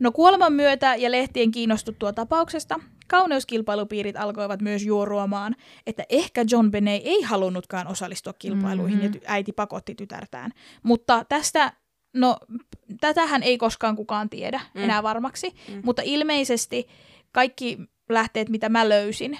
[0.00, 7.02] No kuoleman myötä ja lehtien kiinnostuttua tapauksesta, kauneuskilpailupiirit alkoivat myös juoruamaan, että ehkä John Benet
[7.04, 9.14] ei halunnutkaan osallistua kilpailuihin mm-hmm.
[9.14, 10.50] ja äiti pakotti tytärtään.
[10.82, 11.72] Mutta tästä,
[12.12, 12.36] no
[13.00, 14.82] tätähän ei koskaan kukaan tiedä mm.
[14.82, 15.80] enää varmaksi, mm.
[15.84, 16.88] mutta ilmeisesti
[17.32, 17.78] kaikki
[18.08, 19.38] lähteet, mitä mä löysin,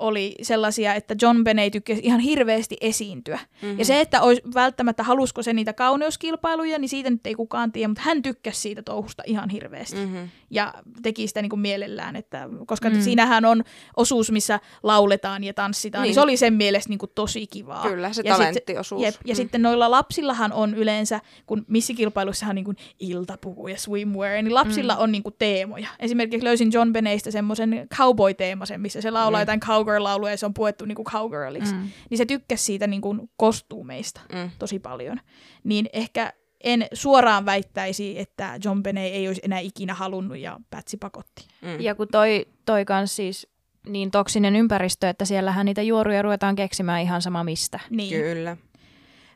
[0.00, 3.38] oli sellaisia, että John Benet tykkäsi ihan hirveästi esiintyä.
[3.62, 3.78] Mm-hmm.
[3.78, 7.88] Ja se, että olisi välttämättä halusko se niitä kauneuskilpailuja, niin siitä nyt ei kukaan tiedä,
[7.88, 9.96] mutta hän tykkäsi siitä touhusta ihan hirveästi.
[9.96, 10.28] Mm-hmm.
[10.50, 13.00] Ja teki sitä niin kuin mielellään, että, koska mm.
[13.00, 13.64] siinähän on
[13.96, 16.14] osuus, missä lauletaan ja tanssitaan, niin, Niin.
[16.14, 17.82] se oli sen mielestä niin kuin tosi kivaa.
[17.82, 19.02] Kyllä, se Ja sit- talenttiosuus.
[19.02, 19.36] Jep, ja Mm.
[19.36, 24.94] sitten noilla lapsillahan on yleensä, kun missikilpailuissahan on niin kuin iltapuku ja swimwear, niin lapsilla
[24.94, 25.00] mm.
[25.00, 25.88] on niin kuin teemoja.
[25.98, 29.42] Esimerkiksi löysin John Beneistä semmoisen cowboy-teemasen, missä se laulaa mm.
[29.42, 29.60] jotain
[29.90, 31.74] cowgirl-lauluja ja se on puettu niin kuin cowgirliksi.
[31.74, 31.88] Mm.
[32.10, 34.50] Niin se tykkäsi siitä niin kuin kostuumeista Mm.
[34.58, 35.20] tosi paljon.
[35.64, 36.32] Niin ehkä
[36.64, 41.46] en suoraan väittäisi, että John Benet ei olisi enää ikinä halunnut ja Pätsi pakotti.
[41.62, 41.80] Mm.
[41.80, 43.48] Ja kun toi, toi kans siis
[43.86, 47.80] niin toksinen ympäristö, että siellähän niitä juoruja ruvetaan keksimään ihan sama mistä.
[47.90, 48.22] Niin.
[48.22, 48.56] Kyllä.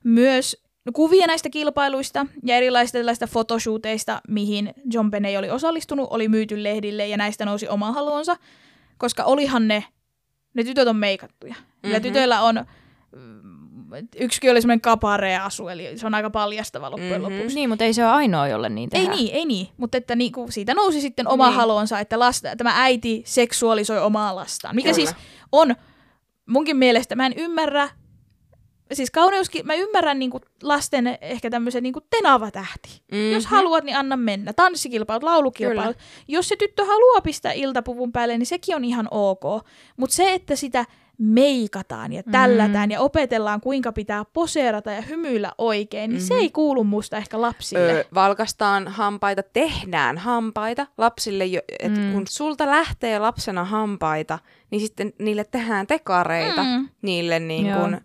[0.05, 6.63] Myös kuvia näistä kilpailuista ja erilaisista tällaista fotoshooteista, mihin John Benet oli osallistunut, oli myyty
[6.63, 8.37] lehdille ja näistä nousi oma halonsa,
[8.99, 9.85] koska olihan ne,
[10.55, 11.55] ne tytöt on meikattuja.
[11.55, 11.91] Mm-hmm.
[11.93, 12.03] Ja Mhm.
[12.03, 12.65] tytöillä on,
[14.21, 17.33] yksikin oli semmoinen kapare-asu, eli se on aika paljastava loppujen Mhm.
[17.33, 17.55] lopuksi.
[17.55, 19.17] Niin, mutta ei se ole ainoa, jolle niin Ei tehdään.
[19.19, 21.57] niin, ei niin, mutta että niinku siitä nousi sitten oma niin.
[21.57, 24.75] halonsa, että lasta, tämä äiti seksuaalisoi omaa lastaan.
[24.77, 24.95] Mikä Kyllä.
[24.95, 25.15] siis
[25.53, 25.75] on
[26.47, 27.89] munkin mielestä, mä en ymmärrä,
[28.95, 33.03] siis kauneuskin, mä ymmärrän niinku lasten ehkä tämmöisen niinku tenava-tähti.
[33.13, 33.33] Mm-hmm.
[33.33, 34.53] Jos haluat, niin anna mennä.
[34.53, 35.97] Tanssikilpailut, laulukilpailut.
[35.97, 36.09] Kyllä.
[36.29, 39.43] Jos se tyttö haluaa pistää iltapuvun päälle, niin sekin on ihan ok.
[39.97, 40.85] Mutta se, että sitä
[41.19, 42.91] meikataan ja tällätään mm.
[42.91, 46.27] ja opetellaan, kuinka pitää poseerata ja hymyillä oikein, niin mm-hmm.
[46.29, 47.93] se ei kuulu musta ehkä lapsille.
[47.93, 52.13] Öö, valkastaan hampaita, tehdään hampaita lapsille, jo, että mm.
[52.13, 54.39] kun sulta lähtee lapsena hampaita,
[54.71, 56.89] niin sitten niille tehdään tekareita Mm.
[57.03, 58.01] niille niin kun,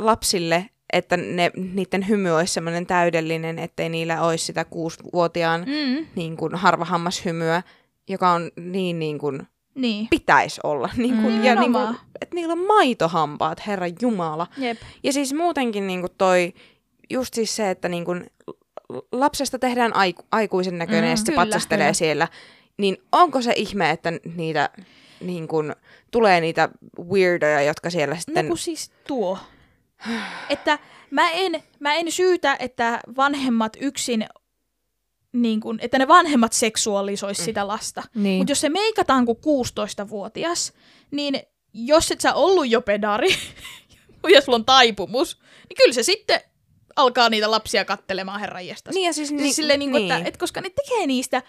[0.00, 6.06] lapsille, että ne, niiden hymy olisi semmoinen täydellinen, ettei niillä olisi sitä kuusivuotiaan Mm.
[6.14, 7.62] niin kun, harvahammashymmyä,
[8.08, 10.06] joka on niin, niin kuin Niin.
[10.10, 10.90] pitäisi olla.
[10.96, 12.00] Niin kun, Mm, ja niin nimenomaan.
[12.20, 14.46] että niillä on maitohampaat, herra Jumala.
[14.58, 14.78] Jep.
[15.02, 16.54] Ja siis muutenkin niin toi,
[17.10, 18.24] just siis se, että niin kun
[19.12, 21.92] lapsesta tehdään aiku, aikuisen näköinen Mm, ja sit se kyllä, patsastelee kyllä.
[21.92, 22.28] siellä,
[22.76, 24.70] niin onko se ihme, että niitä
[25.20, 25.76] niin kun,
[26.10, 26.68] tulee niitä
[27.12, 28.48] weirdoja, jotka siellä No sitten...
[28.48, 29.38] kun siis tuo.
[30.48, 30.78] Että
[31.10, 34.26] mä en, mä en syytä, että vanhemmat yksin,
[35.32, 37.44] niin kun, että ne vanhemmat seksuaalisois mm.
[37.44, 38.02] sitä lasta.
[38.14, 38.38] Niin.
[38.38, 40.72] Mutta jos se meikataan kuin 16-vuotias,
[41.10, 41.40] niin
[41.74, 43.28] jos et sä ollut jo pedari
[44.34, 45.38] ja sulla on taipumus,
[45.68, 46.40] niin kyllä se sitten
[46.96, 48.94] alkaa niitä lapsia kattelemaan herran jestas.
[48.94, 50.12] Niin ja siis, Siis niin, silleen, niin kuin, niin.
[50.12, 51.42] että, että koska ne tekee niistä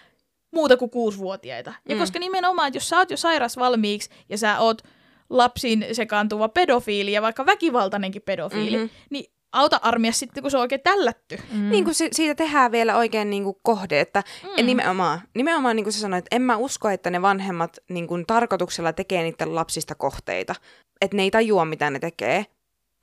[0.50, 1.74] muuta kuin kuusivuotiaita.
[1.88, 2.00] Ja Mm.
[2.00, 4.82] koska nimenomaan, että jos sä oot jo sairas valmiiksi ja sä oot
[5.30, 8.86] lapsiin sekaantuva pedofiili ja vaikka väkivaltainenkin pedofiili, Mhm.
[8.86, 9.06] mm-hmm.
[9.10, 11.38] niin auta armia sitten, kun se on oikein tällätty.
[11.52, 11.70] Mm.
[11.70, 14.66] Niin kuin se, siitä tehdään vielä oikein niin kuin kohde, että mm.
[14.66, 18.92] nimenomaan, nimenomaan niin kuin sä sanoit, en mä usko, että ne vanhemmat niin kuin tarkoituksella
[18.92, 20.54] tekee niiden lapsista kohteita.
[21.00, 22.46] Että ne ei tajua, mitä ne tekee.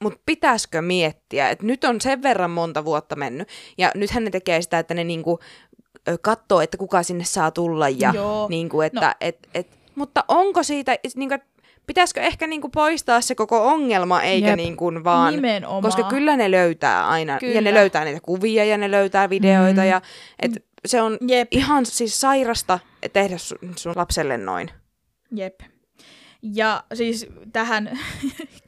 [0.03, 3.47] Mutta pitäisikö miettiä, että nyt on sen verran monta vuotta mennyt,
[3.77, 5.39] ja nythän ne tekee sitä, että ne niinku,
[6.21, 8.47] katsoo, että kuka sinne saa tulla, ja Joo.
[8.49, 9.13] niinku, että, no.
[9.21, 11.41] et, et, mutta onko siitä, niinku, et
[11.87, 14.55] pitäisikö ehkä niinku poistaa se koko ongelma, eikä Jep.
[14.55, 15.81] niinku vaan, Nimenomaan.
[15.83, 17.53] koska kyllä ne löytää aina, Kyllä.
[17.53, 19.87] ja ne löytää niitä kuvia, ja ne löytää videoita, Mm.
[19.87, 20.01] ja
[20.39, 20.51] et
[20.85, 21.47] se on Jep.
[21.51, 22.79] ihan siis sairasta
[23.13, 24.69] tehdä sun, sun lapselle noin.
[25.35, 25.59] Jep.
[26.41, 27.99] Ja siis tähän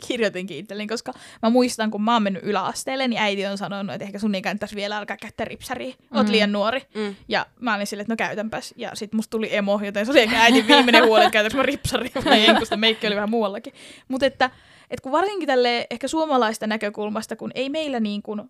[0.07, 4.05] kirjoitinkin itselleni, koska mä muistan, kun mä oon mennyt yläasteelle, niin äiti on sanonut, että
[4.05, 5.95] ehkä sun ei kannattaisi vielä alkaa käyttää ripsaria.
[6.13, 6.31] Oot Mm.
[6.31, 6.81] liian nuori.
[6.95, 7.15] Mm.
[7.27, 8.73] Ja mä olin silleen, että no käytänpäs.
[8.77, 11.63] Ja sit musta tuli emo, joten se oli ehkä äitin viimeinen huoli, että käytänkö mä
[11.63, 13.73] ripsaria vai en, kun sitä meikki oli vähän muuallakin.
[14.07, 14.45] Mutta että,
[14.89, 18.41] että kun varsinkin tälle ehkä suomalaista näkökulmasta, kun ei meillä niin kuin,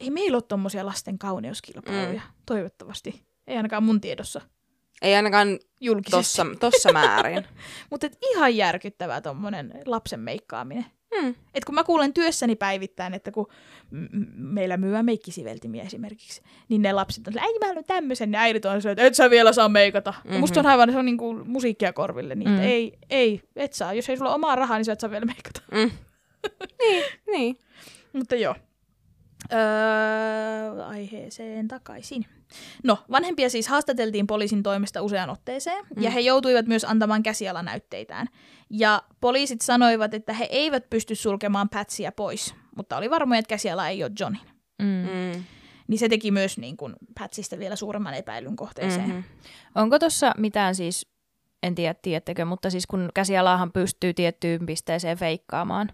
[0.00, 2.34] ei meillä ole tommosia lasten kauneuskilpailuja, Mm.
[2.46, 3.22] toivottavasti.
[3.46, 4.40] Ei ainakaan mun tiedossa
[5.02, 6.16] Ei ainakaan julkisesti.
[6.16, 7.44] tossa, tossa määrin.
[7.90, 10.86] Mutta ihan järkyttävää tommonen lapsen meikkaaminen.
[11.20, 11.34] Hmm.
[11.54, 13.46] Et kun mä kuulen työssäni päivittäin, että kun
[14.36, 18.64] meillä myyä meikkisiveltimiä esimerkiksi, niin ne lapset on sillä, äiti mä haluan tämmöisen, ja äidit
[18.64, 20.14] on sillä, että et sä vielä saa meikata.
[20.24, 20.40] Mm-hmm.
[20.40, 22.60] Musta se on aivan, se on niinku musiikkia korville, niin Mm.
[22.60, 23.92] ei, ei, et saa.
[23.92, 25.60] Jos ei sulla ole omaa rahaa, niin sä et saa vielä meikata.
[25.72, 25.90] Mm.
[26.80, 27.56] niin, niin.
[28.12, 28.54] Mutta joo.
[29.52, 32.26] Öö, aiheeseen takaisin.
[32.84, 36.02] No, vanhempia siis haastateltiin poliisin toimesta useaan otteeseen, mm.
[36.02, 38.26] ja he joutuivat myös antamaan käsialanäytteitään.
[38.70, 43.88] Ja poliisit sanoivat, että he eivät pysty sulkemaan Patsia pois, mutta oli varmoja, että käsiala
[43.88, 44.40] ei ole Johnin.
[44.78, 44.86] Mm.
[44.86, 45.44] Mm.
[45.88, 49.08] Niin se teki myös niin kuin, Patsista vielä suuremman epäilyn kohteeseen.
[49.08, 49.24] Mm-hmm.
[49.74, 51.08] Onko tuossa mitään siis,
[51.62, 55.92] en tiedä tiedättekö, mutta siis kun käsialaahan pystyy tiettyyn pisteeseen feikkaamaan,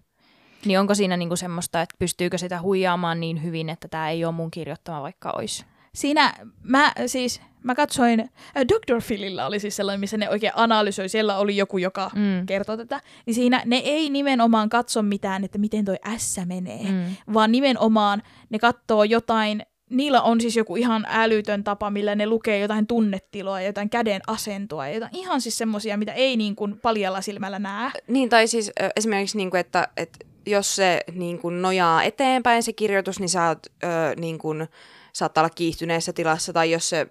[0.65, 4.35] niin onko siinä niinku semmoista, että pystyykö sitä huijaamaan niin hyvin, että tämä ei ole
[4.35, 5.65] mun kirjoittama vaikka olisi?
[5.95, 8.29] Siinä mä siis, mä katsoin, äh,
[8.69, 9.03] Dr.
[9.07, 12.47] Philillä oli siis sellainen, missä ne oikein analysoi, siellä oli joku, joka Mm.
[12.47, 17.17] kertoo tätä, niin siinä ne ei nimenomaan katso mitään, että miten toi S menee, Mm.
[17.35, 22.59] vaan nimenomaan ne katsoo jotain, niillä on siis joku ihan älytön tapa, millä ne lukee
[22.59, 27.21] jotain tunnetiloa, jotain käden asentoa, ja jotain ihan siis semmosia, mitä ei niin kuin paljalla
[27.21, 27.91] silmällä näe.
[28.09, 32.73] Niin, tai siis esimerkiksi, niin kuin, että, että jos se niin kuin, nojaa eteenpäin se
[32.73, 33.87] kirjoitus, niin sä oot, ö,
[34.21, 34.69] niin kuin,
[35.13, 37.07] saattaa olla kiihtyneessä tilassa, tai jos se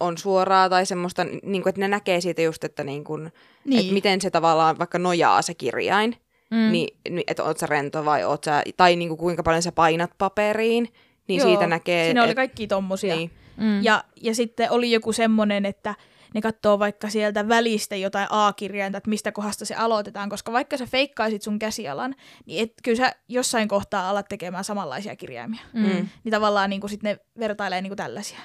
[0.00, 3.32] on suoraa tai semmoista, niin kuin, että ne näkee siitä just, että, niin kuin,
[3.64, 3.80] Niin.
[3.80, 6.16] että miten se tavallaan vaikka nojaa se kirjain,
[6.50, 6.72] Mm.
[6.72, 6.88] niin,
[7.26, 10.88] että oot sä rento vai oot sä, tai niin kuin, kuinka paljon sä painat paperiin,
[11.28, 12.04] niin Joo, siitä näkee.
[12.04, 13.16] Siinä oli et- kaikki tommosia.
[13.16, 13.30] Niin.
[13.56, 13.82] Mm.
[13.84, 15.94] Ja, ja sitten oli joku semmoinen, että
[16.34, 20.86] ne katsoo vaikka sieltä välistä jotain A-kirjainta, että mistä kohdasta se aloitetaan, koska vaikka sä
[20.86, 22.14] feikkaisit sun käsialan,
[22.46, 25.60] niin et, kyllä sä jossain kohtaa alat tekemään samanlaisia kirjaimia.
[25.72, 25.82] Mm.
[25.82, 28.38] Niin tavallaan niin sit ne vertailee niin tällaisia.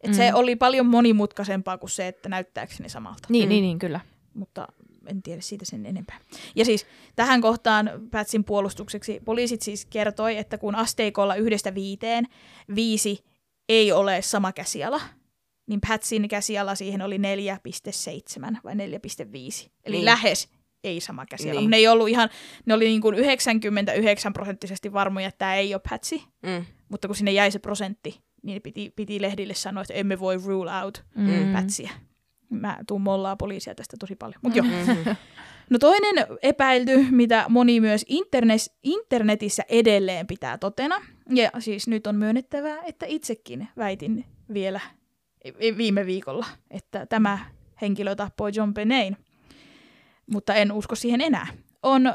[0.00, 0.16] Et Mm.
[0.16, 3.28] Se oli paljon monimutkaisempaa kuin se, että näyttääkö ne samalta.
[3.28, 3.48] Niin, Mm.
[3.48, 4.00] niin, niin, kyllä.
[4.34, 4.68] Mutta
[5.06, 6.18] en tiedä siitä sen enempää.
[6.56, 6.86] Ja siis
[7.16, 12.26] tähän kohtaan Patsin puolustukseksi poliisit siis kertoi, että kun asteikolla yhdestä viiteen
[12.74, 13.24] viisi
[13.68, 15.00] ei ole sama käsiala,
[15.66, 19.70] niin Patsin käsiala siihen oli 4,7 vai 4,5.
[19.84, 20.04] Eli Niin.
[20.04, 20.48] lähes
[20.84, 21.60] ei sama käsiala.
[21.60, 21.70] Niin.
[21.70, 22.28] Ne ei ollut ihan,
[22.66, 26.64] ne oli niin kuin 99 prosenttisesti varmoja, että tämä ei ole Patsi, Mm.
[26.88, 30.70] mutta kun sinne jäi se prosentti, niin piti, piti lehdille sanoa, että emme voi rule
[30.82, 31.52] out Mm.
[31.52, 31.90] Patsiä.
[32.50, 34.40] Mä tuun mollaa poliisia tästä tosi paljon.
[34.42, 34.66] Mutta joo.
[34.86, 35.16] Mm-hmm.
[35.70, 40.96] No toinen epäilty, mitä moni myös internet, internetissä edelleen pitää totena,
[41.30, 45.01] ja siis nyt on myönnettävää, että itsekin väitin vielä vi-
[45.76, 47.38] viime viikolla, että tämä
[47.80, 49.16] henkilö tappoi John Benayn,
[50.26, 51.46] mutta en usko siihen enää.
[51.82, 52.06] On,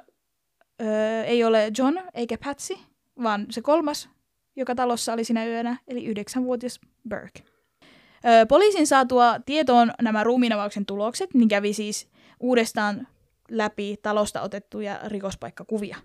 [0.82, 2.78] öö, ei ole John eikä Patsy,
[3.23, 4.09] vaan se kolmas,
[4.55, 7.43] joka talossa oli sinä yönä, eli yhdeksänvuotias Burke.
[8.25, 12.09] Öö, poliisin saatua tietoon nämä ruumiinavauksen tulokset, niin kävi siis
[12.39, 13.07] uudestaan
[13.49, 15.97] läpi talosta otettuja rikospaikkakuvia.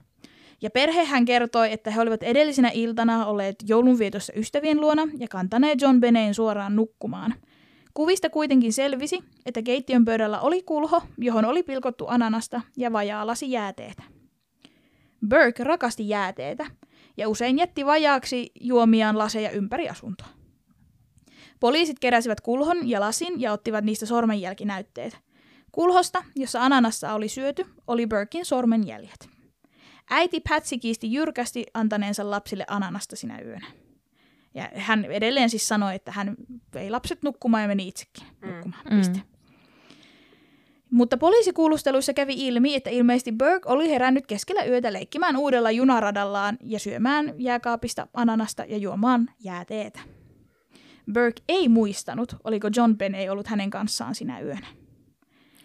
[0.63, 6.01] Ja perhehän kertoi, että he olivat edellisenä iltana olleet joulunvietossa ystävien luona ja kantaneet John
[6.01, 7.35] Beneyn suoraan nukkumaan.
[7.95, 13.51] Kuvista kuitenkin selvisi, että keittiön pöydällä oli kulho, johon oli pilkottu ananasta ja vajaa lasi
[13.51, 14.03] jääteetä.
[15.29, 16.67] Burke rakasti jääteetä
[17.17, 20.29] ja usein jätti vajaaksi juomiaan laseja ympäri asuntoa.
[21.61, 25.19] Poliisit keräsivät kulhon ja lasin ja ottivat niistä sormenjälkinäytteet.
[25.73, 29.42] Kulhosta, jossa ananassa oli syöty, oli Burkin sormenjäljet.
[30.15, 33.67] Äiti Patsy kiisti jyrkästi antaneensa lapsille ananasta sinä yönä.
[34.55, 36.37] Ja hän edelleen siis sanoi, että hän
[36.75, 38.83] vei lapset nukkumaan ja meni itsekin nukkumaan.
[38.91, 38.99] Mm.
[38.99, 39.21] Piste.
[40.91, 46.79] Mutta poliisikuulusteluissa kävi ilmi, että ilmeisesti Burke oli herännyt keskellä yötä leikkimään uudella junaradallaan ja
[46.79, 50.01] syömään jääkaapista ananasta ja juomaan jääteetä.
[51.15, 54.67] Burke ei muistanut, oliko John Benny ollut hänen kanssaan sinä yönä.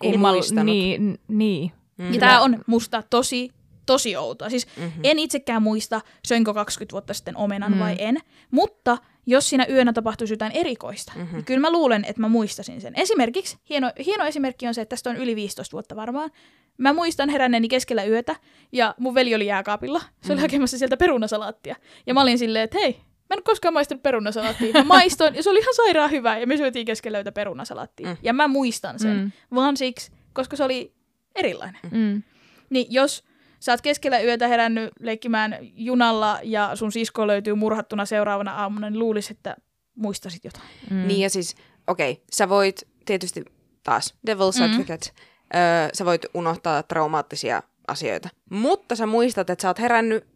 [0.03, 0.65] Ei Kummal- muistanut.
[0.65, 1.71] Niin, niin.
[1.97, 2.13] Mm.
[2.13, 3.51] Ja tämä on musta tosi,
[3.87, 4.49] tosi outoa.
[4.49, 4.99] Siis Mhm.
[5.03, 7.79] en itsekään muista, söinkö 20 vuotta sitten omenan Mm.
[7.79, 8.17] vai en.
[8.51, 11.33] Mutta jos siinä yönä tapahtuisi jotain erikoista, Mhm.
[11.35, 12.93] niin kyllä mä luulen, että mä muistasin sen.
[12.97, 16.31] Esimerkiksi, hieno, hieno esimerkki on se, että tästä on yli 15 vuotta varmaan.
[16.77, 18.35] Mä muistan heränneeni keskellä yötä
[18.71, 19.99] ja mun veli oli jääkaapilla.
[20.21, 20.41] Se oli Mhm.
[20.41, 21.75] hakemassa sieltä perunasalaattia.
[22.07, 22.93] Ja mä olin silleen, että hei,
[23.29, 24.73] mä en koskaan maistanut perunasalaattia.
[24.73, 28.07] Mä maistoin ja se oli ihan sairaan hyvä ja me syötiin keskellä yötä perunasalaattia.
[28.07, 28.17] Mm.
[28.23, 29.17] Ja mä muistan sen.
[29.17, 29.31] Mm.
[29.55, 30.93] Vaan siksi, koska se oli
[31.35, 31.81] erilainen.
[31.91, 32.23] Mm.
[32.69, 33.23] Niin jos
[33.59, 38.99] sä oot keskellä yötä herännyt leikkimään junalla ja sun sisko löytyy murhattuna seuraavana aamuna, niin
[38.99, 39.55] luulisi, että
[39.95, 40.67] muistasit jotain.
[40.91, 41.07] Mm.
[41.07, 41.55] Niin ja siis,
[41.87, 43.45] okei, okay, sä voit tietysti
[43.83, 45.59] taas, devil's advocate, mm.
[45.59, 48.29] öö, sä voit unohtaa traumaattisia asioita.
[48.49, 50.27] Mutta sä muistat, että sä oot herännyt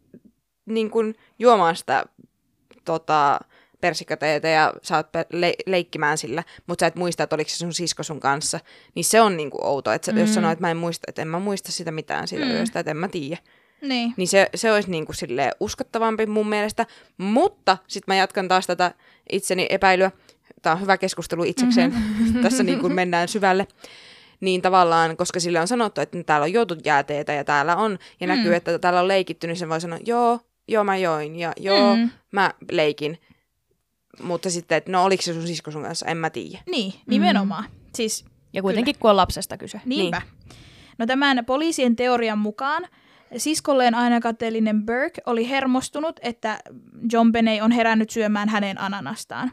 [0.65, 2.05] niin kun, juomaan sitä
[2.85, 3.39] tota,
[3.81, 7.55] persikkateetä ja sä oot pe- le- leikkimään sillä, mutta sä et muista, että oliko se
[7.55, 8.59] sun sisko sun kanssa.
[8.95, 10.17] Niin se on niinku outo, että mm.
[10.17, 12.51] jos sanoo, että mä en muista, että en mä muista sitä mitään siitä mm.
[12.51, 13.37] yöstä, että en mä tiedä.
[13.81, 14.13] Niin.
[14.17, 16.85] Niin se, se olisi niin kuin silleen uskottavampi mun mielestä.
[17.17, 18.91] Mutta sitten mä jatkan taas tätä
[19.31, 20.11] itseni epäilyä.
[20.61, 21.91] Tämä on hyvä keskustelu itsekseen.
[21.91, 22.41] Mm-hmm.
[22.43, 23.67] Tässä niin kuin mennään syvälle.
[24.39, 28.27] Niin tavallaan, koska sille on sanottu, että täällä on juotu jääteitä ja täällä on, ja
[28.27, 28.33] mm.
[28.33, 31.95] näkyy, että täällä on leikitty, niin se voi sanoa, joo, joo mä join, ja joo,
[31.95, 32.09] mm.
[32.31, 33.17] mä leikin.
[34.23, 36.59] Mutta sitten, että no oliko se sun sisko sun kanssa, en mä tiedä.
[36.71, 37.63] Niin, nimenomaan.
[37.63, 37.69] Mm.
[37.95, 39.81] Siis Ja kuitenkin, kun on lapsesta kyse.
[39.85, 40.21] Niinpä.
[40.97, 42.87] No tämän poliisien teorian mukaan
[43.37, 46.59] siskolleen aina kateellinen Burke oli hermostunut, että
[47.11, 49.51] John Beney on herännyt syömään hänen ananastaan.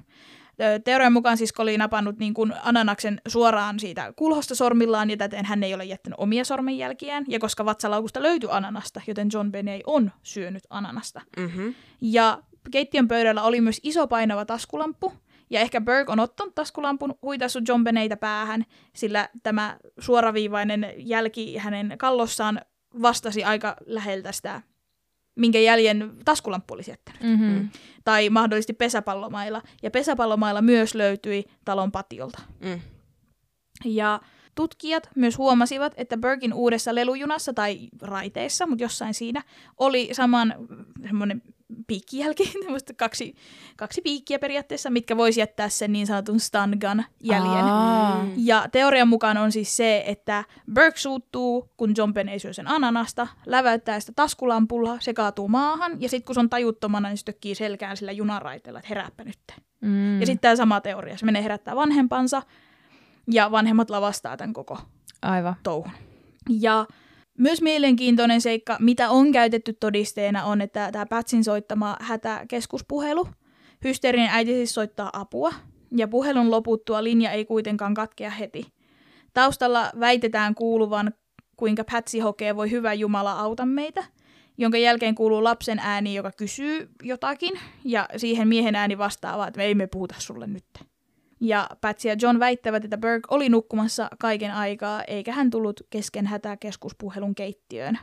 [0.84, 5.62] Teorian mukaan sisko oli napannut niin kuin ananaksen suoraan siitä kulhosta sormillaan, ja täten hän
[5.62, 7.24] ei ole jättänyt omia sormenjälkiään.
[7.28, 11.20] Ja koska vatsalaukusta löytyi ananasta, joten John Beney on syönyt ananasta.
[11.36, 11.74] Mm-hmm.
[12.00, 15.12] Ja keittiön pöydällä oli myös iso painava taskulamppu,
[15.50, 18.64] ja ehkä Burke on ottanut taskulampun, huitassut John Beneitä päähän,
[18.94, 22.60] sillä tämä suoraviivainen jälki hänen kallossaan
[23.02, 24.62] vastasi aika läheltä sitä,
[25.34, 27.22] minkä jäljen taskulamppu olisi jättänyt.
[27.22, 27.68] Mm-hmm.
[28.04, 29.62] Tai mahdollisesti pesäpallomailla.
[29.82, 32.38] Ja pesäpallomailla myös löytyi talon patiolta.
[32.60, 32.80] Mm.
[33.84, 34.20] Ja
[34.58, 39.42] tutkijat myös huomasivat, että Burkin uudessa lelujunassa tai raiteissa, mutta jossain siinä,
[39.76, 40.54] oli saman
[41.06, 41.42] semmoinen
[41.86, 42.52] piikkijälki,
[42.96, 43.34] kaksi,
[43.76, 47.64] kaksi piikkiä periaatteessa, mitkä voisi jättää sen niin sanotun stun gun jäljen.
[47.64, 48.22] Aa.
[48.22, 48.32] Mm.
[48.36, 50.44] Ja teorian mukaan on siis se, että
[50.74, 56.02] Burke suuttuu, kun John Penn ei syö sen ananasta, läväyttää sitä taskulampulla, se kaatuu maahan,
[56.02, 59.38] ja sitten kun se on tajuttomana, niin se tökkii selkään sillä junaraiteella, että herääpä nyt.
[59.80, 60.20] Mm.
[60.20, 62.42] Ja sitten tämä sama teoria, se menee herättää vanhempansa,
[63.32, 64.78] ja vanhemmat lavastaa tämän koko
[65.22, 65.56] Aivan.
[65.62, 65.92] touhun.
[66.50, 66.86] Ja
[67.38, 73.28] myös mielenkiintoinen seikka, mitä on käytetty todisteena, on, että tämä Patsin soittama hätäkeskuspuhelu.
[73.84, 75.52] Hysteerinen äiti siis soittaa apua,
[75.96, 78.66] ja puhelun loputtua linja ei kuitenkaan katkea heti.
[79.34, 81.12] Taustalla väitetään kuuluvan,
[81.56, 84.04] kuinka Patsi hokee voi hyvä Jumala auta meitä,
[84.58, 89.58] jonka jälkeen kuuluu lapsen ääni, joka kysyy jotakin, ja siihen miehen ääni vastaa vaan, että
[89.58, 90.87] me ei me puhuta sulle nyt.
[91.40, 96.26] Ja Patsy ja John väittävät, että Burke oli nukkumassa kaiken aikaa, eikä hän tullut kesken
[96.26, 97.98] hätäkeskuspuhelun keittiöön,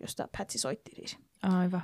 [0.00, 1.18] josta Patsy soitti siis.
[1.42, 1.82] Aivan.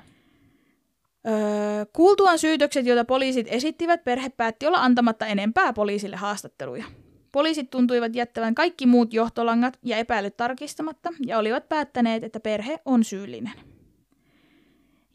[1.29, 6.85] Öö, kuultuaan syytökset, joita poliisit esittivät, perhe päätti olla antamatta enempää poliisille haastatteluja.
[7.33, 13.05] Poliisit tuntuivat jättävän kaikki muut johtolangat ja epäilyt tarkistamatta ja olivat päättäneet, että perhe on
[13.05, 13.76] syyllinen.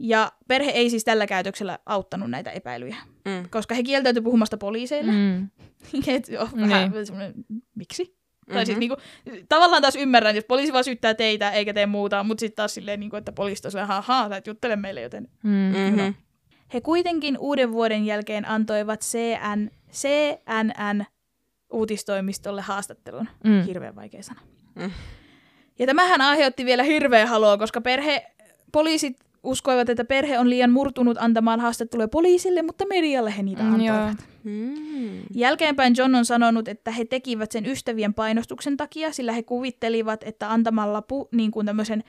[0.04, 2.96] Ja perhe ei siis tällä käytöksellä auttanut näitä epäilyjä,
[3.26, 3.50] Mm.
[3.50, 5.12] koska he kieltäytyi puhumasta poliiseille.
[5.12, 5.50] Mm.
[6.16, 6.70] Et joo, Niin.
[6.70, 7.34] vähän semmoinen,
[7.76, 8.04] miksi?
[8.04, 8.54] Mm-hmm.
[8.54, 8.80] Tai siis Mhm.
[8.80, 8.96] niinku,
[9.50, 13.00] tavallaan taas ymmärrän, jos poliisi vaan syyttää teitä eikä tee muuta, mutta sitten taas silleen,
[13.00, 15.28] niinku, että poliisi tosiaan, haha, sä et juttele meille, joten...
[15.44, 15.50] Mm.
[15.78, 16.14] Mm-hmm.
[16.74, 21.06] He kuitenkin uuden vuoden jälkeen antoivat CN, CNN
[21.72, 23.28] uutistoimistolle haastattelun.
[23.44, 23.62] Mm.
[23.64, 24.42] Hirveän vaikea sana.
[24.76, 24.92] Mm.
[25.80, 28.26] Ja tämähän aiheutti vielä hirveä haloa, koska perhe,
[28.72, 33.74] poliisit uskoivat, että perhe on liian murtunut antamaan haastatteluja poliisille, mutta medialle he niitä Mm,
[33.74, 34.18] antoivat.
[34.18, 34.54] joo.
[34.56, 35.22] Mm.
[35.34, 40.52] Jälkeenpäin John on sanonut, että he tekivät sen ystävien painostuksen takia, sillä he kuvittelivat, että
[40.52, 42.04] antamalla pu, niin kuin tämmöisen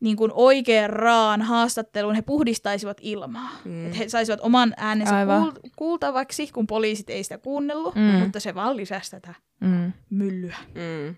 [0.00, 3.50] niin kuin oikean raan haastattelun he puhdistaisivat ilmaa.
[3.64, 3.70] Mm.
[3.72, 3.86] Mm.
[3.86, 5.42] Että he saisivat oman äänensä Aivan.
[5.42, 8.00] kuul- kuultavaksi, kun poliisit ei sitä kuunnellut, Mm.
[8.00, 8.08] mm.
[8.18, 9.92] mutta se vaan lisäsi tätä Mm.
[10.10, 10.56] myllyä.
[10.74, 11.14] Mm.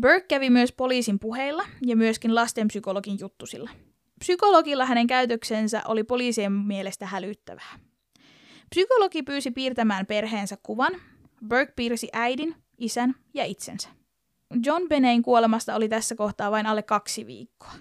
[0.00, 3.70] Burke kävi myös poliisin puheilla ja myöskin lastenpsykologin juttusilla.
[4.18, 7.78] Psykologilla hänen käytöksensä oli poliisien mielestä hälyttävää.
[8.70, 10.92] Psykologi pyysi piirtämään perheensä kuvan.
[11.48, 13.88] Burke piirsi äidin, isän ja itsensä.
[14.64, 17.72] John Benein kuolemasta oli tässä kohtaa vain alle kaksi viikkoa.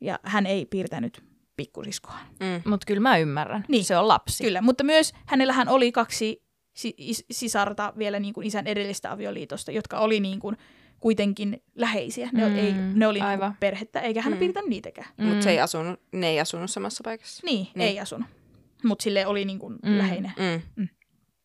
[0.00, 1.24] Ja hän ei piirtänyt
[1.56, 2.26] pikkusiskoaan.
[2.40, 2.70] Mm.
[2.70, 3.64] Mutta kyllä mä ymmärrän.
[3.68, 3.84] Niin.
[3.84, 4.44] Se on lapsi.
[4.44, 6.42] Kyllä, mutta myös hänellähän oli kaksi
[6.74, 10.56] si- is- sisarta vielä niin kuin isän edellistä avioliitosta, jotka oli niin kuin
[11.04, 12.28] kuitenkin läheisiä.
[12.32, 13.50] Ne, Mm, ei, ne oli niin aivan.
[13.50, 14.36] kuin perhettä, eikä hän Mm.
[14.36, 14.38] mm.
[14.40, 15.06] piirtänyt niitäkään.
[15.18, 15.26] Mm.
[15.26, 17.42] Mutta se ei asunut, ne ei asunut samassa paikassa.
[17.46, 17.88] Niin, Niin.
[17.88, 18.26] ei asunut.
[18.84, 19.90] Mutta sille oli niin kuin Mm.
[19.90, 19.98] mm.
[19.98, 20.32] läheinen.
[20.76, 20.88] Mm.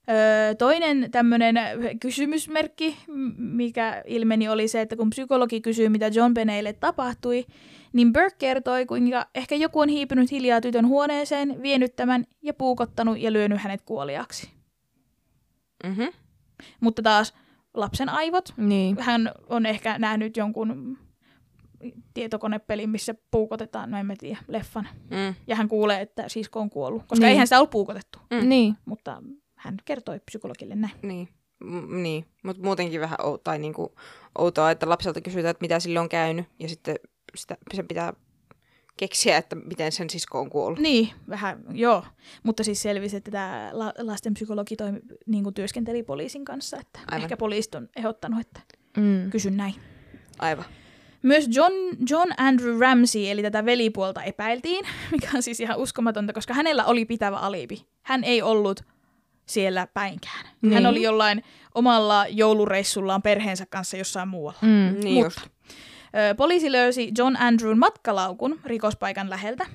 [0.10, 1.56] Öö, toinen tämmöinen
[2.02, 2.98] kysymysmerkki,
[3.38, 7.46] mikä ilmeni, oli se, että kun psykologi kysyi, mitä John Beneille tapahtui,
[7.94, 13.20] niin Burke kertoi, kuinka ehkä joku on hiipynyt hiljaa tytön huoneeseen, vienyt tämän ja puukottanut
[13.20, 14.50] ja lyönyt hänet kuoliaksi.
[15.84, 16.08] Mm-hmm.
[16.82, 17.34] Mutta taas
[17.74, 18.54] lapsen aivot.
[18.58, 18.98] Niin.
[19.00, 20.98] Hän on ehkä nähnyt jonkun
[22.14, 24.88] tietokonepelin, missä puukotetaan, no en mä tiedä, leffan.
[25.10, 25.36] Mm.
[25.48, 27.32] Ja hän kuulee, että sisko on kuollut, koska Niin.
[27.32, 28.20] eihän sitä ollut puukotettu.
[28.32, 28.50] Mm.
[28.50, 28.76] Niin.
[28.86, 29.24] Mutta
[29.56, 30.94] hän kertoi psykologille näin.
[31.02, 31.30] Niin.
[31.64, 33.96] M- niin, mutta muutenkin vähän ou- tai niinku
[34.38, 36.96] outoa, että lapselta kysytään, että mitä sille on käynyt, ja sitten
[37.36, 38.14] sitä, sen pitää
[39.00, 40.80] keksiä, että miten sen sisko on kuollut.
[40.80, 42.04] Niin, vähän, joo.
[42.44, 47.22] Mutta siis selvisi, että tämä la- lastenpsykologi toimi, niin kuin työskenteli poliisin kanssa, että Aivan.
[47.24, 48.60] ehkä poliisit on ehdottanut, että
[48.98, 49.30] Mm.
[49.30, 49.76] kysyn näin.
[50.40, 50.66] Aivan.
[51.24, 51.74] Myös John,
[52.10, 57.06] John Andrew Ramsey, eli tätä velipuolta epäiltiin, mikä on siis ihan uskomatonta, koska hänellä oli
[57.06, 57.86] pitävä alibi.
[58.02, 58.84] Hän ei ollut
[59.46, 60.46] siellä päinkään.
[60.62, 60.74] Niin.
[60.74, 61.44] Hän oli jollain
[61.76, 64.60] omalla joulureissullaan perheensä kanssa jossain muualla.
[64.62, 65.00] Mm.
[65.04, 65.60] Niin Mutta- just.
[66.38, 69.66] Poliisi löysi John Andrewn matkalaukun rikospaikan läheltä,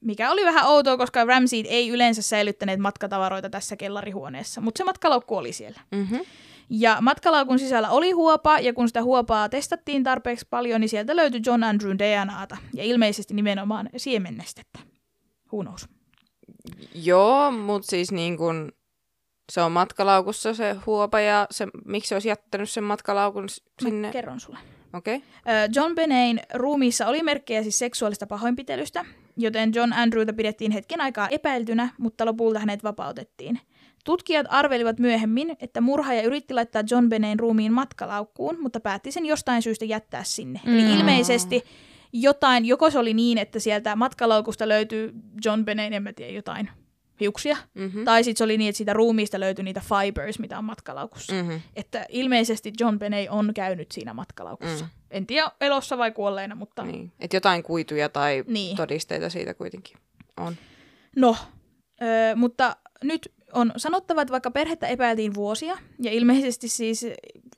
[0.00, 5.36] mikä oli vähän outoa, koska Ramsey ei yleensä säilyttäneet matkatavaroita tässä kellarihuoneessa, mutta se matkalaukku
[5.36, 5.80] oli siellä.
[5.90, 6.20] Mm-hmm.
[6.70, 11.40] Ja matkalaukun sisällä oli huopa, ja kun sitä huopaa testattiin tarpeeksi paljon, niin sieltä löytyi
[11.46, 14.78] John Andrewn DNAta, ja ilmeisesti nimenomaan siemennestettä.
[15.52, 15.88] Who knows?
[16.94, 18.72] Joo, mutta siis niin kun
[19.52, 23.88] se on matkalaukussa se huopa ja se, miksi se olisi jättänyt sen matkalaukun s- Mä
[23.88, 24.10] sinne?
[24.10, 24.58] kerron sulle.
[24.94, 25.20] Okay.
[25.74, 29.04] John Benein ruumiissa oli merkkejä siis seksuaalista pahoinpitelystä,
[29.36, 33.60] joten John Andrewta pidettiin hetken aikaa epäiltynä, mutta lopulta hänet vapautettiin.
[34.04, 39.62] Tutkijat arvelivat myöhemmin, että murhaaja yritti laittaa John Benein ruumiin matkalaukkuun, mutta päätti sen jostain
[39.62, 40.60] syystä jättää sinne.
[40.66, 40.74] Mm.
[40.74, 41.64] Eli ilmeisesti
[42.12, 45.12] jotain, joko se oli niin, että sieltä matkalaukusta löytyy
[45.44, 46.68] John Benein, en mä tiedä, jotain
[47.20, 48.04] hiuksia, Mm-hmm.
[48.04, 51.32] tai sitten se oli niin, että siitä ruumiista löytyi niitä fibers, mitä on matkalaukussa.
[51.32, 51.60] Mm-hmm.
[51.76, 54.84] Että ilmeisesti John Benay on käynyt siinä matkalaukussa.
[54.84, 54.90] Mm.
[55.10, 56.82] En tiedä elossa vai kuolleena, mutta.
[56.84, 57.12] Niin.
[57.20, 58.76] Et jotain kuituja tai Niin.
[58.76, 59.96] todisteita siitä kuitenkin
[60.36, 60.56] on.
[61.16, 61.36] no.
[62.02, 67.06] Öö, mutta nyt on sanottava, että vaikka perhettä epäiltiin vuosia, ja ilmeisesti siis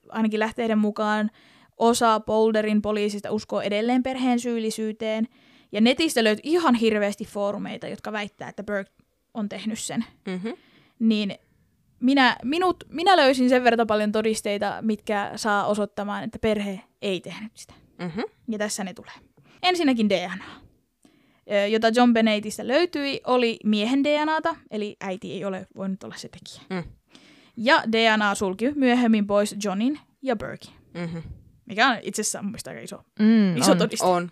[0.08, 1.30] ainakin lähteiden mukaan
[1.76, 5.28] osa Boulderin poliisista uskoo edelleen perheen syyllisyyteen,
[5.72, 8.90] ja netistä löytyy ihan hirveästi foorumeita, jotka väittää, että Burke
[9.36, 10.04] on tehnyt sen.
[10.26, 10.52] Mm-hmm.
[10.98, 11.34] niin
[12.00, 17.52] minä, minut, minä löysin sen verran paljon todisteita, mitkä saa osoittamaan, että perhe ei tehnyt
[17.54, 17.74] sitä.
[17.98, 18.24] Mm-hmm.
[18.48, 19.12] Ja tässä ne tulee.
[19.62, 20.44] Ensinnäkin DNA,
[21.70, 26.82] jota John Benneitistä löytyi, oli miehen DNAta, eli äiti ei ole voinut olla se tekijä.
[26.82, 26.90] Mm.
[27.56, 31.22] Ja DNA sulki myöhemmin pois Johnin ja Burkin, Mm-hmm.
[31.66, 33.78] mikä on itse asiassa mun mielestä aika iso, Mm, iso on.
[33.78, 34.06] todiste.
[34.06, 34.30] On.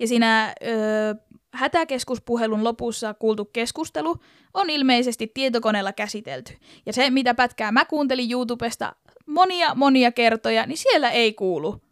[0.00, 1.14] Ja siinä ö,
[1.54, 4.16] hätäkeskuspuhelun lopussa kuultu keskustelu
[4.54, 6.52] on ilmeisesti tietokoneella käsitelty.
[6.86, 8.94] Ja se, mitä pätkää mä kuuntelin YouTubesta
[9.26, 11.83] monia, monia kertoja, niin siellä ei kuulu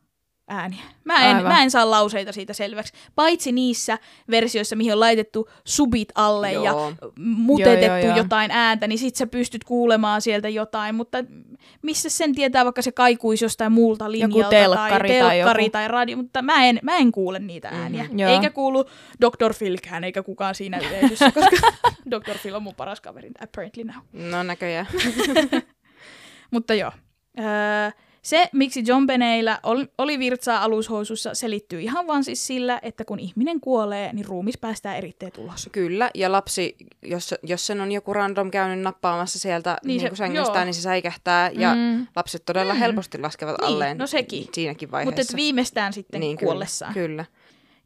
[0.52, 0.82] ääniä.
[1.04, 1.52] Mä en, Aivan.
[1.52, 2.92] mä en saa lauseita siitä selväksi.
[3.14, 3.98] Paitsi niissä
[4.30, 6.64] versioissa, mihin on laitettu subit alle Joo.
[6.64, 6.74] ja
[7.18, 8.16] mutetettu Joo, joo, joo.
[8.16, 10.94] jotain ääntä, niin sit sä pystyt kuulemaan sieltä jotain.
[10.94, 11.18] Mutta
[11.82, 15.72] missä sen tietää, vaikka se kaikuisi jostain muulta linjalta telkkari tai, tai telkkari joku.
[15.72, 18.04] tai radio, mutta mä en, mä en kuule niitä ääniä.
[18.04, 18.30] Mhm, joo.
[18.32, 18.84] Eikä kuulu
[19.20, 19.54] Dr.
[19.58, 21.72] Philkään, eikä kukaan siinä yleisössä, koska
[22.10, 22.38] Dr.
[22.42, 24.30] Phil on mun paras kaveri, apparently now.
[24.30, 24.86] No näköjään.
[26.50, 26.92] Mutta joo.
[27.38, 27.90] Öö,
[28.22, 29.58] se, miksi John Beneillä
[29.98, 34.96] oli, virtsaa alushousussa, selittyy ihan vaan siis sillä, että kun ihminen kuolee, niin ruumis päästää
[34.96, 35.68] eritteet ulos.
[35.72, 40.08] Kyllä, ja lapsi, jos, jos sen on joku random käynyt nappaamassa sieltä Niin niin se-
[40.08, 40.64] niin sängystä, joo.
[40.64, 42.06] niin se säikähtää, ja Mm.
[42.16, 42.78] lapset todella Mm.
[42.80, 44.46] helposti laskevat Niin, alleen no sekin.
[44.52, 45.32] siinäkin Mutta vaiheessa.
[45.32, 46.94] et viimeistään sitten niin, kyllä, kuollessaan.
[46.94, 47.24] Kyllä.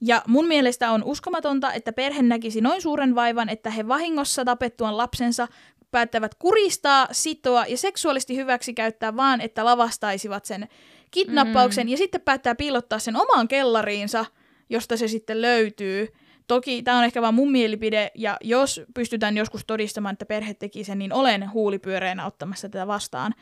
[0.00, 4.96] Ja mun mielestä on uskomatonta, että perhe näkisi noin suuren vaivan, että he vahingossa tapettuaan
[4.96, 5.48] lapsensa
[5.96, 10.68] päättävät kuristaa, sitoa ja seksuaalisesti hyväksikäyttää vaan, että lavastaisivat sen
[11.10, 11.90] kidnappauksen mm.
[11.90, 14.24] ja sitten päättää piilottaa sen omaan kellariinsa,
[14.70, 16.08] josta se sitten löytyy.
[16.46, 20.84] Toki tämä on ehkä vaan mun mielipide, ja jos pystytään joskus todistamaan, että perhe teki
[20.84, 23.34] sen, niin olen huulipyöreänä ottamassa tätä vastaan.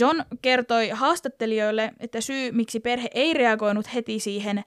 [0.00, 4.64] John kertoi haastattelijoille, että syy, miksi perhe ei reagoinut heti siihen,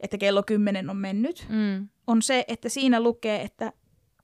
[0.00, 1.88] että kello 10 on mennyt, Mm.
[2.06, 3.72] on se, että siinä lukee, että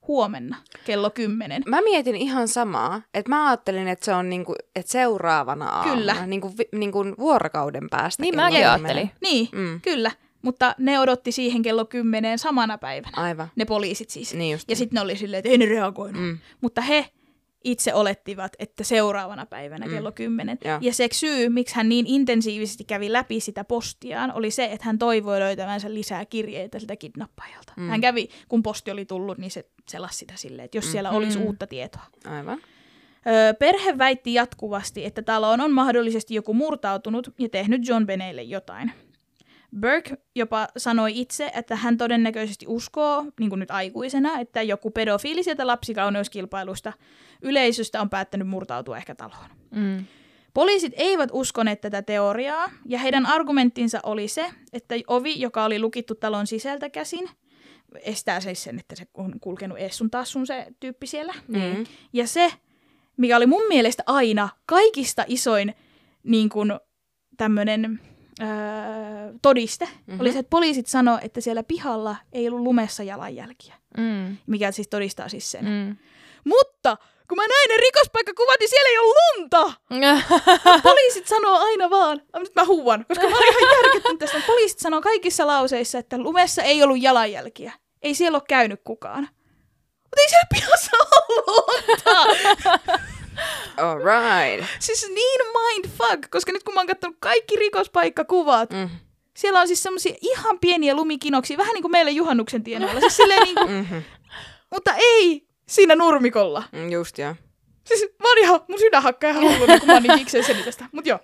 [0.09, 1.63] huomenna kello 10.
[1.67, 6.27] Mä mietin ihan samaa, että mä ajattelin, että se on niinku, että seuraavana aamuna, Kyllä.
[6.27, 8.23] Niinku, vi- niinku vuorokauden päästä.
[8.23, 8.71] Niin kymmenen.
[8.71, 9.11] ajattelin.
[9.23, 9.81] Niin, Mm.
[9.81, 10.11] kyllä.
[10.43, 13.13] Mutta ne odotti siihen kello 10 samana päivänä.
[13.23, 13.49] Aivan.
[13.57, 14.35] Ne poliisit siis.
[14.35, 14.71] Niin just.
[14.71, 16.23] Ja sitten ne oli silleen, että ei ne reagoinut.
[16.23, 16.39] Mm.
[16.61, 17.07] Mutta he
[17.65, 19.93] itse olettivat, että seuraavana päivänä Mm.
[19.93, 20.59] kello 10.
[20.65, 20.79] Joo.
[20.81, 24.99] Ja se syy, miksi hän niin intensiivisesti kävi läpi sitä postiaan, oli se, että hän
[24.99, 27.73] toivoi löytävänsä lisää kirjeitä siltä kidnappajalta.
[27.77, 27.89] Mm.
[27.89, 31.39] Hän kävi, kun posti oli tullut, niin se selasi sitä silleen, että jos siellä olisi
[31.39, 31.45] Mm.
[31.45, 32.03] uutta tietoa.
[32.25, 32.59] Aivan.
[33.27, 38.93] Öö, perhe väitti jatkuvasti, että taloon on mahdollisesti joku murtautunut ja tehnyt John Beneille jotain.
[39.81, 45.43] Burke jopa sanoi itse, että hän todennäköisesti uskoo, niin kuin nyt aikuisena, että joku pedofiili
[45.43, 46.93] sieltä lapsikauneuskilpailusta
[47.43, 49.51] yleisöstä on päättänyt murtautua ehkä taloon.
[49.71, 50.05] Mm.
[50.55, 56.15] Poliisit eivät uskoneet tätä teoriaa, ja heidän argumenttinsa oli se, että ovi, joka oli lukittu
[56.15, 57.31] talon sisältä käsin,
[58.03, 61.35] estää siis sen, että se on kulkenut ees sun taas sun se tyyppi siellä.
[61.49, 61.85] Mm.
[62.13, 62.53] Ja se,
[63.17, 65.75] mikä oli mun mielestä aina kaikista isoin
[66.23, 66.73] niin kuin,
[67.37, 68.01] tämmönen
[68.43, 70.21] öö, todiste, mm-hmm.
[70.21, 73.75] oli se, että poliisit sanoi, että siellä pihalla ei ollut lumessa jalanjälkiä.
[73.97, 74.37] Mm.
[74.47, 75.65] Mikä siis todistaa siis sen.
[75.65, 75.97] Mm.
[76.45, 76.97] Mutta
[77.29, 79.73] kun mä näin ne rikospaikkakuvat, niin siellä ei ole lunta!
[80.83, 84.43] Poliisit sanoo aina vaan, nyt mä huuan, koska mä olen ihan järkyttynyt tästä.
[84.47, 87.73] Poliisit sanoo kaikissa lauseissa, että lumessa ei ollut jalanjälkiä.
[88.03, 89.29] Ei siellä ole käynyt kukaan.
[90.03, 92.27] Mutta ei siellä pihassa ollut lunta!
[93.77, 94.67] Alright.
[94.79, 98.89] siis niin mindfuck, koska nyt kun mä oon katsonut kaikki rikospaikkakuvat, Mm.
[99.37, 103.01] siellä on siis semmosia ihan pieniä lumikinoksia, vähän niin kuin meille juhannuksen tienoilla.
[103.01, 103.97] Siis silleen niin kuin, Mhm.
[104.75, 106.63] mutta ei siinä nurmikolla.
[106.73, 107.35] Mm, Just joo.
[107.85, 110.85] Siis mä oon ihan, mun sydän hakkaa ihan hulluna, kun mä oon niin kikseissä tästä.
[110.93, 111.19] Mut joo.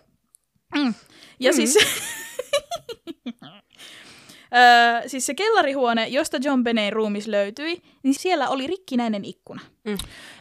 [0.75, 0.95] Mm.
[1.41, 1.57] Ja mm.
[1.57, 1.79] siis...
[4.57, 9.61] Öö, siis se kellarihuone, josta John Beneyn ruumis löytyi, niin siellä oli rikkinäinen ikkuna.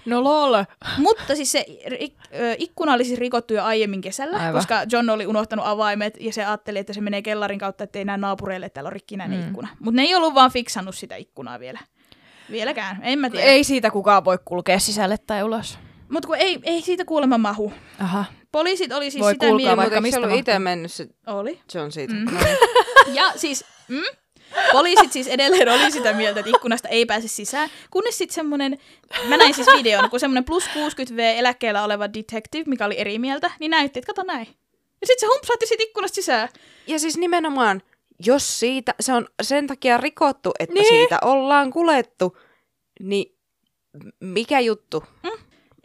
[0.06, 0.64] No lol.
[0.98, 4.54] Mutta siis se ri- ö, ikkuna oli siis rikottu jo aiemmin kesällä, Aivan.
[4.54, 8.18] koska John oli unohtanut avaimet ja se ajatteli, että se menee kellarin kautta, ettei näe
[8.18, 9.48] naapureille, että täällä on rikkinäinen mm.
[9.48, 9.68] ikkuna.
[9.80, 11.80] Mutta ne ei ollut vaan fiksannut sitä ikkunaa vielä.
[12.52, 13.46] Vieläkään, en mä tiedä.
[13.46, 15.80] Ei siitä kukaan voi kulkea sisälle tai ulos.
[16.10, 17.74] Mutta kun ei, ei siitä kuulemma mahu.
[18.00, 18.26] Aha.
[18.52, 19.78] Poliisit oli siis Voi sitä kuulkaa mieltä...
[19.78, 21.60] vaikka mistä ollut itse mennyt se Oli.
[21.74, 22.14] John siitä?
[22.14, 22.20] Mm.
[22.20, 22.38] Mm.
[23.14, 24.04] Ja siis, mm,
[24.72, 28.78] poliisit siis edelleen oli sitä mieltä, että ikkunasta ei pääse sisään, kunnes sitten semmoinen,
[29.28, 33.52] mä näin siis videon, kun semmoinen plus 60V eläkkeellä oleva detective, mikä oli eri mieltä,
[33.60, 34.48] niin näytti, että kato näin.
[35.02, 36.50] Ja sitten se humpsahti siitä ikkunasta sisään.
[36.88, 37.82] Ja siis nimenomaan,
[38.26, 40.86] jos siitä, se on sen takia rikottu, että Niin.
[40.88, 42.38] siitä ollaan kulettu,
[43.00, 43.36] niin
[44.20, 45.04] mikä juttu?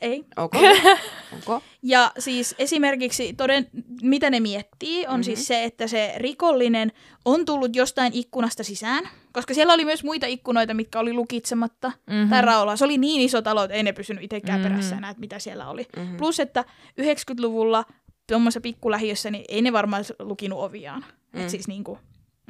[0.00, 0.24] Ei.
[0.36, 0.58] Onko?
[1.34, 1.62] Onko?
[1.82, 3.66] Ja siis esimerkiksi, toden,
[4.02, 5.22] mitä ne miettii, on mm-hmm.
[5.22, 6.92] siis se, että se rikollinen
[7.24, 12.30] on tullut jostain ikkunasta sisään, koska siellä oli myös muita ikkunoita, mitkä oli lukitsematta mm-hmm.
[12.30, 12.76] tai raolaa.
[12.76, 14.72] Se oli niin iso talo, että ei ne pysynyt itsekään mm-hmm.
[14.72, 15.86] perässä enää, että mitä siellä oli.
[15.96, 16.16] Mm-hmm.
[16.16, 16.64] Plus, että
[17.00, 17.84] 90-luvulla
[18.26, 21.04] tuommoisessa pikkulähiössä, niin ei ne varmaan lukinut oviaan.
[21.32, 21.40] Mm.
[21.40, 21.98] Et siis niin kuin,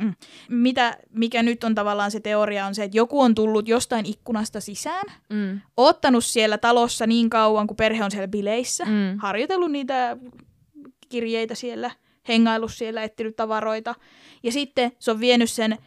[0.01, 0.15] mm.
[0.49, 4.61] Mitä, mikä nyt on tavallaan se teoria on se, että joku on tullut jostain ikkunasta
[4.61, 5.61] sisään, Mm.
[5.77, 9.19] ottanut siellä talossa niin kauan, kun perhe on siellä bileissä, Mm.
[9.19, 10.17] harjoitellut niitä
[11.09, 11.91] kirjeitä siellä,
[12.29, 13.95] hengaillut siellä, etsinyt tavaroita.
[14.43, 15.79] Ja sitten se on vienyt sen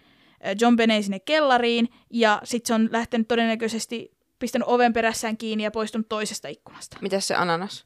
[0.61, 5.71] John Benet sinne kellariin, ja sitten se on lähtenyt todennäköisesti pistänyt oven perässään kiinni ja
[5.71, 6.97] poistunut toisesta ikkunasta.
[7.01, 7.85] Mitäs se ananas?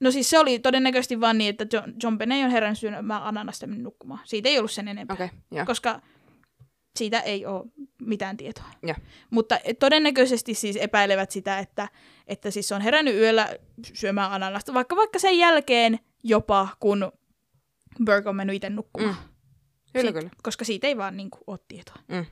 [0.00, 3.66] No siis se oli todennäköisesti vaan niin, että John, John Benet on herännyt syömään ananasta
[3.66, 4.20] mennyt nukkumaan.
[4.24, 5.14] Siitä ei ollut sen enempää.
[5.14, 5.66] Okay, joo.
[5.66, 6.00] koska
[6.96, 7.64] siitä ei ole
[8.02, 8.64] mitään tietoa.
[8.82, 8.96] Joo.
[9.30, 11.88] Mutta todennäköisesti siis epäilevät sitä, että,
[12.26, 13.48] että siis se on herännyt yöllä
[13.82, 17.12] syömään ananasta, vaikka vaikka sen jälkeen jopa, kun
[18.04, 19.14] Burke on mennyt itse nukkumaan.
[19.14, 19.30] Mm.
[19.92, 20.30] Kyllä, Siit- kyllä.
[20.42, 21.96] Koska siitä ei vaan niin kuin, ole tietoa.
[22.08, 22.26] Mm.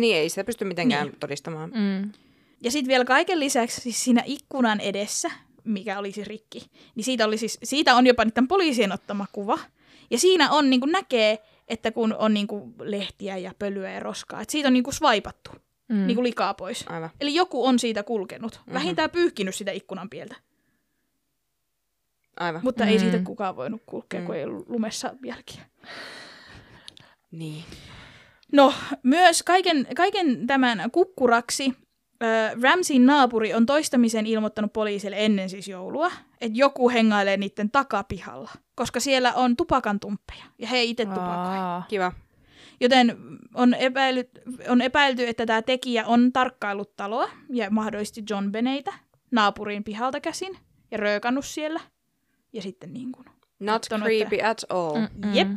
[0.00, 1.20] Niin ei sitä pysty mitenkään niin.
[1.20, 1.70] todistamaan.
[1.70, 2.12] Mm.
[2.60, 5.30] Ja sitten vielä kaiken lisäksi siis siinä ikkunan edessä,
[5.64, 9.58] mikä oli siis rikki, niin siitä, oli siis, siitä on jopa niiden poliisien ottama kuva.
[10.10, 11.38] Ja siinä on, niin kuin näkee,
[11.68, 14.94] että kun on niin kuin lehtiä ja pölyä ja roskaa, että siitä on niin kuin
[14.94, 15.50] swipattu,
[15.88, 15.96] Mm.
[15.96, 16.06] mm.
[16.06, 16.84] niin kuin likaa pois.
[16.88, 17.10] Aivan.
[17.20, 20.36] Eli joku on siitä kulkenut, vähintään pyyhkinyt sitä ikkunan pieltä.
[22.36, 22.60] Aivan.
[22.64, 22.90] Mutta mm.
[22.90, 23.00] ei Mm.
[23.00, 24.26] siitä kukaan voinut kulkea, Mm.
[24.26, 25.62] kun ei ollut lumessa jälkiä.
[27.30, 27.64] Niin.
[28.52, 31.72] No, myös kaiken, kaiken tämän kukkuraksi
[32.22, 36.10] äh, Ramsin naapuri on toistamisen ilmoittanut poliisille ennen siis joulua,
[36.40, 41.82] että joku hengailee niiden takapihalla, koska siellä on tupakantumppeja ja he itse tupakoi.
[41.88, 42.12] Kiva.
[42.80, 43.16] Joten
[43.54, 44.30] on, epäily,
[44.68, 48.92] on epäilty, että tämä tekijä on tarkkaillut taloa ja mahdollisesti John Beneitä
[49.30, 50.58] naapurin pihalta käsin
[50.90, 51.80] ja röökannut siellä.
[52.52, 53.26] Ja sitten niin kuin,
[53.60, 54.98] Not creepy at all.
[54.98, 55.08] Mm.
[55.26, 55.34] Mm.
[55.34, 55.48] jep.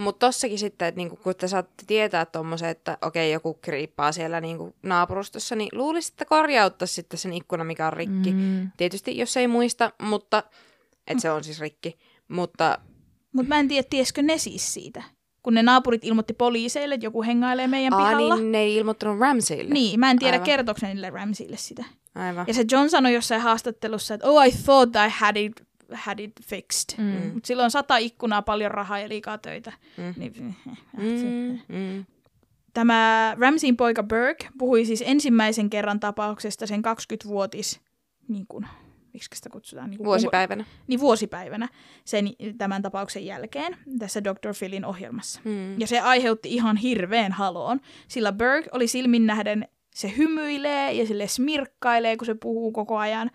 [0.00, 4.40] Mutta tossakin sitten, että niinku, kun te saatte tietää tommosen, että okei, joku kriippaa siellä
[4.40, 8.32] niinku naapurustossa, niin luulisin, että korjauttaisi sitten sen ikkuna, mikä on rikki.
[8.32, 8.70] Mm.
[8.76, 10.42] Tietysti, jos ei muista, mutta,
[11.06, 11.98] että se on siis rikki.
[12.28, 12.78] Mutta
[13.32, 15.02] Mutta mä en tiedä, tiesikö ne siis siitä.
[15.42, 18.36] Kun ne naapurit ilmoitti poliiseille, että joku hengailee meidän Aa, pihalla.
[18.36, 19.74] niin ne ei ilmoittanut Ramseylle.
[19.74, 20.44] Niin, mä en tiedä Aivan.
[20.46, 21.84] kertooko ne niille Ramsille sitä.
[22.14, 22.44] Aivan.
[22.48, 25.52] Ja se John sanoi jossain haastattelussa, että oh I thought I had it,
[25.92, 26.98] had it fixed.
[26.98, 27.04] Mm.
[27.04, 27.30] Mm.
[27.34, 29.72] Mutta silloin sata ikkunaa, paljon rahaa ja liikaa töitä.
[29.96, 30.14] Mm.
[30.16, 30.56] Niin,
[30.96, 32.04] Mm, mm.
[32.72, 37.80] Tämä Ramsin poika Burke puhui siis ensimmäisen kerran tapauksesta sen 20-vuotis,
[38.28, 38.66] niin kuin,
[39.12, 39.90] miksi sitä kutsutaan?
[39.90, 40.64] Niin kuin, Vuosipäivänä.
[40.86, 41.68] Niin vuosipäivänä
[42.04, 44.54] sen, tämän tapauksen jälkeen tässä Dr.
[44.58, 45.40] Philin ohjelmassa.
[45.44, 45.80] Mm.
[45.80, 51.28] Ja se aiheutti ihan hirveän haloon, sillä Burke oli silmin nähden, se hymyilee ja sille
[51.28, 53.30] smirkkailee, kun se puhuu koko ajan.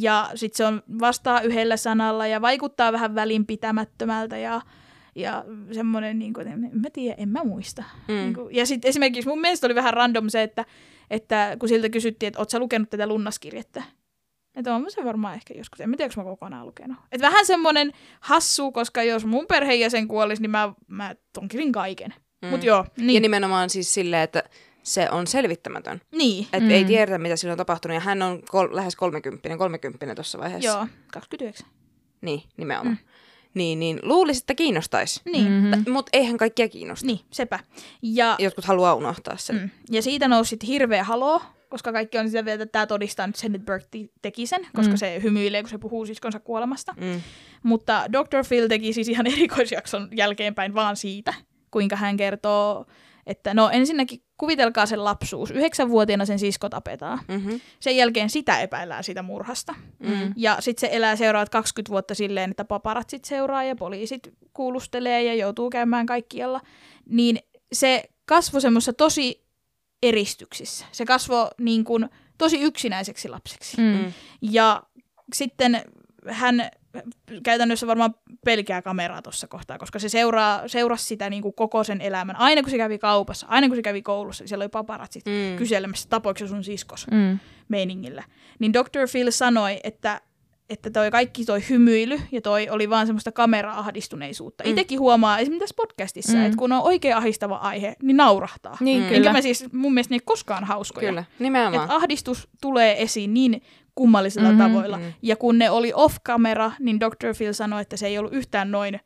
[0.00, 4.60] Ja sitten se on vastaa yhdellä sanalla ja vaikuttaa vähän välinpitämättömältä ja,
[5.14, 7.84] ja semmoinen, niin kuin, en mä tiedä, en mä muista.
[8.08, 8.14] Mm.
[8.14, 10.64] Niin kuin, ja sitten esimerkiksi mun mielestä oli vähän random se, että,
[11.10, 13.82] että kun siltä kysyttiin, että oot sä lukenut tätä lunnaskirjettä,
[14.56, 16.96] että on se varmaan ehkä joskus, en mä tiedä, onko mä kokonaan lukenut.
[17.12, 22.14] Et vähän semmoinen hassu, koska jos mun perheenjäsen kuolisi, niin mä, mä tonkirin kaiken.
[22.42, 22.48] Mm.
[22.48, 23.22] Mut joo, Ja niin.
[23.22, 24.42] nimenomaan siis silleen, että
[24.84, 26.00] se on selvittämätön.
[26.12, 26.44] niin.
[26.44, 26.70] Että mm.
[26.70, 27.94] ei tiedetä, mitä sillä on tapahtunut.
[27.94, 30.68] Ja hän on kol- lähes 30, 30 tuossa vaiheessa.
[30.68, 31.66] Joo, 29.
[32.20, 32.98] Niin, nimenomaan.
[33.00, 33.08] Mm.
[33.54, 35.20] Niin, niin luulisi, että kiinnostaisi.
[35.24, 35.92] Niin, mm-hmm.
[35.92, 37.06] Mutta eihän kaikkia kiinnosta.
[37.06, 37.58] niin, sepä.
[38.02, 39.56] Ja, Jotkut haluaa unohtaa sen.
[39.56, 43.26] mm, ja siitä nousi sitten hirveä haloo, koska kaikki on sitä mieltä, että tämä todistaa
[43.26, 44.96] nyt sen, että Burke teki sen, koska mm.
[44.96, 46.94] se hymyilee, kun se puhuu siskonsa kuolemasta.
[47.00, 47.20] Mm.
[47.62, 48.48] Mutta Dr.
[48.48, 51.34] Phil teki siis ihan erikoisjakson jälkeenpäin vaan siitä,
[51.70, 52.86] kuinka hän kertoo,
[53.26, 55.50] että no ensinnäkin kuvitelkaa sen lapsuus.
[55.50, 57.20] Yhdeksänvuotiaana sen sisko tapetaan.
[57.28, 57.60] Mm-hmm.
[57.80, 59.74] Sen jälkeen sitä epäillään sitä murhasta.
[59.98, 60.32] Mm.
[60.36, 65.34] Ja sitten se elää seuraavat 20 vuotta silleen, että paparatsit seuraa ja poliisit kuulustelee ja
[65.34, 66.60] joutuu käymään kaikkialla.
[67.08, 67.38] Niin
[67.72, 69.44] se kasvoi semmoisessa tosi
[70.02, 70.86] eristyksissä.
[70.92, 73.76] Se kasvoi niin kuin tosi yksinäiseksi lapseksi.
[73.76, 74.12] Mm.
[74.40, 74.82] Ja
[75.34, 75.82] sitten
[76.28, 76.70] hän
[77.42, 78.14] käytännössä varmaan
[78.44, 82.36] pelkää kameraa tuossa kohtaa, koska se seuraa, seurasi sitä niin kuin koko sen elämän.
[82.36, 85.56] Aina kun se kävi kaupassa, aina kun se kävi koulussa, niin siellä oli paparatsit Mm.
[85.56, 87.38] kyselemässä, tapoiko sun siskos Mm.
[87.68, 88.24] meiningillä.
[88.58, 89.08] Niin Dr.
[89.12, 90.20] Phil sanoi, että
[90.70, 94.64] että toi kaikki toi hymyily ja toi oli vaan semmoista kamera-ahdistuneisuutta.
[94.64, 94.70] Mm.
[94.70, 96.44] Itekin huomaa esimerkiksi tässä podcastissa, Mm.
[96.44, 98.76] että kun on oikein ahistava aihe, niin naurahtaa.
[98.80, 99.04] Niin, Mm.
[99.06, 99.16] kyllä.
[99.16, 101.08] Enkä mä siis, mun mielestä ne koskaan hauskoja.
[101.08, 101.82] Kyllä, nimenomaan.
[101.84, 103.62] Että ahdistus tulee esiin niin
[103.94, 104.96] kummallisilla Mhm, mm-hmm, tavoilla.
[104.98, 105.12] mm.
[105.22, 107.34] Ja kun ne oli off-kamera, niin Dr.
[107.38, 109.00] Phil sanoi, että se ei ollut yhtään noin,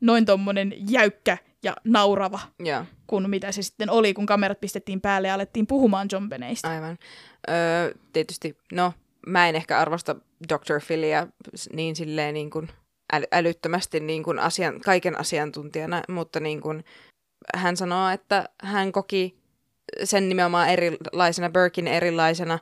[0.00, 5.28] noin tommonen jäykkä ja naurava Joo, kuin mitä se sitten oli, kun kamerat pistettiin päälle
[5.28, 6.68] ja alettiin puhumaan John Beneistä.
[6.70, 6.98] aivan.
[7.50, 8.92] Öö, tietysti, no,
[9.26, 10.16] mä en ehkä arvosta
[10.48, 10.80] Dr.
[10.86, 11.26] Phillia
[11.56, 12.68] s- niin silleen niin kuin
[13.16, 16.84] äly- älyttömästi niin kuin asian, kaiken asiantuntijana, mutta niin kuin
[17.54, 19.40] hän sanoo, että hän koki
[20.04, 22.58] sen nimenomaan erilaisena, Birkin erilaisena,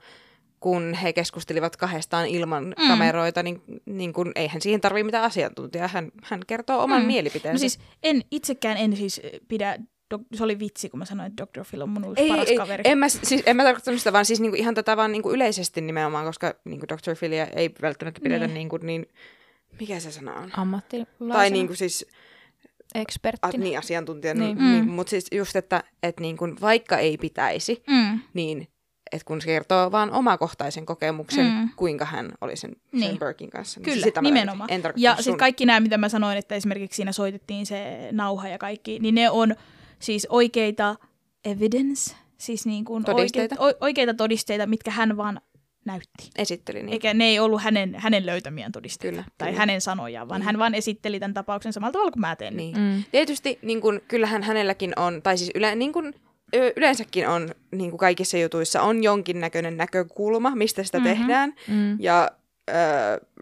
[0.60, 2.88] kun he keskustelivat kahdestaan ilman mm.
[2.88, 5.88] Kameroita, niin, niin kun, eihän siihen tarvitse mitään asiantuntijaa.
[5.88, 7.00] Hän, hän kertoo oman.
[7.00, 7.06] Mm.
[7.06, 7.52] mielipiteensä.
[7.52, 9.78] No siis en, itsekään en siis pidä,
[10.10, 11.64] dok, se oli vitsi, kun mä sanoin, että Dr.
[11.70, 12.82] Phil on mun uusi ei, paras ei, kaveri.
[12.86, 15.80] en, mä, siis, en mä tarkoittanut sitä, vaan siis niinku ihan tätä vaan niinku yleisesti
[15.80, 17.16] nimenomaan, koska niinku Dr.
[17.18, 18.54] Philia ei välttämättä pidetä Niin.
[18.54, 19.06] niinku niin,
[19.80, 20.50] mikä se sana on?
[20.56, 22.06] Ammattilaisena, Tai niinku siis
[22.94, 23.64] a, eksperttinä.
[23.64, 24.58] niin asiantuntija, Niin.
[24.58, 24.72] niin.
[24.72, 24.90] Niin, Mm.
[24.90, 28.20] mutta siis just, että et niinku, vaikka ei pitäisi, Mm.
[28.34, 28.68] niin
[29.12, 31.52] että kun se kertoo vaan omakohtaisen kokemuksen, mm.
[31.52, 31.68] Mm.
[31.76, 33.18] kuinka hän oli sen, sen Niin.
[33.18, 33.80] Birkin kanssa.
[33.80, 34.70] niin Kyllä, sitä nimenomaan.
[34.72, 35.38] En Ja sitten sun.
[35.38, 39.30] kaikki nämä, mitä mä sanoin, että esimerkiksi siinä soitettiin se nauha ja kaikki, niin ne
[39.30, 39.54] on
[39.98, 40.96] siis oikeita
[41.44, 43.54] evidence, siis niin kuin Todisteita.
[43.58, 45.40] Oikeita, oikeita todisteita, mitkä hän vaan
[45.84, 46.30] näytti.
[46.36, 46.78] esitteli.
[46.82, 46.92] Niin.
[46.92, 49.58] Eikä ne ei ollut hänen, hänen löytämiään todisteita Kyllä, tai kyllä.
[49.58, 50.46] hänen sanojaan, vaan Niin.
[50.46, 52.56] hän vaan esitteli tämän tapauksen samalla tavalla kuin mä teen.
[52.56, 52.76] Niin.
[52.78, 53.04] Mm.
[53.12, 56.14] Tietysti niin kun, kyllähän hänelläkin on, tai siis yle, niin kun,
[56.56, 61.08] ö, yleensäkin on niin kuin kaikissa jutuissa on jonkinnäköinen näkökulma, mistä sitä Mhm.
[61.08, 61.20] mm-hmm.
[61.20, 61.54] tehdään.
[61.68, 61.96] Mm.
[62.00, 62.30] Ja
[62.70, 62.76] äh,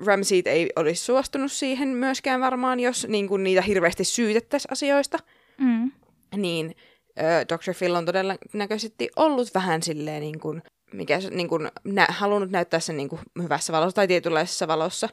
[0.07, 5.19] Ramseyt ei olisi suostunut siihen myöskään varmaan, jos niin kuin niitä hirveästi syytettäisiin asioista.
[5.59, 5.91] Mm.
[6.37, 6.77] Niin
[7.19, 7.75] äh, Dr.
[7.79, 10.63] Phil on todennäköisesti ollut vähän silleen niin kuin,
[10.93, 15.09] mikä niin kuin, nä- halunnut näyttää sen niin kuin hyvässä valossa tai tietynlaisessa valossa.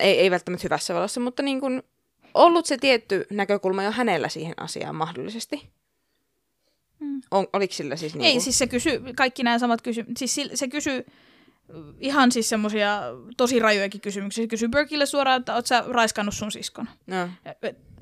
[0.00, 1.82] Ei, ei välttämättä hyvässä valossa, mutta niin kuin,
[2.34, 5.68] ollut se tietty näkökulma jo hänellä siihen asiaan mahdollisesti.
[7.00, 7.22] Mm.
[7.30, 10.30] On, oliko sillä siis niin Ei, siis se kysy kaikki nämä samat kysymykset.
[10.30, 11.06] Siis se kysyy
[12.00, 13.02] ihan siis semmoisia
[13.36, 14.42] tosi rajojakin kysymyksiä.
[14.44, 16.88] Se kysyy Burkille suoraan, että oot sä raiskannut sun siskon?
[17.06, 17.28] No,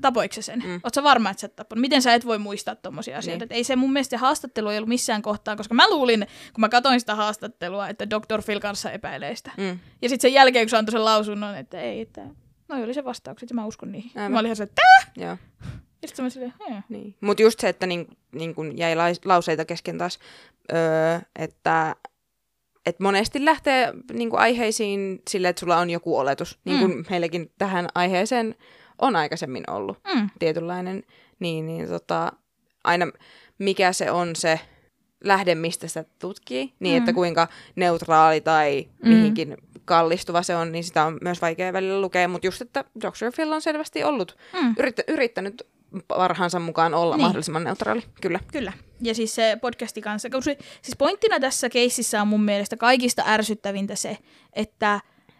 [0.01, 0.63] Tapoiko se sen?
[0.65, 0.79] Mm.
[0.83, 1.81] Oot sä varma, että sä et tappanut?
[1.81, 3.45] Miten sä et voi muistaa tommosia asioita?
[3.45, 3.49] Niin.
[3.49, 3.55] Niin.
[3.57, 6.99] ei se mun mielestä haastattelu ei ollut missään kohtaa, koska mä luulin, kun mä katsoin
[6.99, 8.41] sitä haastattelua, että Dr.
[8.45, 9.51] Phil kanssa epäilee sitä.
[9.57, 12.21] mm, Ja sitten sen jälkeen, kun se antoi sen lausunnon, että ei, että
[12.69, 14.11] noi oli se vastaukset ja mä uskon niihin.
[14.15, 14.31] Aivan.
[14.31, 14.81] Mä olin ihan se, että
[15.17, 15.37] joo.
[16.01, 17.15] Ja sitten mä silleen, "Hee." Niin.
[17.21, 20.19] Mutta just se, että niin, niin kun jäi lais, lauseita kesken taas,
[20.73, 21.95] öö, että
[22.85, 26.59] et monesti lähtee niin kun aiheisiin sille, että sulla on joku oletus.
[26.65, 27.05] Niin kuin mm.
[27.09, 28.55] meilläkin tähän aiheeseen
[28.99, 30.29] on aikaisemmin ollut Mm.
[30.39, 31.03] tietynlainen.
[31.39, 32.31] Niin, niin tota,
[32.83, 33.05] aina
[33.59, 34.59] mikä se on se
[35.23, 37.15] lähde, mistä sitä tutkii, niin että Mm.
[37.15, 39.09] kuinka neutraali tai Mm.
[39.09, 42.27] mihinkin kallistuva se on, niin sitä on myös vaikea välillä lukea.
[42.27, 43.31] Mutta just, että Dr.
[43.35, 44.75] Phil on selvästi ollut, Mm.
[44.79, 45.67] yrittä, yrittänyt
[46.07, 47.25] parhaansa mukaan olla Niin.
[47.25, 48.03] mahdollisimman neutraali.
[48.21, 48.39] Kyllä.
[48.51, 48.73] Kyllä.
[49.03, 50.29] Ja siis se podcasti kanssa.
[50.41, 54.17] se- Siis pointtina tässä keississä on mun mielestä kaikista ärsyttävintä se,
[54.53, 54.99] että,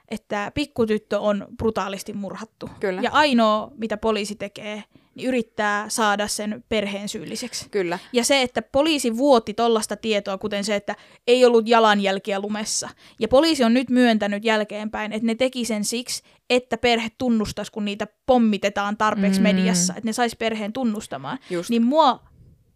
[0.10, 2.70] että pikkutyttö on brutaalisti murhattu.
[2.80, 3.02] Kyllä.
[3.02, 4.84] Ja ainoa, mitä poliisi tekee,
[5.16, 7.70] niin yrittää saada sen perheen syylliseksi.
[7.70, 8.00] Kyllä.
[8.14, 10.96] Ja se, että poliisi vuoti tollasta tietoa, kuten se, että
[11.28, 12.90] ei ollut jalanjälkiä lumessa.
[13.20, 17.86] Ja poliisi on nyt myöntänyt jälkeenpäin, että ne teki sen siksi, että perhe tunnustaisi, kun
[17.86, 19.44] niitä pommitetaan tarpeeksi Mm.
[19.44, 21.40] mediassa, että ne sais perheen tunnustamaan.
[21.50, 21.70] Just.
[21.70, 22.20] Niin mua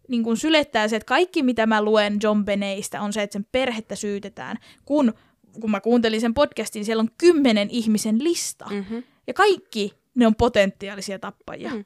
[0.07, 3.45] niin kun sylettää se, että kaikki mitä mä luen John Beneistä on se, että sen
[3.51, 5.13] perhettä syytetään, kun
[5.61, 8.65] kun mä kuuntelin sen podcastin, siellä on kymmenen ihmisen lista.
[8.69, 9.03] Mm-hmm.
[9.27, 11.69] Ja kaikki ne on potentiaalisia tappajia.
[11.69, 11.85] Mm.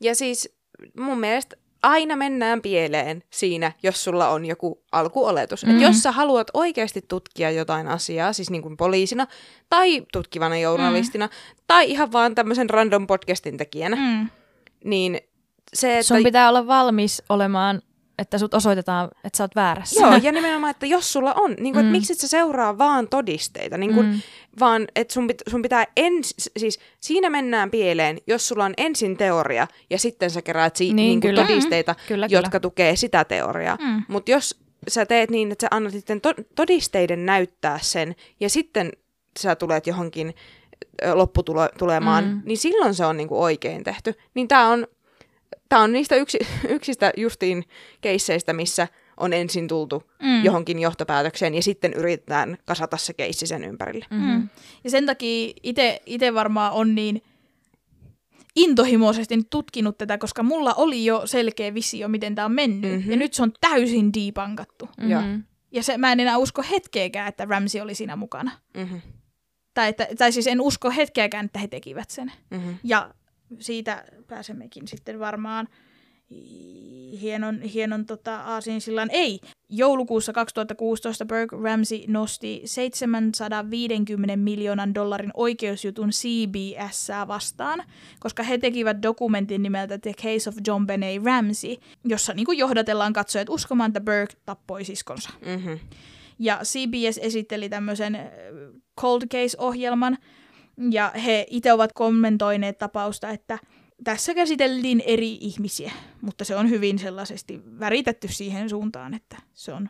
[0.00, 0.56] Ja siis
[0.98, 5.64] mun mielestä aina mennään pieleen siinä, jos sulla on joku alkuoletus.
[5.64, 5.68] Mm.
[5.70, 5.76] Mm.
[5.76, 9.26] Että jos sä haluat oikeasti tutkia jotain asiaa, siis niin kuin poliisina
[9.70, 11.62] tai tutkivana journalistina mm.
[11.66, 14.02] tai ihan vaan tämmöisen random podcastin tekijänä, mm.
[14.02, 14.28] Mm.
[14.84, 15.20] niin
[15.74, 16.02] se, että...
[16.06, 17.82] Sun pitää olla valmis olemaan,
[18.18, 20.00] että sut osoitetaan, että sä oot väärässä.
[20.06, 21.88] Joo, ja nimenomaan, että jos sulla on, niin kuin, Mm.
[21.88, 24.20] että miksi et sä seuraa vaan todisteita, niin kuin, Mm.
[24.60, 29.16] vaan että sun, pit, sun pitää ens, siis siinä mennään pieleen, jos sulla on ensin
[29.16, 31.46] teoria ja sitten sä keräät si- Niin, niin, niin kuin kyllä.
[31.46, 32.38] todisteita, Kyllä, kyllä.
[32.38, 33.76] jotka tukee sitä teoriaa.
[33.80, 34.02] Mm.
[34.08, 38.92] Mutta jos sä teet niin, että sä annat sitten to- todisteiden näyttää sen ja sitten
[39.38, 40.34] sä tulet johonkin
[41.14, 42.30] lopputulemaan, Mm.
[42.30, 42.42] mm.
[42.44, 44.14] niin silloin se on niinku oikein tehty.
[44.34, 44.86] Niin tää on,
[45.68, 46.38] tää on niistä yksi,
[46.68, 47.64] yksistä justiin
[48.00, 50.44] keisseistä, missä on ensin tultu Mm.
[50.44, 54.06] johonkin johtopäätökseen ja sitten yritetään kasata se keissi sen ympärille.
[54.10, 54.48] Mm.
[54.84, 55.52] Ja sen takia
[56.06, 57.22] itse varmaan on niin
[58.56, 63.00] intohimoisesti tutkinut tätä, koska mulla oli jo selkeä visio, miten tämä on mennyt.
[63.00, 63.10] Mhm.
[63.10, 64.88] Ja nyt se on täysin debunkattu.
[65.00, 65.42] Mm-hmm.
[65.72, 68.50] Ja se, mä en enää usko hetkeäkään, että Ramsey oli siinä mukana.
[68.76, 69.00] Mm-hmm.
[69.74, 72.32] Tai, että, tai siis en usko hetkeäkään, että he tekivät sen.
[72.50, 72.76] Mm-hmm.
[72.84, 73.14] Ja
[73.58, 75.68] siitä pääsemmekin sitten varmaan
[77.20, 79.08] hienon, hienon tota, aasinsillan.
[79.12, 87.84] Ei, joulukuussa 2016 Burke Ramsey nosti 750 miljoonan dollarin oikeusjutun CBS vastaan,
[88.20, 93.12] koska he tekivät dokumentin nimeltä The Case of John Benet Ramsey, jossa niin kuin johdatellaan
[93.12, 95.30] katsojat uskomaan, että Burke tappoi siskonsa.
[95.46, 95.78] Mm-hmm.
[96.38, 98.26] Ja CBS esitteli tämmöisen äh,
[99.00, 100.18] cold case-ohjelman,
[100.90, 103.58] ja he itse ovat kommentoineet tapausta, että
[104.04, 109.88] tässä käsiteltiin eri ihmisiä, mutta se on hyvin sellaisesti väritetty siihen suuntaan, että se on,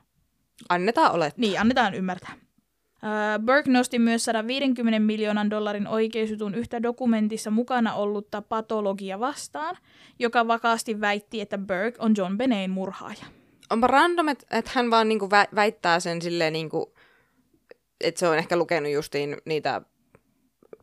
[0.69, 1.41] Annetaan olettaa.
[1.41, 2.33] niin annetaan ymmärtää.
[3.03, 9.77] Uh, Burke nosti myös 150 miljoonan dollarin oikeusjutun yhtä dokumentissa mukana ollutta patologia vastaan,
[10.19, 13.25] joka vakaasti väitti, että Burke on John Benein murhaaja.
[13.71, 16.95] Onpa random, että et hän vaan niinku vä- väittää sen silleen, niinku,
[18.01, 19.83] että se on ehkä lukenut justiin niitä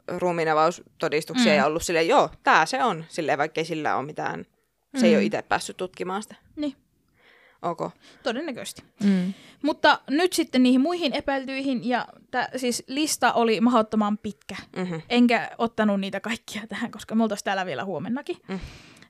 [0.07, 1.57] ruumiinavaustodistuksia Mm.
[1.57, 4.45] ja ollut silleen, joo, tää se on, silleen vaikka ei sillä ole mitään,
[4.97, 5.17] se ei Mm.
[5.17, 6.35] ole itse päässyt tutkimaan sitä.
[6.55, 6.75] Niin,
[7.61, 7.79] Ok.
[8.23, 8.83] todennäköisesti.
[9.03, 9.33] Mm.
[9.63, 14.55] Mutta nyt sitten niihin muihin epäiltyihin, ja tää, siis lista oli mahdottoman pitkä.
[14.75, 15.01] Mm-hmm.
[15.09, 18.37] Enkä ottanut niitä kaikkia tähän, koska me oltaisiin täällä vielä huomennakin.
[18.47, 18.59] Mm.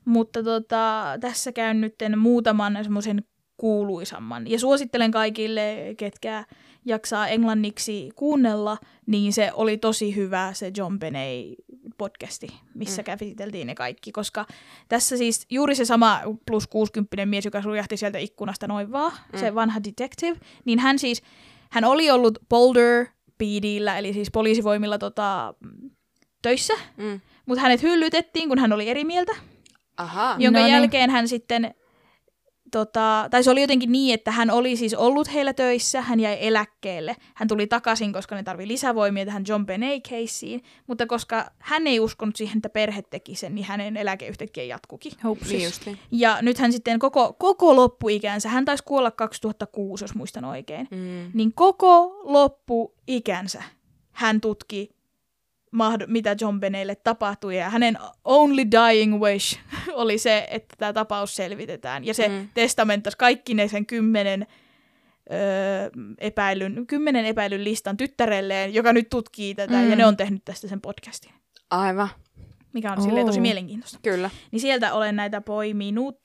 [0.04, 3.24] Mutta tota, tässä käyn nyt muutaman semmoisen
[3.56, 4.50] kuuluisamman.
[4.50, 6.44] Ja suosittelen kaikille, ketkä
[6.86, 11.54] jaksaa englanniksi kuunnella, niin se oli tosi hyvä se John Benet
[11.98, 13.04] podcasti, missä mm.
[13.06, 14.46] käsiteltiin ne kaikki, koska
[14.88, 19.38] tässä siis juuri se sama plus 60 mies, joka sujahti sieltä ikkunasta noin vaan, mm.
[19.38, 21.22] se vanha detective, niin hän siis,
[21.70, 23.06] hän oli ollut Boulder
[23.38, 25.54] PDllä, eli siis poliisivoimilla tota,
[26.42, 27.20] töissä, Mm.
[27.46, 29.32] mutta hänet hyllytettiin, kun hän oli eri mieltä,
[29.96, 30.36] Aha.
[30.38, 30.74] jonka No niin.
[30.74, 31.74] jälkeen hän sitten,
[32.70, 36.36] tota, tai se oli jotenkin niin, että hän oli siis ollut heillä töissä, hän jäi
[36.40, 37.16] eläkkeelle.
[37.34, 42.36] Hän tuli takaisin, koska ne tarvii lisävoimia tähän John Benet-keissiin, mutta koska hän ei uskonut
[42.36, 45.12] siihen, että perhe teki sen, niin hänen eläke yhtäkkiä jatkukin.
[45.58, 45.98] Niin justiin.
[46.10, 51.30] Ja nyt hän sitten koko, koko loppuikänsä, hän taisi kuolla 2006, jos muistan oikein, Mm.
[51.34, 53.62] niin koko loppuikänsä
[54.12, 54.95] hän tutki,
[55.72, 59.58] mahd- mitä John Beneille tapahtui, ja hänen only dying wish
[59.92, 62.04] oli se, että tämä tapaus selvitetään.
[62.04, 62.48] Ja se mm.
[62.54, 64.46] Testamentas kaikki ne sen kymmenen
[65.32, 69.90] öö, epäilyn, kymmenen epäilyn listan tyttärelleen, joka nyt tutkii tätä, mm.
[69.90, 71.32] ja ne on tehnyt tästä sen podcastin,
[71.70, 72.08] Aivan.
[72.72, 73.42] mikä on silleen tosi Oo.
[73.42, 73.98] mielenkiintoista.
[74.02, 74.30] Kyllä.
[74.50, 76.18] Niin sieltä olen näitä poiminut.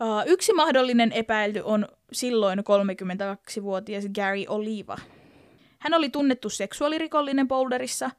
[0.00, 4.96] Uh, yksi mahdollinen epäilty on silloin 32-vuotias Gary Oliva.
[5.78, 8.10] Hän oli tunnettu seksuaalirikollinen Boulderissa,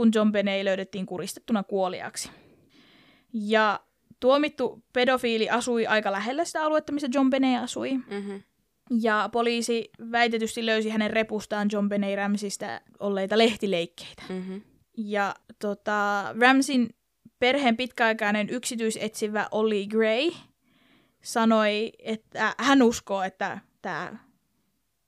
[0.00, 2.30] kun John Benet löydettiin kuristettuna kuoliaksi.
[3.32, 3.80] Ja
[4.20, 7.92] tuomittu pedofiili asui aika lähellä sitä aluetta, missä John Benet asui.
[7.96, 8.42] Mm-hmm.
[8.90, 14.22] Ja poliisi väitetysti löysi hänen repustaan John Benet Ramsistä olleita lehtileikkeitä.
[14.28, 14.62] Mm-hmm.
[14.96, 16.94] Ja tota, Ramsin
[17.38, 20.30] perheen pitkäaikainen yksityisetsivä Ollie Gray
[21.22, 24.16] sanoi, että hän uskoo, että tämä,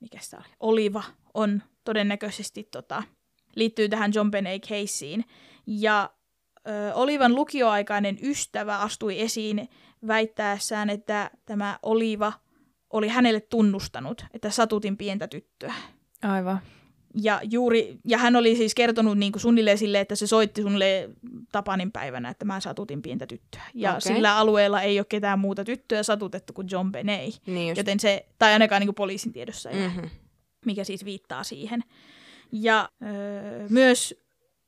[0.00, 1.02] mikä oli, Oliva
[1.34, 3.02] on todennäköisesti tota,
[3.56, 5.24] liittyy tähän John Benet caseen.
[5.66, 6.10] Ja
[6.68, 9.68] ö, Olivan lukioaikainen ystävä astui esiin
[10.06, 12.32] väittäessään, että tämä Oliva
[12.90, 15.74] oli hänelle tunnustanut, että satutin pientä tyttöä.
[16.22, 16.58] Aivan.
[17.22, 21.14] Ja, juuri, ja hän oli siis kertonut niin kuin suunnilleen sille, että se soitti suunnilleen
[21.52, 23.62] Tapanin päivänä, että mä satutin pientä tyttöä.
[23.74, 24.00] Ja Okei.
[24.00, 27.40] sillä alueella ei ole ketään muuta tyttöä satutettu kuin John Benet.
[27.46, 27.76] Niin just.
[27.78, 30.04] Joten se, tai ainakaan niin kuin poliisin tiedossa ei Mhm.
[30.66, 31.84] mikä siis viittaa siihen.
[32.52, 34.14] Ja öö, myös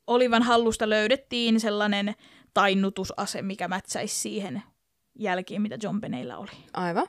[0.07, 2.15] Olivan hallusta löydettiin sellainen
[2.53, 4.63] tainnutusase, mikä mätsäisi siihen
[5.19, 6.51] jälkiin, mitä John Beneillä oli.
[6.73, 7.07] Aivan.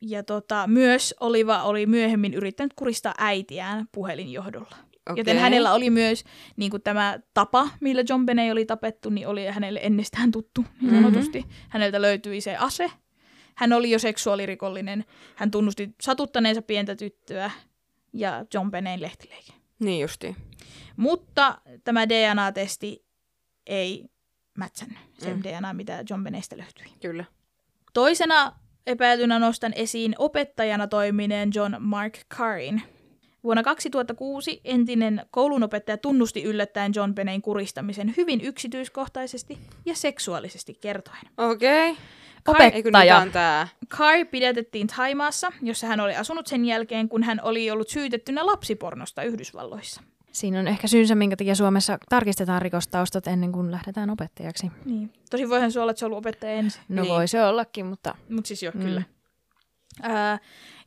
[0.00, 4.76] Ja tota, myös Oliva oli myöhemmin yrittänyt kuristaa äitiään puhelinjohdolla.
[5.10, 5.20] Okei.
[5.20, 6.24] Joten hänellä oli myös
[6.56, 11.38] niin kuin tämä tapa, millä John oli tapettu, niin oli hänelle ennestään tuttu niin sanotusti.
[11.38, 11.54] Mm-hmm.
[11.68, 12.90] Häneltä löytyi se ase.
[13.54, 15.04] Hän oli jo seksuaalirikollinen.
[15.34, 17.50] Hän tunnusti satuttaneensa pientä tyttöä
[18.12, 19.61] ja John Benein lehtileike.
[19.82, 20.36] Niin justi.
[20.96, 23.04] Mutta tämä DNA-testi
[23.66, 24.04] ei
[24.58, 25.42] mätsännyt sen Mm.
[25.42, 26.86] DNA, mitä John Beneistä löytyi.
[27.00, 27.24] Kyllä.
[27.92, 28.52] Toisena
[28.86, 32.82] epäiltynä nostan esiin opettajana toimineen John Mark Carin.
[33.44, 41.22] Vuonna 2006 entinen koulunopettaja tunnusti yllättäen John Benein kuristamisen hyvin yksityiskohtaisesti ja seksuaalisesti kertoen.
[41.38, 41.90] Okei.
[41.90, 42.04] Okay.
[42.48, 43.26] Opettaja.
[43.32, 43.68] Tää?
[43.88, 49.22] Carr pidätettiin Taimaassa, jossa hän oli asunut sen jälkeen, kun hän oli ollut syytettynä lapsipornosta
[49.22, 50.02] Yhdysvalloissa.
[50.32, 54.70] Siinä on ehkä syynsä, minkä takia Suomessa tarkistetaan rikostaustat ennen kuin lähdetään opettajaksi.
[54.84, 55.12] Niin.
[55.30, 56.82] Tosi voihan se olla, että se on ollut opettaja ensin.
[56.88, 57.12] No Niin.
[57.14, 58.82] voi se ollakin, mutta Mutta siis joo, Mm.
[58.82, 59.02] kyllä.
[60.02, 60.38] Ää,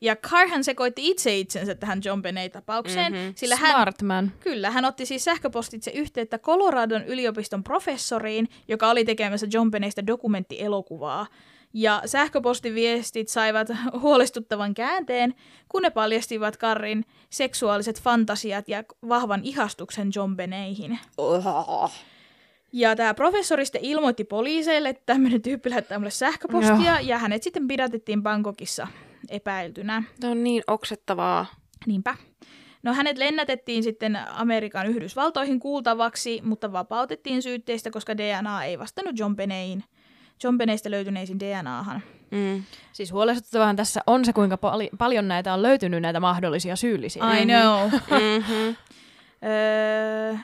[0.01, 3.21] ja Carr sekoitti itse itsensä tähän John Benet-tapaukseen, Mhm.
[3.21, 3.33] mm-hmm.
[3.37, 4.31] sillä hän, smart man.
[4.39, 11.27] kyllä, hän otti siis sähköpostitse yhteyttä Coloradon yliopiston professoriin, joka oli tekemässä John Beneistä dokumenttielokuvaa.
[11.73, 13.67] Ja sähköpostiviestit saivat
[14.01, 15.33] huolestuttavan käänteen,
[15.69, 20.99] kun ne paljastivat Karrin seksuaaliset fantasiat ja vahvan ihastuksen John Beneihin.
[21.17, 21.91] Oh.
[22.71, 27.67] Ja tämä professori sitten ilmoitti poliiseille, että tämmöinen tyyppi lähettää mulle sähköpostia, ja hänet sitten
[27.67, 28.87] pidätettiin Bangkokissa
[29.29, 30.03] epäiltynä.
[30.19, 31.45] Tämä on niin oksettavaa.
[31.85, 32.15] Niinpä.
[32.83, 39.35] No hänet lennätettiin sitten Amerikan Yhdysvaltoihin kuultavaksi, mutta vapautettiin syytteistä, koska DNA ei vastannut John
[39.35, 39.83] Beneyin.
[40.43, 42.01] John Beneistä löytyneisiin DNAhan.
[42.31, 42.63] Mm.
[42.93, 47.23] Siis huolestuttavahan tässä on se, kuinka pali- paljon näitä on löytynyt, näitä mahdollisia syyllisiä.
[47.37, 47.89] I know.
[47.91, 48.75] Mm-hmm.
[49.49, 50.35] Öö,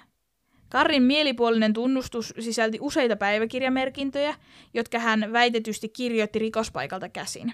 [0.69, 4.35] Karrin mielipuolinen tunnustus sisälti useita päiväkirjamerkintöjä,
[4.73, 7.53] jotka hän väitetysti kirjoitti rikospaikalta käsin.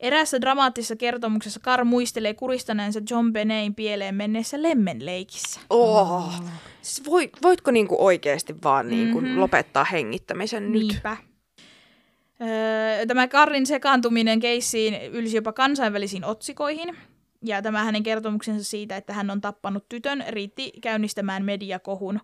[0.00, 5.60] Eräässä dramaattisessa kertomuksessa Kar muistelee kuristaneensa John Benein pieleen menneessä lemmenleikissä.
[5.70, 6.32] Oh.
[6.82, 9.40] Siis voit, voitko niinku oikeasti vaan niinku Mhm.
[9.40, 10.82] lopettaa hengittämisen nyt?
[10.82, 11.16] Niinpä.
[12.40, 16.96] Öö, tämä Karrin sekaantuminen keissiin ylsi jopa kansainvälisiin otsikoihin.
[17.44, 22.20] Ja tämä hänen kertomuksensa siitä, että hän on tappanut tytön, riitti käynnistämään mediakohun.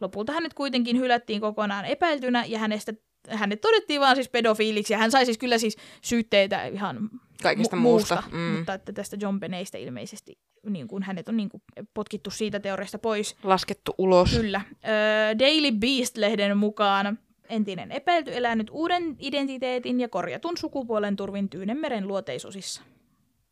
[0.00, 2.92] Lopulta hänet kuitenkin hylättiin kokonaan epäiltynä ja hänestä,
[3.28, 4.92] hänet todettiin vaan siis pedofiiliksi.
[4.92, 7.10] Ja hän sai siis kyllä siis syytteitä ihan
[7.42, 8.22] Kaikesta mu- muusta.
[8.32, 8.38] Mm.
[8.38, 8.56] Mm.
[8.56, 10.38] Mutta että tästä John Beneistä ilmeisesti
[10.70, 11.62] niin kuin hänet on niin kuin
[11.94, 13.36] potkittu siitä teoriasta pois.
[13.42, 14.30] Laskettu ulos.
[14.36, 14.60] Kyllä.
[14.88, 17.18] Öö, Daily Beast-lehden mukaan
[17.48, 22.82] entinen epäilty elää nyt uuden identiteetin ja korjatun sukupuolen turvin Tyynemeren luoteisosissa.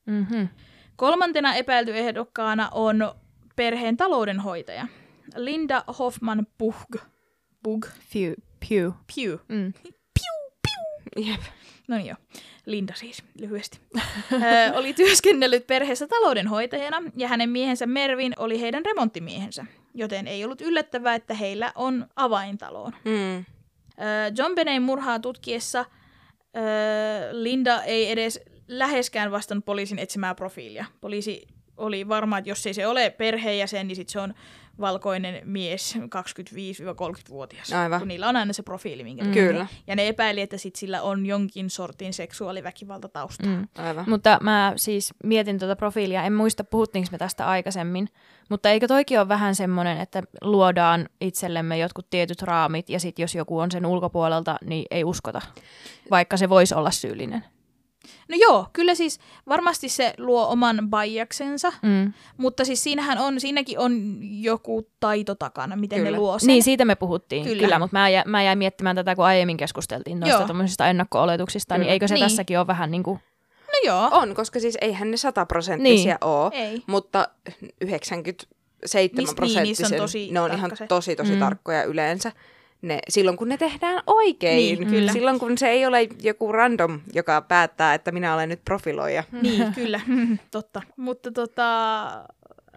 [0.06, 0.48] Mm-hmm.
[0.96, 3.14] Kolmantena epäilty ehdokkaana on
[3.56, 4.86] perheen taloudenhoitaja
[5.36, 6.96] Linda Hoffman Pug.
[7.62, 7.86] Pug.
[8.68, 8.90] Pew.
[9.16, 9.36] Pew.
[9.46, 9.58] Pew.
[9.58, 9.72] Mm.
[11.30, 11.40] Jep.
[11.88, 12.16] No niin joo.
[12.66, 13.80] Linda siis, lyhyesti.
[14.32, 14.38] Ö,
[14.74, 19.64] oli työskennellyt perheessä taloudenhoitajana ja hänen miehensä Mervin oli heidän remonttimiehensä,
[19.94, 22.92] joten ei ollut yllättävää, että heillä on avaintaloon.
[23.04, 23.36] Mm.
[23.36, 23.44] Ö,
[24.36, 25.84] John Benein murhaa tutkiessa
[26.56, 26.60] ö,
[27.32, 30.84] Linda ei edes läheskään vastannut poliisin etsimää profiilia.
[31.00, 31.46] Poliisi
[31.80, 34.34] oli varma, että jos ei se ole perheenjäsen, niin sit se on
[34.80, 37.72] valkoinen mies 25-30-vuotias.
[37.72, 38.00] Aivan.
[38.00, 39.32] Kun niillä on aina se profiili, minkä Mm.
[39.32, 39.66] Kyllä.
[39.86, 43.46] Ja ne epäili, että sit sillä on jonkin sortin seksuaaliväkivaltatausta.
[43.46, 43.68] Mm.
[43.78, 44.04] Aivan.
[44.08, 48.08] Mutta mä siis mietin tuota profiilia, en muista puhuttiinko me tästä aikaisemmin,
[48.48, 53.34] mutta eikö toikin ole vähän semmoinen, että luodaan itsellemme jotkut tietyt raamit ja sitten jos
[53.34, 55.40] joku on sen ulkopuolelta, niin ei uskota,
[56.10, 57.44] vaikka se voisi olla syyllinen.
[58.28, 62.12] No joo, kyllä siis varmasti se luo oman biaksensa, Mm.
[62.36, 66.10] mutta siis siinähän on, siinäkin on joku taito takana, miten Kyllä.
[66.10, 66.46] ne luo sen.
[66.46, 67.60] Niin, siitä me puhuttiin, Kyllä.
[67.62, 70.46] kyllä, mutta mä, jä, mä jäin miettimään tätä, kun aiemmin keskusteltiin noista Joo.
[70.48, 71.92] tommosista ennakko-oletuksista, niin Kyllä.
[71.92, 72.24] eikö se Niin.
[72.24, 73.20] tässäkin ole vähän niin kuin...
[73.66, 76.30] No joo, On, koska siis eihän ne sataprosenttisia niin.
[76.30, 76.82] ole, ei.
[76.86, 77.28] mutta
[77.80, 80.86] 97 Niis- niin, prosenttisen, tosi ne on ihan tarkka se.
[80.86, 81.38] tosi tosi Mm.
[81.38, 82.32] tarkkoja yleensä.
[82.82, 84.56] Ne, silloin kun ne tehdään oikein.
[84.56, 85.12] Niin, kyllä.
[85.12, 89.24] Silloin kun se ei ole joku random, joka päättää, että minä olen nyt profiloija.
[89.42, 90.00] Niin, kyllä,
[90.50, 90.82] totta.
[90.96, 92.08] Mutta tota,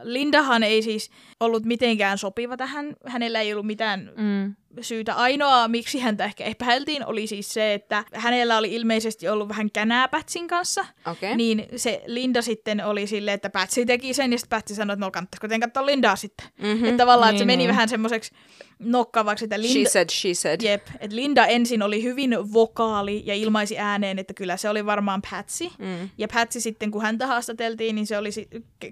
[0.01, 2.95] Lindahan ei siis ollut mitenkään sopiva tähän.
[3.07, 4.55] Hänellä ei ollut mitään Mm.
[4.81, 5.13] Syytä.
[5.13, 10.07] Ainoa, miksi häntä ehkä epäiltiin, oli siis se, että hänellä oli ilmeisesti ollut vähän känää
[10.07, 10.85] Patsin kanssa.
[11.11, 11.35] Okei.
[11.35, 15.05] Niin se Linda sitten oli silleen, että Patsi teki sen, ja sitten Patsi sanoi, että
[15.05, 16.47] no kannattaisiko teidän katsoa Lindaa sitten.
[16.61, 16.85] Mhm.
[16.85, 17.69] Että tavallaan, että se Niin, meni niin.
[17.69, 18.31] vähän semmoiseksi
[18.79, 19.89] nokkavaksi, että She Linda...
[19.89, 20.61] said, she said.
[20.61, 25.21] Jep, että Linda ensin oli hyvin vokaali ja ilmaisi ääneen, että kyllä se oli varmaan
[25.31, 25.69] Patsy.
[25.79, 26.09] Mm.
[26.17, 28.29] Ja Patsy sitten, kun häntä haastateltiin, niin se oli,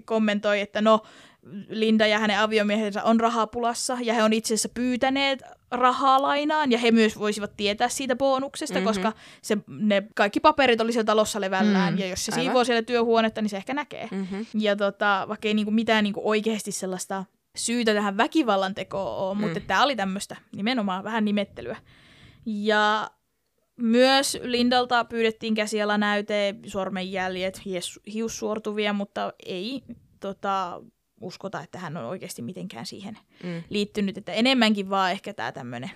[0.04, 1.02] kommentoi, että no,
[1.68, 6.78] Linda ja hänen aviomiehensä on rahapulassa ja he on itse asiassa pyytäneet rahaa lainaan ja
[6.78, 8.88] he myös voisivat tietää siitä bonuksesta, Mhm.
[8.88, 9.02] mm-hmm.
[9.02, 9.12] koska
[9.42, 12.44] se, ne kaikki paperit oli siellä talossa levällään Mm, ja jos se aivan.
[12.44, 14.08] siivoo siellä työhuonetta, niin se ehkä näkee.
[14.10, 14.46] Mm-hmm.
[14.54, 17.24] Ja tota, vaikka ei niinku mitään niinku oikeasti sellaista
[17.56, 19.66] syytä tähän väkivallan tekoon ole, mutta Mm.
[19.66, 21.76] tämä oli tämmöistä nimenomaan vähän nimettelyä.
[22.46, 23.10] Ja
[23.76, 27.60] myös Lindalta pyydettiin käsialanäyte, sormenjäljet,
[28.12, 29.82] hiussuortuvia, mutta ei
[30.20, 30.80] tota,
[31.22, 33.62] uskota, että hän on oikeasti mitenkään siihen Mm.
[33.70, 34.18] liittynyt.
[34.18, 35.90] Että enemmänkin vaan ehkä tämä tämmöinen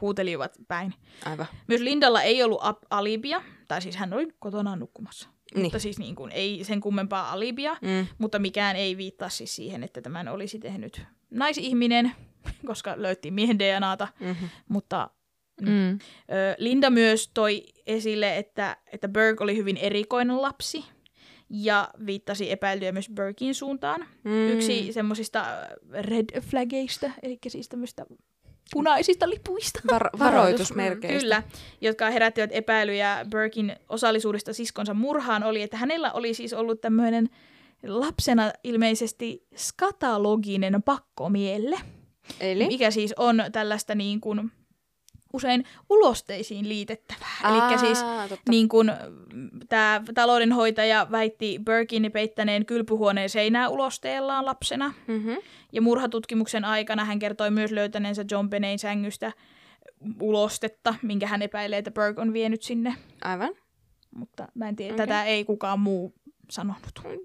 [0.00, 0.94] huutelivat päin.
[1.24, 1.46] Aivan.
[1.66, 5.28] Myös Lindalla ei ollut ap- alibia, tai siis hän oli kotona nukkumassa.
[5.54, 5.62] Niin.
[5.64, 8.06] Mutta siis niin kuin, ei sen kummempaa alibia, Mm.
[8.18, 12.12] mutta mikään ei viittaa siis siihen, että tämän olisi tehnyt naisihminen,
[12.66, 14.48] koska löyttiin miehen DNAta, Mm-hmm.
[14.68, 15.10] mutta
[15.60, 15.98] Mm.
[16.58, 20.84] Linda myös toi esille, että, että Berg oli hyvin erikoinen lapsi
[21.50, 24.06] ja viittasi epäilyjä myös Bergin suuntaan.
[24.24, 24.48] Mm.
[24.48, 25.46] Yksi semmoisista
[25.92, 28.06] red flageista, eli siis tämmöistä
[28.72, 29.80] punaisista lipuista.
[29.92, 31.20] Var- varoitusmerkeistä.
[31.20, 31.42] Kyllä,
[31.80, 37.28] jotka herättivät epäilyjä Berkin osallisuudesta siskonsa murhaan, oli, että hänellä oli siis ollut tämmöinen
[37.86, 41.76] lapsena ilmeisesti skataloginen pakkomielle,
[42.40, 42.66] Eli?
[42.66, 44.50] mikä siis on tällaista niin kuin
[45.32, 47.38] usein ulosteisiin liitettävää.
[47.44, 48.50] Eli siis totta.
[48.50, 48.92] niin kuin
[49.68, 54.94] tämä taloudenhoitaja väitti Birkin peittäneen kylpyhuoneen seinää ulosteellaan lapsena.
[55.06, 55.36] Mm-hmm.
[55.72, 59.32] Ja murhatutkimuksen aikana hän kertoi myös löytäneensä John Benein sängystä
[60.20, 62.94] ulostetta, minkä hän epäilee, että Burke on vienyt sinne.
[63.24, 63.54] Aivan.
[64.14, 65.06] Mutta mä en tiedä, okay.
[65.06, 66.14] tätä ei kukaan muu
[66.50, 66.82] sanonut.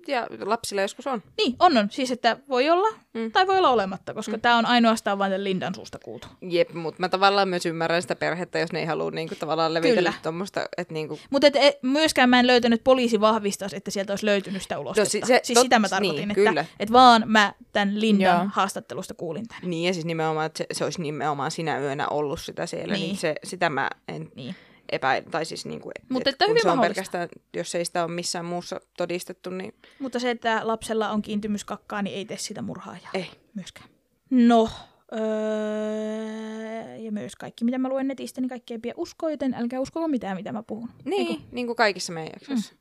[0.07, 1.23] Ja lapsilla joskus on.
[1.37, 1.87] Niin, on on.
[1.91, 3.31] Siis, että voi olla Mm.
[3.31, 4.41] tai voi olla olematta, koska mm.
[4.41, 6.27] tämä on ainoastaan vain Lindan suusta kuultu.
[6.41, 10.13] Jep, mutta mä tavallaan myös ymmärrän sitä perhettä, jos ne ei halua niinku, tavallaan levitellä
[10.23, 14.25] tuommoista, että niinku, Mutta et, et, myöskään mä en löytänyt, poliisi vahvistaisi, että sieltä olisi
[14.25, 15.17] löytynyt sitä ulostetta.
[15.19, 18.39] No si- se- siis tot- sitä mä tarkoitin, niin, että, että vaan mä tämän Lindan
[18.39, 18.49] Joo.
[18.53, 19.69] haastattelusta kuulin tämän.
[19.69, 22.99] niin ja siis nimenomaan, että se, se olisi nimenomaan sinä yönä ollut sitä siellä, niin,
[23.01, 23.07] Niin.
[23.09, 24.55] niin se, sitä mä en Niin.
[24.93, 27.85] Epäile, tai siis niinku, et, Mutta et että kun hyvin se on pelkästään, jos ei
[27.85, 32.25] sitä ole missään muussa todistettu, niin Mutta se, että lapsella on kiintymys kakkaan, niin ei
[32.25, 33.09] tee sitä murhaajaa.
[33.13, 33.31] ei.
[33.55, 33.89] myöskään.
[34.29, 34.69] No,
[35.13, 39.79] öö, ja myös kaikki, mitä mä luen netistä, niin kaikki ei pidä uskoa, joten älkää
[39.79, 40.89] uskoko mitään, mitä mä puhun.
[41.05, 41.43] Niin, Eiku?
[41.51, 42.73] niin kuin kaikissa meidän jaksoissa.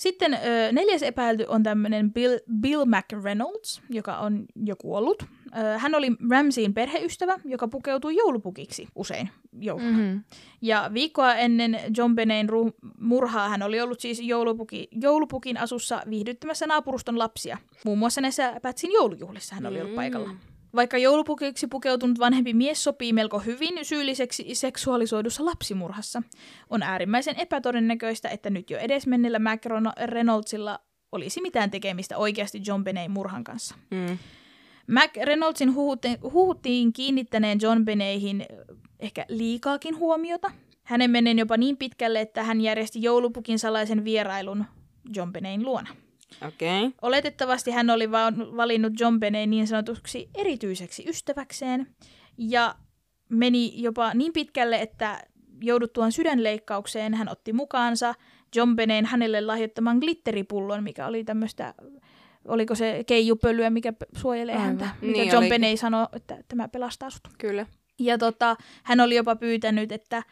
[0.00, 5.22] Sitten öö, neljäs epäilty on tämmöinen Bill, Bill McReynolds, joka on jo kuollut.
[5.58, 9.88] Öö, hän oli Ramseyin perheystävä, joka pukeutui joulupukiksi usein jouluna.
[9.88, 10.02] Mm-hmm.
[10.02, 10.22] Mm-hmm.
[10.62, 16.66] Ja viikkoa ennen John Benein ru- murhaa hän oli ollut siis joulupuki, joulupukin asussa viihdyttämässä
[16.66, 17.58] naapuruston lapsia.
[17.84, 20.30] Muun muassa näissä Pätsin joulujuhlissa hän oli ollut paikalla.
[20.74, 26.22] Vaikka joulupukiksi pukeutunut vanhempi mies sopii melko hyvin syylliseksi seksuaalisoidussa lapsimurhassa,
[26.70, 30.78] on äärimmäisen epätodennäköistä, että nyt jo edesmennellä McReynoldsilla
[31.12, 33.74] olisi mitään tekemistä oikeasti John Benein murhan kanssa.
[33.90, 34.18] Mm.
[34.86, 40.50] Mac Reynoldsin huhutti- huhuttiin kiinnittäneen John Beneihin ö, ehkä liikaakin huomiota.
[40.82, 44.64] Hänen menen jopa niin pitkälle, että hän järjesti joulupukin salaisen vierailun
[45.16, 45.96] John Benein luona.
[46.36, 46.90] Okay.
[47.02, 51.86] Oletettavasti hän oli va- valinnut John Benein niin sanotuksi erityiseksi ystäväkseen
[52.38, 52.74] ja
[53.28, 55.22] meni jopa niin pitkälle, että
[55.62, 58.14] jouduttuaan sydänleikkaukseen hän otti mukaansa
[58.56, 61.74] John Benein hänelle lahjoittaman glitteripullon, mikä oli tämmöistä,
[62.48, 64.66] oliko se keijupölyä, mikä suojelee Aivan.
[64.66, 64.88] häntä.
[65.00, 65.48] Mikä Niin John.
[65.48, 67.28] Benei sanoi, että tämä pelastaa sut.
[67.38, 67.66] Kyllä.
[67.98, 70.22] Ja tota, hän oli jopa pyytänyt, että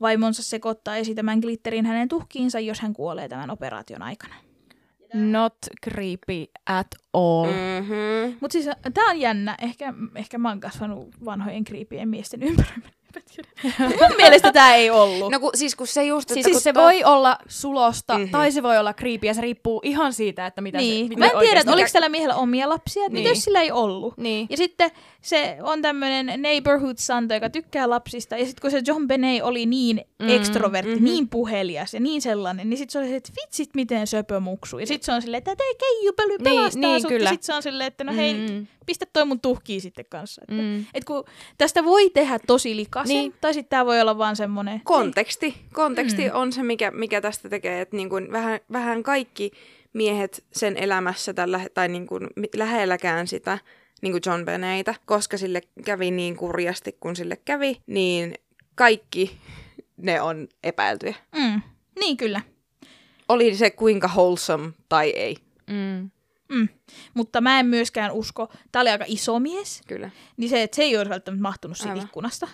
[0.00, 4.34] vaimonsa sekoittaisi tämän glitterin hänen tuhkiinsa, jos hän kuolee tämän operaation aikana.
[5.14, 7.46] Not creepy at all.
[7.46, 7.52] Mm.
[7.52, 8.36] Mm-hmm.
[8.40, 9.56] Mutta siis tämä on jännä.
[9.62, 12.92] Ehkä, ehkä mä oon kasvanut vanhojen kriipien miesten ympäröimänä.
[13.78, 15.30] Mun mielestä tämä ei ollut.
[15.32, 18.20] No kun, siis kun se just, Siis, kun siis se toi- voi olla sulosta Mhm.
[18.20, 18.32] mm-hmm.
[18.32, 21.04] tai se voi olla creepy ja se riippuu ihan siitä, että mitä niin.
[21.04, 23.12] se mitä Mä en tiedä, että oliko tällä miehellä omia lapsia, niin.
[23.12, 23.22] Niin.
[23.22, 24.16] mitä jos sillä ei ollut.
[24.16, 24.46] Niin.
[24.50, 24.90] Ja sitten
[25.22, 28.36] se on tämmöinen neighborhood santa, joka tykkää lapsista.
[28.36, 31.04] Ja sitten kun se John Benet oli niin Mm, ekstrovertti, mhm.
[31.04, 34.78] niin puhelias ja niin sellainen, niin sitten se oli se, että vitsit miten söpö muksu.
[34.78, 37.08] Ja sitten se on silleen, että tämä keijupöly Niin, pelastaa niin, sut.
[37.08, 37.24] kyllä.
[37.24, 38.66] Ja sitten se on silleen, että no hei, Mm.
[38.86, 40.42] Pistä toi mun tuhkiin sitten kanssa.
[40.42, 40.84] Että, Mm.
[40.94, 41.24] et kun
[41.58, 43.34] tästä voi tehdä tosi likaisen, Niin.
[43.40, 44.80] tai sitten tämä voi olla vaan semmoinen...
[44.84, 46.30] konteksti, konteksti Mm.
[46.36, 49.50] on se, mikä, mikä tästä tekee, että niin kuin vähän, vähän kaikki
[49.92, 53.58] miehet sen elämässä tällä, tai niin kuin lähelläkään sitä,
[54.02, 58.34] niin kuin John Beneitä, koska sille kävi niin kurjasti, kun sille kävi, niin
[58.74, 59.36] kaikki
[59.96, 61.14] ne on epäiltyjä.
[61.36, 61.60] Mm.
[62.00, 62.40] Niin kyllä.
[63.28, 65.36] Oli se kuinka wholesome tai ei.
[65.66, 66.10] Mm.
[66.52, 66.68] Mm.
[67.14, 70.10] Mutta mä en myöskään usko, tää oli aika iso mies, Kyllä.
[70.36, 72.04] niin se, että se ei olisi välttämättä mahtunut siitä Aivan.
[72.04, 72.48] ikkunasta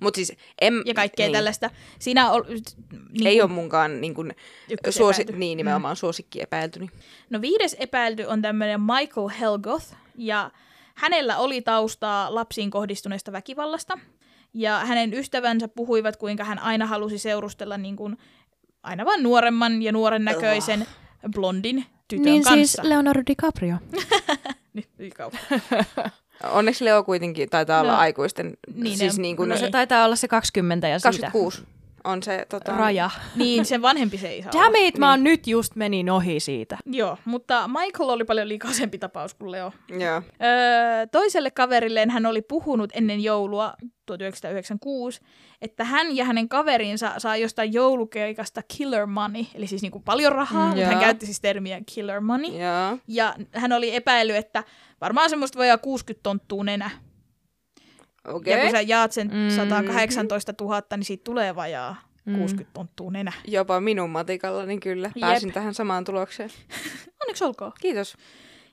[0.00, 1.32] Mutta siis em, ja kaikkea niin.
[1.32, 1.70] tällaista.
[1.98, 2.44] Siinä on,
[3.10, 4.14] niin Ei ole munkaan niin
[4.70, 4.92] ykkösepäilty.
[4.92, 6.90] suosi, niin nimenomaan suosikki epäiltyni.
[7.30, 10.50] No viides epäilty on tämmöinen Michael Helgoth, ja
[10.94, 13.98] hänellä oli taustaa lapsiin kohdistuneesta väkivallasta.
[14.54, 18.16] Ja hänen ystävänsä puhuivat, kuinka hän aina halusi seurustella niin kuin
[18.82, 20.86] aina vain nuoremman ja nuoren näköisen
[21.34, 21.86] blondin
[22.18, 22.88] tytön Niin siis kanssa.
[22.88, 23.76] Leonardo DiCaprio.
[24.74, 25.32] Nyt, nyt kauan.
[26.52, 27.98] Onneksi Leo kuitenkin taitaa olla No.
[27.98, 29.72] aikuisten, Niin, siis ne- niin kuin No se Niin.
[29.72, 31.62] taitaa olla se 20 ja siitä 26
[32.04, 33.10] on se tota, raja.
[33.36, 36.78] niin, sen vanhempi se ei saa Damn it, mä oon nyt just menin ohi siitä.
[36.86, 39.72] Joo, mutta Michael oli paljon likaisempi tapaus kuin Leo.
[39.88, 40.22] Joo.
[40.42, 43.74] Öö, toiselle kaverilleen hän oli puhunut ennen joulua
[44.06, 45.20] 1996,
[45.62, 50.62] että hän ja hänen kaverinsa saa jostain joulukeikasta killer money, eli siis niinku paljon rahaa,
[50.62, 52.50] Mm, mutta hän käytti siis termiä killer money.
[52.50, 52.98] Joo.
[53.08, 54.64] Ja hän oli epäillyt, että
[55.00, 56.90] varmaan semmoista vajaa 60 tonttua nenä.
[58.28, 58.54] Okei.
[58.56, 59.56] Ja kun sä jaat sen Mm.
[59.56, 62.38] 118 000, niin siitä tulee vajaa Mm.
[62.38, 63.32] 60 tonttua nenä.
[63.46, 65.10] Jopa minun matikalla, niin kyllä.
[65.20, 66.50] Pääsin tähän samaan tulokseen.
[67.22, 67.72] Onneksi olkoon.
[67.80, 68.16] Kiitos.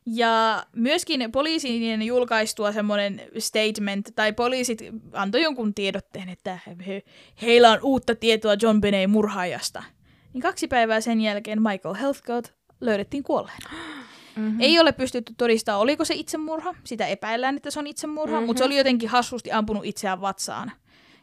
[0.06, 4.80] Ja myöskin poliisin julkaistua semmoinen statement, tai poliisit
[5.14, 7.02] antoi jonkun tiedotteen, että he,
[7.42, 9.84] heillä on uutta tietoa John Benet murhaajasta.
[10.34, 12.50] Niin kaksi päivää sen jälkeen Michael Heathcote
[12.82, 13.70] löydettiin kuolleena.
[14.40, 14.62] Mm-hmm.
[14.62, 16.76] Ei ole pystytty todistamaan, oliko se itsemurha.
[16.84, 18.46] Sitä epäillään, että se on itsemurha, mm-hmm.
[18.46, 20.72] mutta se oli jotenkin hassusti ampunut itseään vatsaan.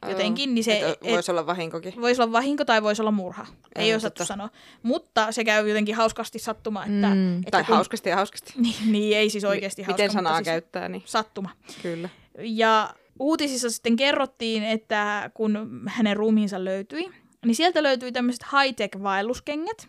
[0.09, 0.91] Jotenkin, niin se...
[0.91, 1.95] Et, voisi olla vahinkokin.
[2.01, 3.47] Voisi olla vahinko tai voisi olla murha.
[3.77, 4.25] Ei Joo, osattu totta.
[4.25, 4.51] sanoa.
[4.83, 7.15] Mutta se käy jotenkin hauskasti sattuma, että...
[7.15, 7.39] Mm.
[7.39, 8.53] että Tai kun- hauskasti ja hauskasti.
[8.63, 11.51] Niin, niin, ei siis oikeasti hauska, Miten sanaa siis käyttää, niin sattuma.
[11.83, 12.09] kyllä.
[12.39, 17.11] Ja uutisissa sitten kerrottiin, että kun hänen ruumiinsa löytyi,
[17.47, 19.89] niin sieltä löytyi tämmöiset high-tech-vaelluskengät.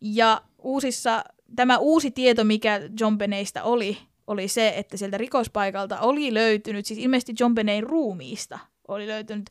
[0.00, 1.24] Ja uusissa,
[1.56, 7.00] tämä uusi tieto, mikä John Beneistä oli, oli se, että sieltä rikospaikalta oli löytynyt, siis
[7.00, 8.58] ilmeisesti John Benein ruumiista
[8.88, 9.50] oli löytynyt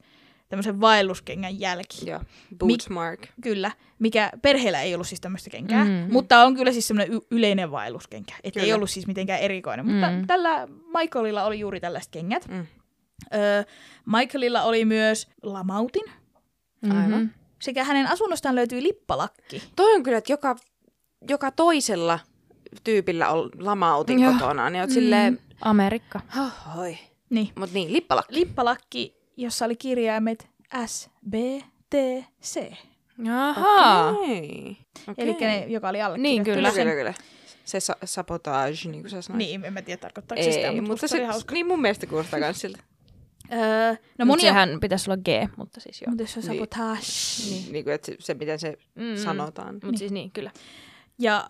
[0.50, 2.10] tämmöisen vaelluskengän jälki.
[2.10, 2.20] Joo.
[2.58, 3.28] Boots mark.
[3.42, 5.90] Kyllä, mikä perheellä ei ollut siis tämmöistä kenkää, Mm.
[5.92, 6.08] mm.
[6.12, 8.34] mutta on kyllä siis semmoinen y- yleinen vaelluskenkä.
[8.44, 10.28] Että ei ollut siis mitenkään erikoinen, mutta Mm.
[10.28, 10.68] tällä
[11.00, 12.48] Michaelilla oli juuri tällaiset kengät.
[12.48, 12.66] Mm.
[13.36, 13.64] Öö,
[14.06, 16.04] Michaelilla oli myös lamautin,
[16.84, 17.32] Aivan.
[17.62, 19.64] sekä hänen asunnostaan löytyi lippalakki.
[19.76, 20.56] Toi on kyllä, että joka,
[21.30, 22.20] joka toisella
[22.84, 24.34] tyypillä on lamautin Joo.
[24.34, 24.94] kotona, niin oot mm.
[24.94, 26.22] silleen, Amerikka.
[26.76, 26.98] hoi.
[27.30, 28.36] Niin, Mut niin, lippalakki.
[28.36, 30.48] lippalakki, jossa oli kirjaimet
[30.86, 31.34] S, B,
[31.90, 31.94] T,
[32.44, 32.72] C.
[33.32, 34.10] Ahaa.
[34.12, 34.78] Okei.
[35.08, 35.26] Okei.
[35.30, 36.18] Eli ne, joka oli alle.
[36.18, 37.14] Niin, Kyllä, kyllä, kyllä.
[37.66, 39.38] Se sa- sabotage, niin kuin sä sanoit.
[39.38, 41.54] Niin, en mä tiedä tarkoittaako se sitä, mutta, mutta se, hauska.
[41.54, 42.84] niin mun mielestä kuulostaa kans siltä.
[43.54, 44.42] Öö, no monia...
[44.42, 46.10] Sehän pitäisi olla G, mutta siis joo.
[46.10, 46.54] Mutta jos on Niin.
[46.68, 47.02] sabotage.
[47.50, 47.72] Niin.
[47.74, 49.16] niin kuin, että se, se, miten se Mm.
[49.24, 49.74] sanotaan.
[49.84, 50.52] Mutta siis niin, kyllä.
[51.22, 51.50] Ja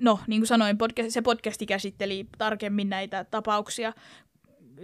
[0.00, 3.92] no, niin kuin sanoin, podcast, se podcasti käsitteli tarkemmin näitä tapauksia.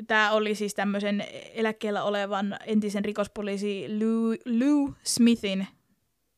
[0.07, 1.25] Tämä oli siis tämmöisen
[1.55, 5.67] eläkkeellä olevan entisen rikospoliisi Lou, Lou Smithin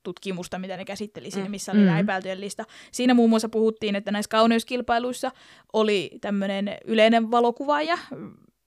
[0.03, 1.91] tutkimusta, mitä ne käsitteli siinä, missä oli Mm.
[1.91, 1.99] mm.
[1.99, 2.65] epäiltyjen lista.
[2.93, 5.33] Siinä muun muassa puhuttiin, että näissä kauneuskilpailuissa
[5.73, 7.99] oli tämmöinen yleinen valokuvaaja,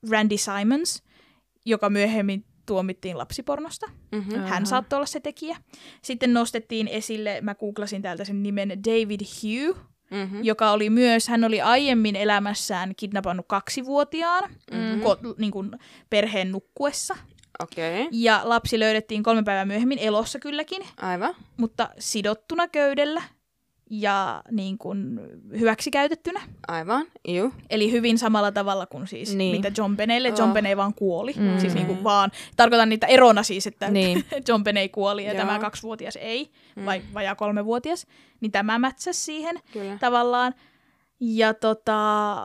[0.10, 1.04] Randy Simons,
[1.66, 3.88] joka myöhemmin tuomittiin lapsipornosta.
[4.12, 4.40] Mm-hmm.
[4.40, 5.58] Hän saattoi olla se tekijä.
[6.02, 9.78] Sitten nostettiin esille, mä googlasin täältä sen nimen, David Hugh,
[10.12, 10.44] Mm-hmm.
[10.44, 15.02] joka oli myös, hän oli aiemmin elämässään kidnappannut kaksivuotiaan Mhm.
[15.02, 15.72] ko, niin kuin
[16.10, 17.16] perheen nukkuessa.
[17.64, 18.02] Okei.
[18.02, 18.10] Okay.
[18.12, 21.36] Ja lapsi löydettiin kolme päivää myöhemmin elossa kylläkin, Aivan.
[21.58, 23.22] mutta sidottuna köydellä
[23.90, 25.20] ja niin kuin
[25.60, 26.42] hyväksikäytettynä.
[26.68, 27.06] Aivan.
[27.28, 27.54] Juu.
[27.70, 29.38] Eli hyvin samalla tavalla kuin siis Niin.
[29.38, 29.56] niin.
[29.56, 30.30] mitä John Beneille.
[30.30, 30.54] John Oh.
[30.54, 31.34] Benet vaan kuoli.
[31.38, 31.60] Mm.
[31.60, 34.26] Siis niin kuin vaan, tarkoitan niitä erona siis, että Niin.
[34.48, 35.46] John Benet kuoli ja Joo.
[35.46, 36.86] tämä kaksivuotias ei, Mm.
[36.86, 38.08] vai vajaa kolmevuotias.
[38.42, 39.98] Niin tämä mätsäsi siihen Kyllä.
[40.00, 40.54] tavallaan.
[41.20, 42.36] Ja tota,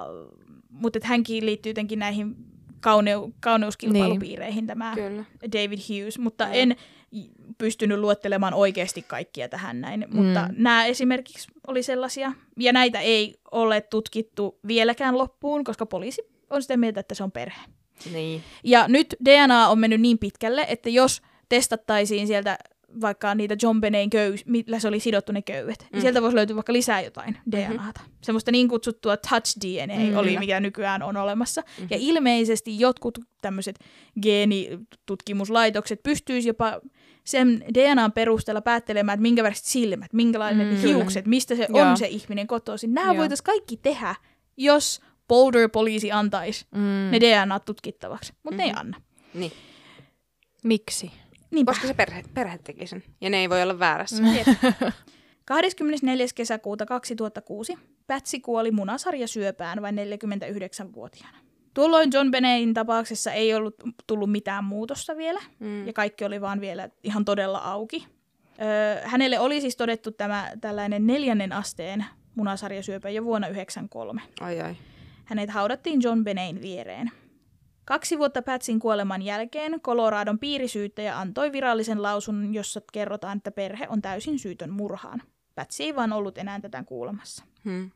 [0.71, 2.37] mutta hänkin liittyy jotenkin näihin
[2.81, 5.25] kauneu, kauneuskilpailupiireihin tämä Kyllä.
[5.53, 6.53] David Hughes, mutta Joo.
[6.55, 6.77] en
[7.59, 10.07] pystynyt luettelemaan oikeasti kaikkia tähän näin.
[10.11, 10.17] Mm.
[10.17, 16.63] Mutta nämä esimerkiksi oli sellaisia, ja näitä ei ole tutkittu vieläkään loppuun, koska poliisi on
[16.63, 17.61] sitä mieltä, että se on perhe.
[18.13, 18.43] Niin.
[18.65, 22.59] Ja nyt DNA on mennyt niin pitkälle, että jos testattaisiin sieltä
[23.01, 25.89] vaikka niitä John Benein köys, millä se oli sidottu ne köydet, mm.
[25.93, 28.01] niin sieltä voisi löytyä vaikka lisää jotain DNAta.
[28.23, 30.41] Semmoista niin kutsuttua touch DNA Mm, mm, oli, kyllä.
[30.41, 31.61] mikä nykyään on olemassa.
[31.61, 31.87] Mm-hmm.
[31.91, 33.79] Ja ilmeisesti jotkut tämmöiset
[34.23, 36.81] geenitutkimuslaitokset pystyisi jopa
[37.31, 40.97] sen DNAn perusteella päättelemään, että minkä väriset silmät, minkälainen Mm, mm, kyllä.
[40.97, 41.81] hiukset, mistä se Joo.
[41.89, 42.95] on se ihminen kotoisin.
[42.95, 44.15] Nämä voitaisiin kaikki tehdä,
[44.57, 46.81] jos Boulder-poliisi antaisi Mm.
[47.11, 48.79] ne DNA tutkittavaksi, mutta ne ei Mhm.
[48.81, 49.01] anna.
[49.35, 49.53] Niin.
[50.65, 51.13] Miksi?
[51.51, 51.73] Niinpä.
[51.73, 53.03] Koska se perhe, perhe teki sen.
[53.21, 54.23] Ja ne ei voi olla väärässä.
[54.23, 54.47] Jep.
[55.45, 56.27] 24.
[56.35, 61.39] kesäkuuta 2006 Patsy kuoli munasarjasyöpään vain 49-vuotiaana.
[61.75, 63.75] Tuolloin John Beneyin tapauksessa ei ollut
[64.07, 65.87] tullut mitään muutosta vielä, Mm.
[65.87, 68.07] ja kaikki oli vaan vielä ihan todella auki.
[68.63, 74.23] Öö, hänelle oli siis todettu tämä tällainen neljännen asteen munasarjasyöpä jo vuonna 1993.
[74.41, 74.77] Ai ai.
[75.25, 77.11] Hänet haudattiin John Benein viereen.
[77.85, 84.03] Kaksi vuotta Patsin kuoleman jälkeen Coloradon piirisyyttäjä antoi virallisen lausunnon, jossa kerrotaan, että perhe on
[84.03, 85.23] täysin syytön murhaan.
[85.55, 87.45] Patsy ei vaan ollut enää tätä kuulemassa.
[87.65, 87.91] Hmm.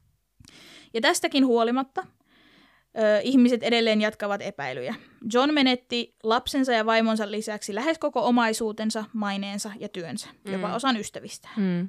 [0.95, 2.07] Ja tästäkin huolimatta
[2.99, 4.95] ö, ihmiset edelleen jatkavat epäilyjä.
[5.33, 10.75] John menetti lapsensa ja vaimonsa lisäksi lähes koko omaisuutensa, maineensa ja työnsä, jopa Mm.
[10.75, 11.55] osan ystävistään.
[11.57, 11.89] Mm.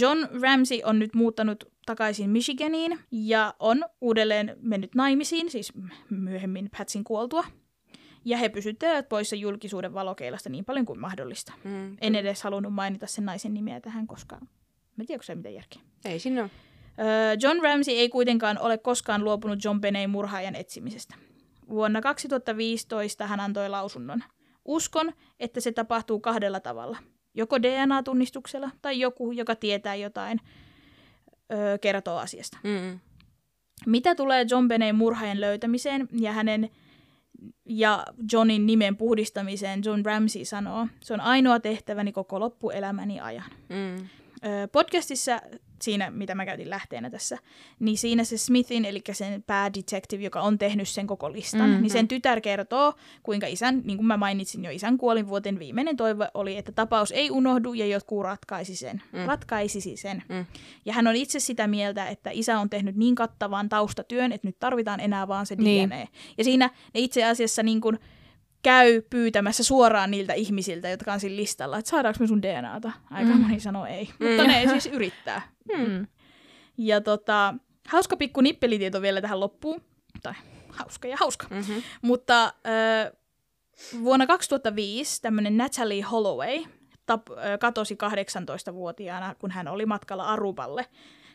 [0.00, 5.72] John Ramsey on nyt muuttanut takaisin Michiganiin ja on uudelleen mennyt naimisiin, siis
[6.10, 7.44] myöhemmin Patsin kuoltua.
[8.24, 11.52] Ja he pysyttelevät poissa julkisuuden valokeilasta niin paljon kuin mahdollista.
[11.64, 11.96] Hmm.
[12.00, 14.46] En edes halunnut mainita sen naisen nimeä tähän, koska mä
[15.00, 15.82] en tiedä, onko se mitään järkeä.
[16.04, 16.50] Ei siinä ole.
[17.42, 21.14] John Ramsey ei kuitenkaan ole koskaan luopunut John Beneyn murhaajan etsimisestä.
[21.68, 24.22] Vuonna 2015 hän antoi lausunnon.
[24.64, 26.98] Uskon, että se tapahtuu kahdella tavalla.
[27.34, 30.40] Joko DNA-tunnistuksella tai joku, joka tietää jotain,
[31.52, 32.58] öö, kertoo asiasta.
[32.62, 32.98] Mm.
[33.86, 36.70] Mitä tulee John Beneyn murhaajan löytämiseen ja hänen
[37.64, 43.50] ja Johnin nimen puhdistamiseen, John Ramsey sanoo, se on ainoa tehtäväni koko loppuelämäni ajan.
[43.68, 44.08] Mm.
[44.72, 45.40] Podcastissa,
[45.82, 47.38] siinä mitä mä käytin lähteenä tässä,
[47.80, 51.68] niin siinä se Smithin, eli sen päädetective, joka on tehnyt sen koko listan, Mhm.
[51.68, 51.82] mm-hmm.
[51.82, 56.28] niin sen tytär kertoo, kuinka isän, niin kuin mä mainitsin jo, isän kuolinvuoten viimeinen toive
[56.34, 59.18] oli, että tapaus ei unohdu ja jotkut ratkaisi sen, Mm.
[59.18, 59.26] mm.
[59.26, 60.22] ratkaisisi sen.
[60.28, 60.46] Mm.
[60.84, 64.56] Ja hän on itse sitä mieltä, että isä on tehnyt niin kattavan taustatyön, että nyt
[64.58, 65.90] tarvitaan enää vaan se Niin.
[65.90, 66.06] DNA.
[66.38, 67.98] Ja siinä ne itse asiassa niin kuin
[68.62, 72.92] käy pyytämässä suoraan niiltä ihmisiltä, jotka on siinä listalla, että saadaanko me sun DNAta?
[73.10, 73.40] Aika Mm.
[73.40, 75.42] moni sanoo ei, mutta ne siis yrittää.
[75.76, 76.06] Mm.
[76.78, 77.54] Ja tota,
[77.88, 79.82] hauska pikku nippelitieto vielä tähän loppuun.
[80.22, 80.34] Tai
[80.68, 81.46] hauska ja hauska.
[81.50, 81.82] Mm-hmm.
[82.02, 83.12] Mutta äh,
[84.02, 86.64] vuonna 2005 tämmöinen Natalie Holloway
[87.06, 90.86] tap, äh, katosi 18-vuotiaana, kun hän oli matkalla Aruballe.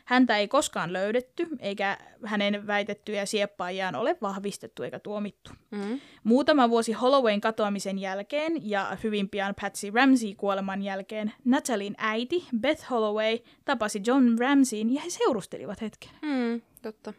[0.06, 5.50] Häntä ei koskaan löydetty, eikä hänen väitettyjä sieppaajiaan ole vahvistettu eikä tuomittu.
[5.70, 6.00] Mm.
[6.24, 12.90] Muutama vuosi Hollowayn katoamisen jälkeen ja hyvin pian Patsy Ramsey kuoleman jälkeen Natalien äiti Beth
[12.90, 16.10] Holloway tapasi John Ramseyin ja he seurustelivat hetken.
[16.22, 16.62] Mm.
[16.82, 17.12] Totta.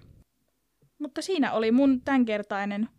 [1.00, 2.90] Mutta siinä oli mun tämänkertainen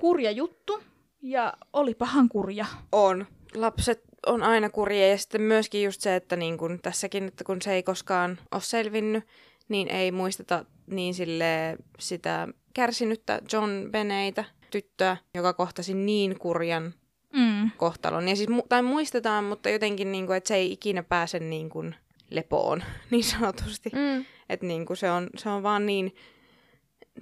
[0.00, 0.82] kurja juttu
[1.22, 2.66] ja oli pahan kurja.
[2.92, 3.26] On.
[3.54, 7.62] Lapset on aina kurja ja sitten myöskin just se, että niin kun tässäkin, että kun
[7.62, 9.24] se ei koskaan ole selvinnyt,
[9.68, 16.94] niin ei muisteta niin sille sitä kärsinyttä John Beneitä, tyttöä, joka kohtasi niin kurjan
[17.36, 17.70] Mm.
[17.76, 18.28] kohtalon.
[18.28, 21.94] Ja siis, tai muistetaan, mutta jotenkin, niin kuin, että se ei ikinä pääse niin kuin,
[22.30, 23.90] lepoon, niin sanotusti.
[23.92, 24.24] Mm.
[24.48, 26.14] Että niin kuin, se, on, se on vaan niin,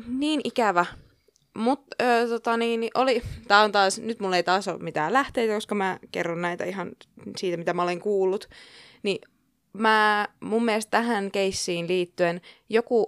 [0.06, 0.86] niin ikävä.
[1.54, 1.96] Mutta
[2.28, 5.74] tota, niin, niin oli, tää on taas, nyt mulla ei taas ole mitään lähteitä, koska
[5.74, 6.90] mä kerron näitä ihan
[7.36, 8.48] siitä, mitä mä olen kuullut.
[9.02, 9.18] Niin
[9.72, 13.06] mä, mun mielestä tähän keissiin liittyen joku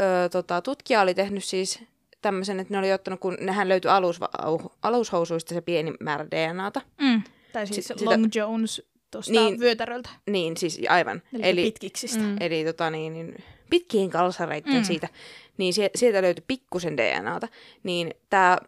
[0.00, 1.82] ö, tota, tutkija oli tehnyt siis
[2.22, 6.80] tämmöisen, että ne oli ottanut, kun nehän löytyi alusva, au- alushousuista se pieni määrä DNAta.
[7.00, 7.22] Mm.
[7.52, 9.60] Tai siis Sit- Long sitä- Jones tuosta Niin.
[9.60, 11.22] vyötäröltä, Niin, siis aivan.
[11.34, 12.22] eli, Eli, pitkiksistä.
[12.22, 12.36] Mm.
[12.40, 13.34] Eli tota, niin, niin,
[13.70, 14.78] pitkien kalsareiden mm.
[14.78, 14.84] Mm.
[14.84, 15.08] siitä.
[15.56, 17.48] Niin sie- sieltä löytyi pikkusen DNAta.
[17.82, 18.58] Niin tämä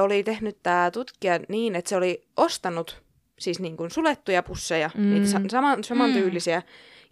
[0.00, 3.02] oli tehnyt tämä tutkija niin, että se oli ostanut
[3.38, 5.02] siis niin kuin sulettuja pusseja, mm.
[5.02, 5.10] Mm.
[5.10, 6.62] niitä sa- saman, samantyylisiä,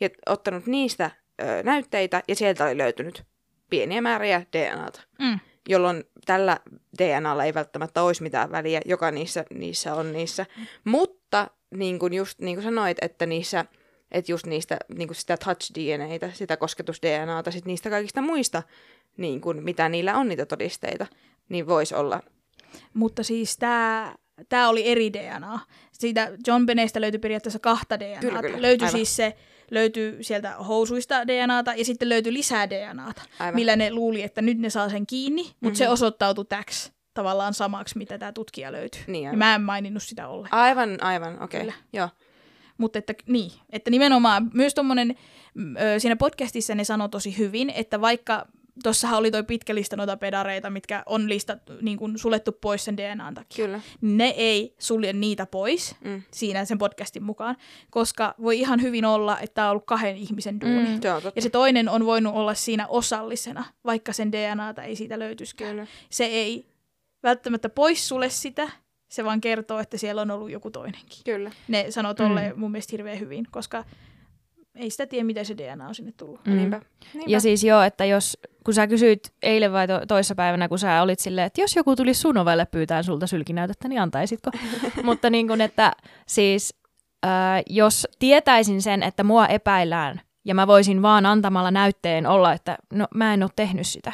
[0.01, 1.11] ja ottanut niistä
[1.43, 3.25] ö, näytteitä, ja sieltä oli löytynyt
[3.71, 5.01] pieniä määriä DNAta.
[5.19, 5.39] Mm.
[5.69, 6.59] jolloin tällä
[6.99, 10.47] DNAlla ei välttämättä olisi mitään väliä, joka niissä, niissä on niissä.
[10.85, 13.65] Mutta niin kuin just niin kuin sanoit, että niissä,
[14.11, 18.63] että just niistä niin kuin sitä touch DNAtä, sitä kosketus DNAta, sit niistä kaikista muista,
[19.17, 21.07] niin kuin, mitä niillä on niitä todisteita,
[21.49, 22.23] niin voisi olla.
[22.95, 24.15] Mutta siis tämä
[24.49, 25.61] tää oli eri DNA.
[25.93, 28.21] Siitä John Beneistä löytyi periaatteessa kahta DNAta.
[28.21, 28.63] Kyllä, kyllä.
[28.63, 28.99] Löytyi Aivan.
[28.99, 29.37] siis se,
[29.71, 33.55] löytyi sieltä housuista DNAta ja sitten löytyi lisää DNAta, Aivan.
[33.55, 35.75] millä ne luuli, että nyt ne saa sen kiinni, mutta mm-hmm.
[35.75, 39.01] se osoittautui täksi tavallaan samaksi, mitä tämä tutkija löytyi.
[39.07, 40.63] Niin, ja mä en maininnut sitä ollenkaan.
[40.63, 41.45] Aivan, aivan, okei.
[41.45, 41.61] Okay.
[41.61, 41.73] Kyllä.
[41.93, 42.09] Joo.
[42.79, 45.15] Mutta että, niin, että nimenomaan myös tommonen,
[45.55, 48.47] mm, ö, siinä podcastissa ne sanoi tosi hyvin, että vaikka
[48.83, 52.97] tossahan oli toi pitkä lista noita pedareita, mitkä on listat, niin kuin suljettu pois sen
[52.97, 53.67] DNAn takia.
[53.67, 53.81] Kyllä.
[54.01, 56.23] Ne ei sulje niitä pois Mm.
[56.33, 57.57] siinä sen podcastin mukaan,
[57.91, 60.89] koska voi ihan hyvin olla, että tämä on ollut kahden ihmisen duuni.
[60.89, 61.01] Mm.
[61.03, 61.39] Se on totta.
[61.39, 65.71] Ja se toinen on voinut olla siinä osallisena, vaikka sen DNAta ei siitä löytyisikään.
[65.71, 65.87] Kyllä.
[66.11, 66.67] Se ei
[67.23, 68.71] välttämättä pois sulle sitä,
[69.09, 71.19] se vaan kertoo, että siellä on ollut joku toinenkin.
[71.25, 71.51] Kyllä.
[71.69, 73.85] Ne sanoo tolleen mun mielestä hirveän hyvin, koska
[74.79, 76.41] ei sitä tiedä, miten se DNA on sinne tullut.
[76.47, 76.57] Mm.
[76.57, 76.81] Niinpä.
[77.15, 77.31] Niinpä.
[77.31, 81.19] Ja siis joo, että jos, kun sä kysyit eilen vai to, toissapäivänä, kun sä olit
[81.19, 84.51] silleen, että jos joku tulisi sun ovelle pyytää sulta sylkinäytettä, niin antaisitko?
[85.05, 85.93] Mutta niin kuin, että
[86.27, 86.75] siis
[87.23, 92.79] ää, jos tietäisin sen, että mua epäillään ja mä voisin vaan antamalla näytteen olla, että
[92.93, 94.13] no mä en ole tehnyt sitä,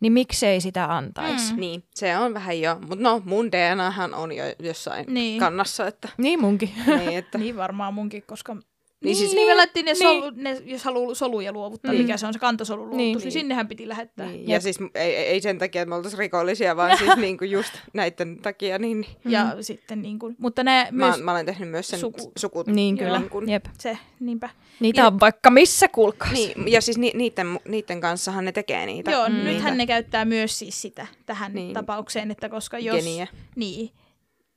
[0.00, 1.52] niin miksei sitä antaisi?
[1.54, 1.60] Mm.
[1.60, 2.78] Niin, se on vähän jo.
[2.80, 5.40] Mutta no, mun DNAhan on jo jossain Niin.
[5.40, 6.08] kannassa, että...
[6.18, 6.70] Niin munkin.
[6.86, 8.56] niin, että Niin varmaan munkin, koska
[9.06, 9.96] Niin niin, siis- niin, niin, ne, niin.
[9.96, 11.98] solu, ne jos haluaa soluja luovuttaa, Niin.
[11.98, 12.06] niin.
[12.06, 13.14] mikä se on se kantosolun luovutus, Niin.
[13.16, 14.26] niin, niin sinnehän piti lähettää.
[14.26, 14.48] Niin, Niin.
[14.48, 18.38] ja siis ei, ei sen takia, että me oltaisiin rikollisia, vaan siis niinku just näiden
[18.42, 18.78] takia.
[18.78, 19.32] Niin, niin.
[19.32, 19.50] Ja mm.
[19.62, 22.66] sitten niin kuin, mutta ne Mä, myös, mä olen tehnyt myös sen suku- sukut.
[22.66, 23.64] Niin kyllä, jep.
[23.78, 24.48] se, niinpä.
[24.80, 26.32] Niitä on vaikka missä kulkaa.
[26.32, 29.10] Niin, ja siis ni, niiden, niiden kanssahan ne tekee niitä.
[29.10, 29.34] Joo, Mm.
[29.34, 29.38] mm.
[29.38, 31.74] niitä nythän ne käyttää myös siis sitä tähän niin.
[31.74, 32.96] tapaukseen, että koska jos...
[32.96, 33.26] geniä.
[33.56, 33.90] Niin.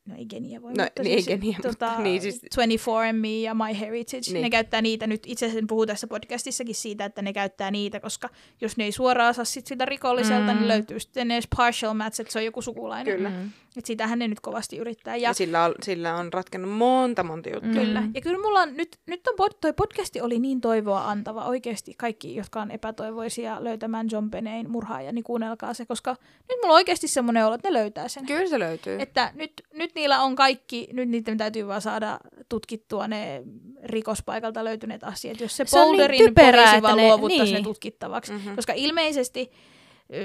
[0.09, 3.27] No ei geniä voi, No, mutta niin, ei siis, geniä, mutta tota, niin siis- 24andMe
[3.43, 4.33] ja MyHeritage, Niin.
[4.33, 4.41] niin.
[4.43, 8.29] ne käyttää niitä nyt, itse asiassa puhuu tässä podcastissakin siitä, että ne käyttää niitä, koska
[8.61, 10.51] jos ne ei suoraan saa sit sitä rikolliselta, Mm.
[10.53, 10.57] mm.
[10.57, 13.15] niin löytyy sitten ne partial match, että se on joku sukulainen.
[13.15, 13.29] Kyllä.
[13.29, 13.49] Mm.
[13.77, 15.15] Et sitähän ne nyt kovasti yrittää.
[15.15, 17.71] Ja, Ja, ja sillä, on, sillä on ratkennut monta monta juttua.
[17.71, 17.77] Mm.
[17.79, 18.03] Kyllä.
[18.13, 21.45] Ja kyllä mulla on nyt, nyt on, pod- toi podcasti oli niin toivoa antava.
[21.45, 26.15] Oikeasti kaikki, jotka on epätoivoisia löytämään John Benein murhaaja, niin kuunnelkaa se, koska
[26.49, 28.25] nyt mulla on oikeasti semmoinen olo, että ne löytää sen.
[28.25, 29.01] Kyllä se löytyy.
[29.01, 32.19] Että nyt, nyt niillä on kaikki, nyt niiden täytyy vaan saada
[32.49, 33.43] tutkittua ne
[33.83, 35.39] rikospaikalta löytyneet asiat.
[35.39, 37.55] Jos se, Se on niin typerää, poliisi vaan ne- luovuttaisi niin.
[37.55, 38.31] ne tutkittavaksi.
[38.31, 38.41] Mhm.
[38.41, 38.55] Mm-hmm.
[38.55, 39.51] Koska ilmeisesti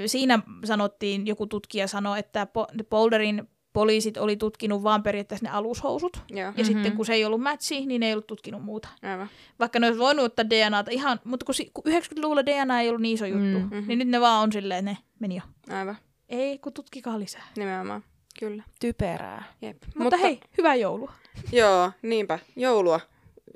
[0.05, 6.17] siinä sanottiin, joku tutkija sanoi, että Po- Boulderin poliisit oli tutkinut vaan periaatteessa ne alushousut.
[6.29, 6.63] Joo, Ja Mhm.
[6.63, 8.87] sitten kun se ei ollut matchi, niin ne ei ollut tutkinut muuta.
[9.03, 9.29] aivan.
[9.59, 13.01] Vaikka ne olisi voinut ottaa DNAta ihan, mutta kun, si- kun 90-luvulla DNA ei ollut
[13.01, 13.67] niin iso juttu, Mm.
[13.71, 13.87] mm-hmm.
[13.87, 15.41] niin nyt ne vaan on silleen, ne meni jo.
[15.77, 15.97] Aivan,
[16.29, 17.43] Ei, kun tutkikaa lisää.
[17.57, 18.03] nimenomaan.
[18.39, 18.63] Kyllä.
[18.79, 19.43] Typerää.
[19.61, 19.77] Jep.
[19.85, 21.13] Mutta, mutta hei, hyvää joulua.
[21.51, 22.39] Joo, niinpä.
[22.55, 22.99] Joulua.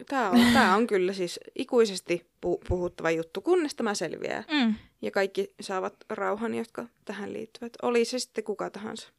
[0.10, 4.43] Tämä on, tää on kyllä siis ikuisesti pu- puhuttava juttu, kunnes tämä selviää.
[4.51, 4.76] Mm.
[5.01, 7.73] Ja kaikki saavat rauhan, jotka tähän liittyvät.
[7.81, 9.10] Oli se sitten kuka tahansa.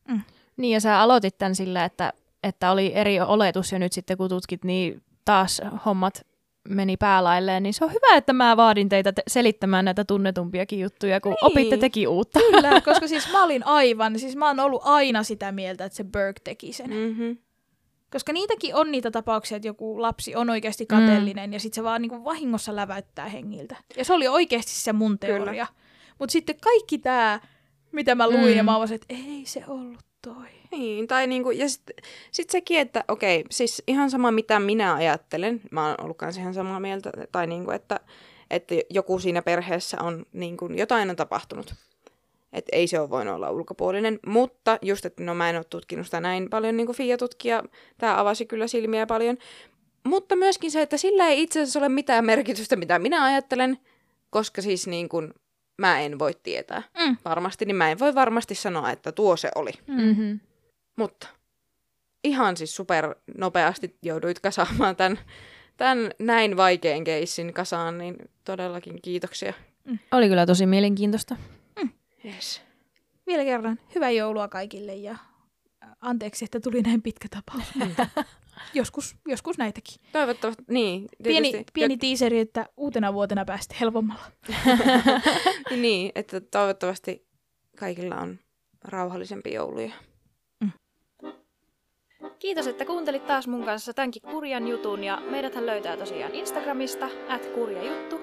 [0.56, 2.12] Niin ja sä aloitit tämän sillä, että,
[2.42, 6.26] että oli eri oletus ja nyt sitten kun tutkit, niin taas hommat
[6.68, 11.20] meni päälailleen, niin se on hyvä, että mä vaadin teitä te- selittämään näitä tunnetumpiakin juttuja,
[11.20, 11.46] kun Niin.
[11.46, 12.40] opitte teki uutta.
[12.50, 16.04] Kyllä, koska siis mä olin aivan, siis mä oon ollut aina sitä mieltä, että se
[16.04, 16.90] Burke teki sen.
[16.90, 16.96] Mm.
[16.96, 17.36] Mm-hmm.
[18.12, 21.52] Koska niitäkin on niitä tapauksia, että joku lapsi on oikeasti kateellinen mm.
[21.52, 23.76] ja sitten se vaan niinku vahingossa läväyttää hengiltä.
[23.96, 25.66] Ja se oli oikeasti se mun teoria.
[26.18, 27.40] Mutta sitten kaikki tämä,
[27.92, 28.56] mitä mä luin, Mm.
[28.56, 30.46] ja mä oon että ei se ollut toi.
[30.70, 31.96] Niin, tai niinku, ja sitten
[32.30, 36.54] sit sekin, että okei, siis ihan sama mitä minä ajattelen, mä oon ollut kanssa ihan
[36.54, 38.00] samaa mieltä, tai niinku, että,
[38.50, 41.74] että joku siinä perheessä on, niinku, jotain on tapahtunut.
[42.52, 46.06] Että ei se ole voinut olla ulkopuolinen, mutta just, että no mä en ole tutkinut
[46.06, 47.62] sitä näin paljon niin kuin FIA-tutkija,
[47.98, 49.36] tämä avasi kyllä silmiä paljon.
[50.04, 53.78] Mutta myöskin se, että sillä ei itse asiassa ole mitään merkitystä, mitä minä ajattelen,
[54.30, 55.34] koska siis niin kuin,
[55.78, 57.16] mä en voi tietää Mm.
[57.24, 59.70] varmasti, niin mä en voi varmasti sanoa, että tuo se oli.
[59.86, 60.40] Mm-hmm.
[61.00, 61.28] Mutta
[62.24, 65.18] ihan siis super nopeasti jouduit kasaamaan tämän,
[65.76, 69.52] tämän näin vaikean keissin kasaan, niin todellakin kiitoksia.
[70.12, 71.36] Oli kyllä tosi mielenkiintoista.
[72.24, 72.62] Yes.
[73.26, 75.16] Vielä kerran, hyvää joulua kaikille ja
[76.00, 77.74] anteeksi, että tuli näin pitkä tapaus.
[77.74, 78.06] mutta
[78.74, 79.94] joskus, joskus näitäkin.
[80.12, 81.08] Toivottavasti, niin.
[81.22, 84.24] Pieni, tietysti- pieni tiiseri, että uutena vuotena päästä helpommalla.
[85.82, 87.26] niin, että toivottavasti
[87.78, 88.38] kaikilla on
[88.84, 89.92] rauhallisempi jouluja.
[92.38, 97.46] Kiitos, että kuuntelit taas mun kanssa tämänkin kurjan jutun ja meidäthän löytää tosiaan Instagramista at
[97.46, 98.20] kurjajuttu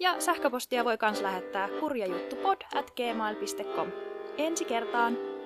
[0.00, 3.88] ja sähköpostia voi kans lähettää kurjajuttupod at gmail.com.
[4.38, 5.37] Ensi kertaan!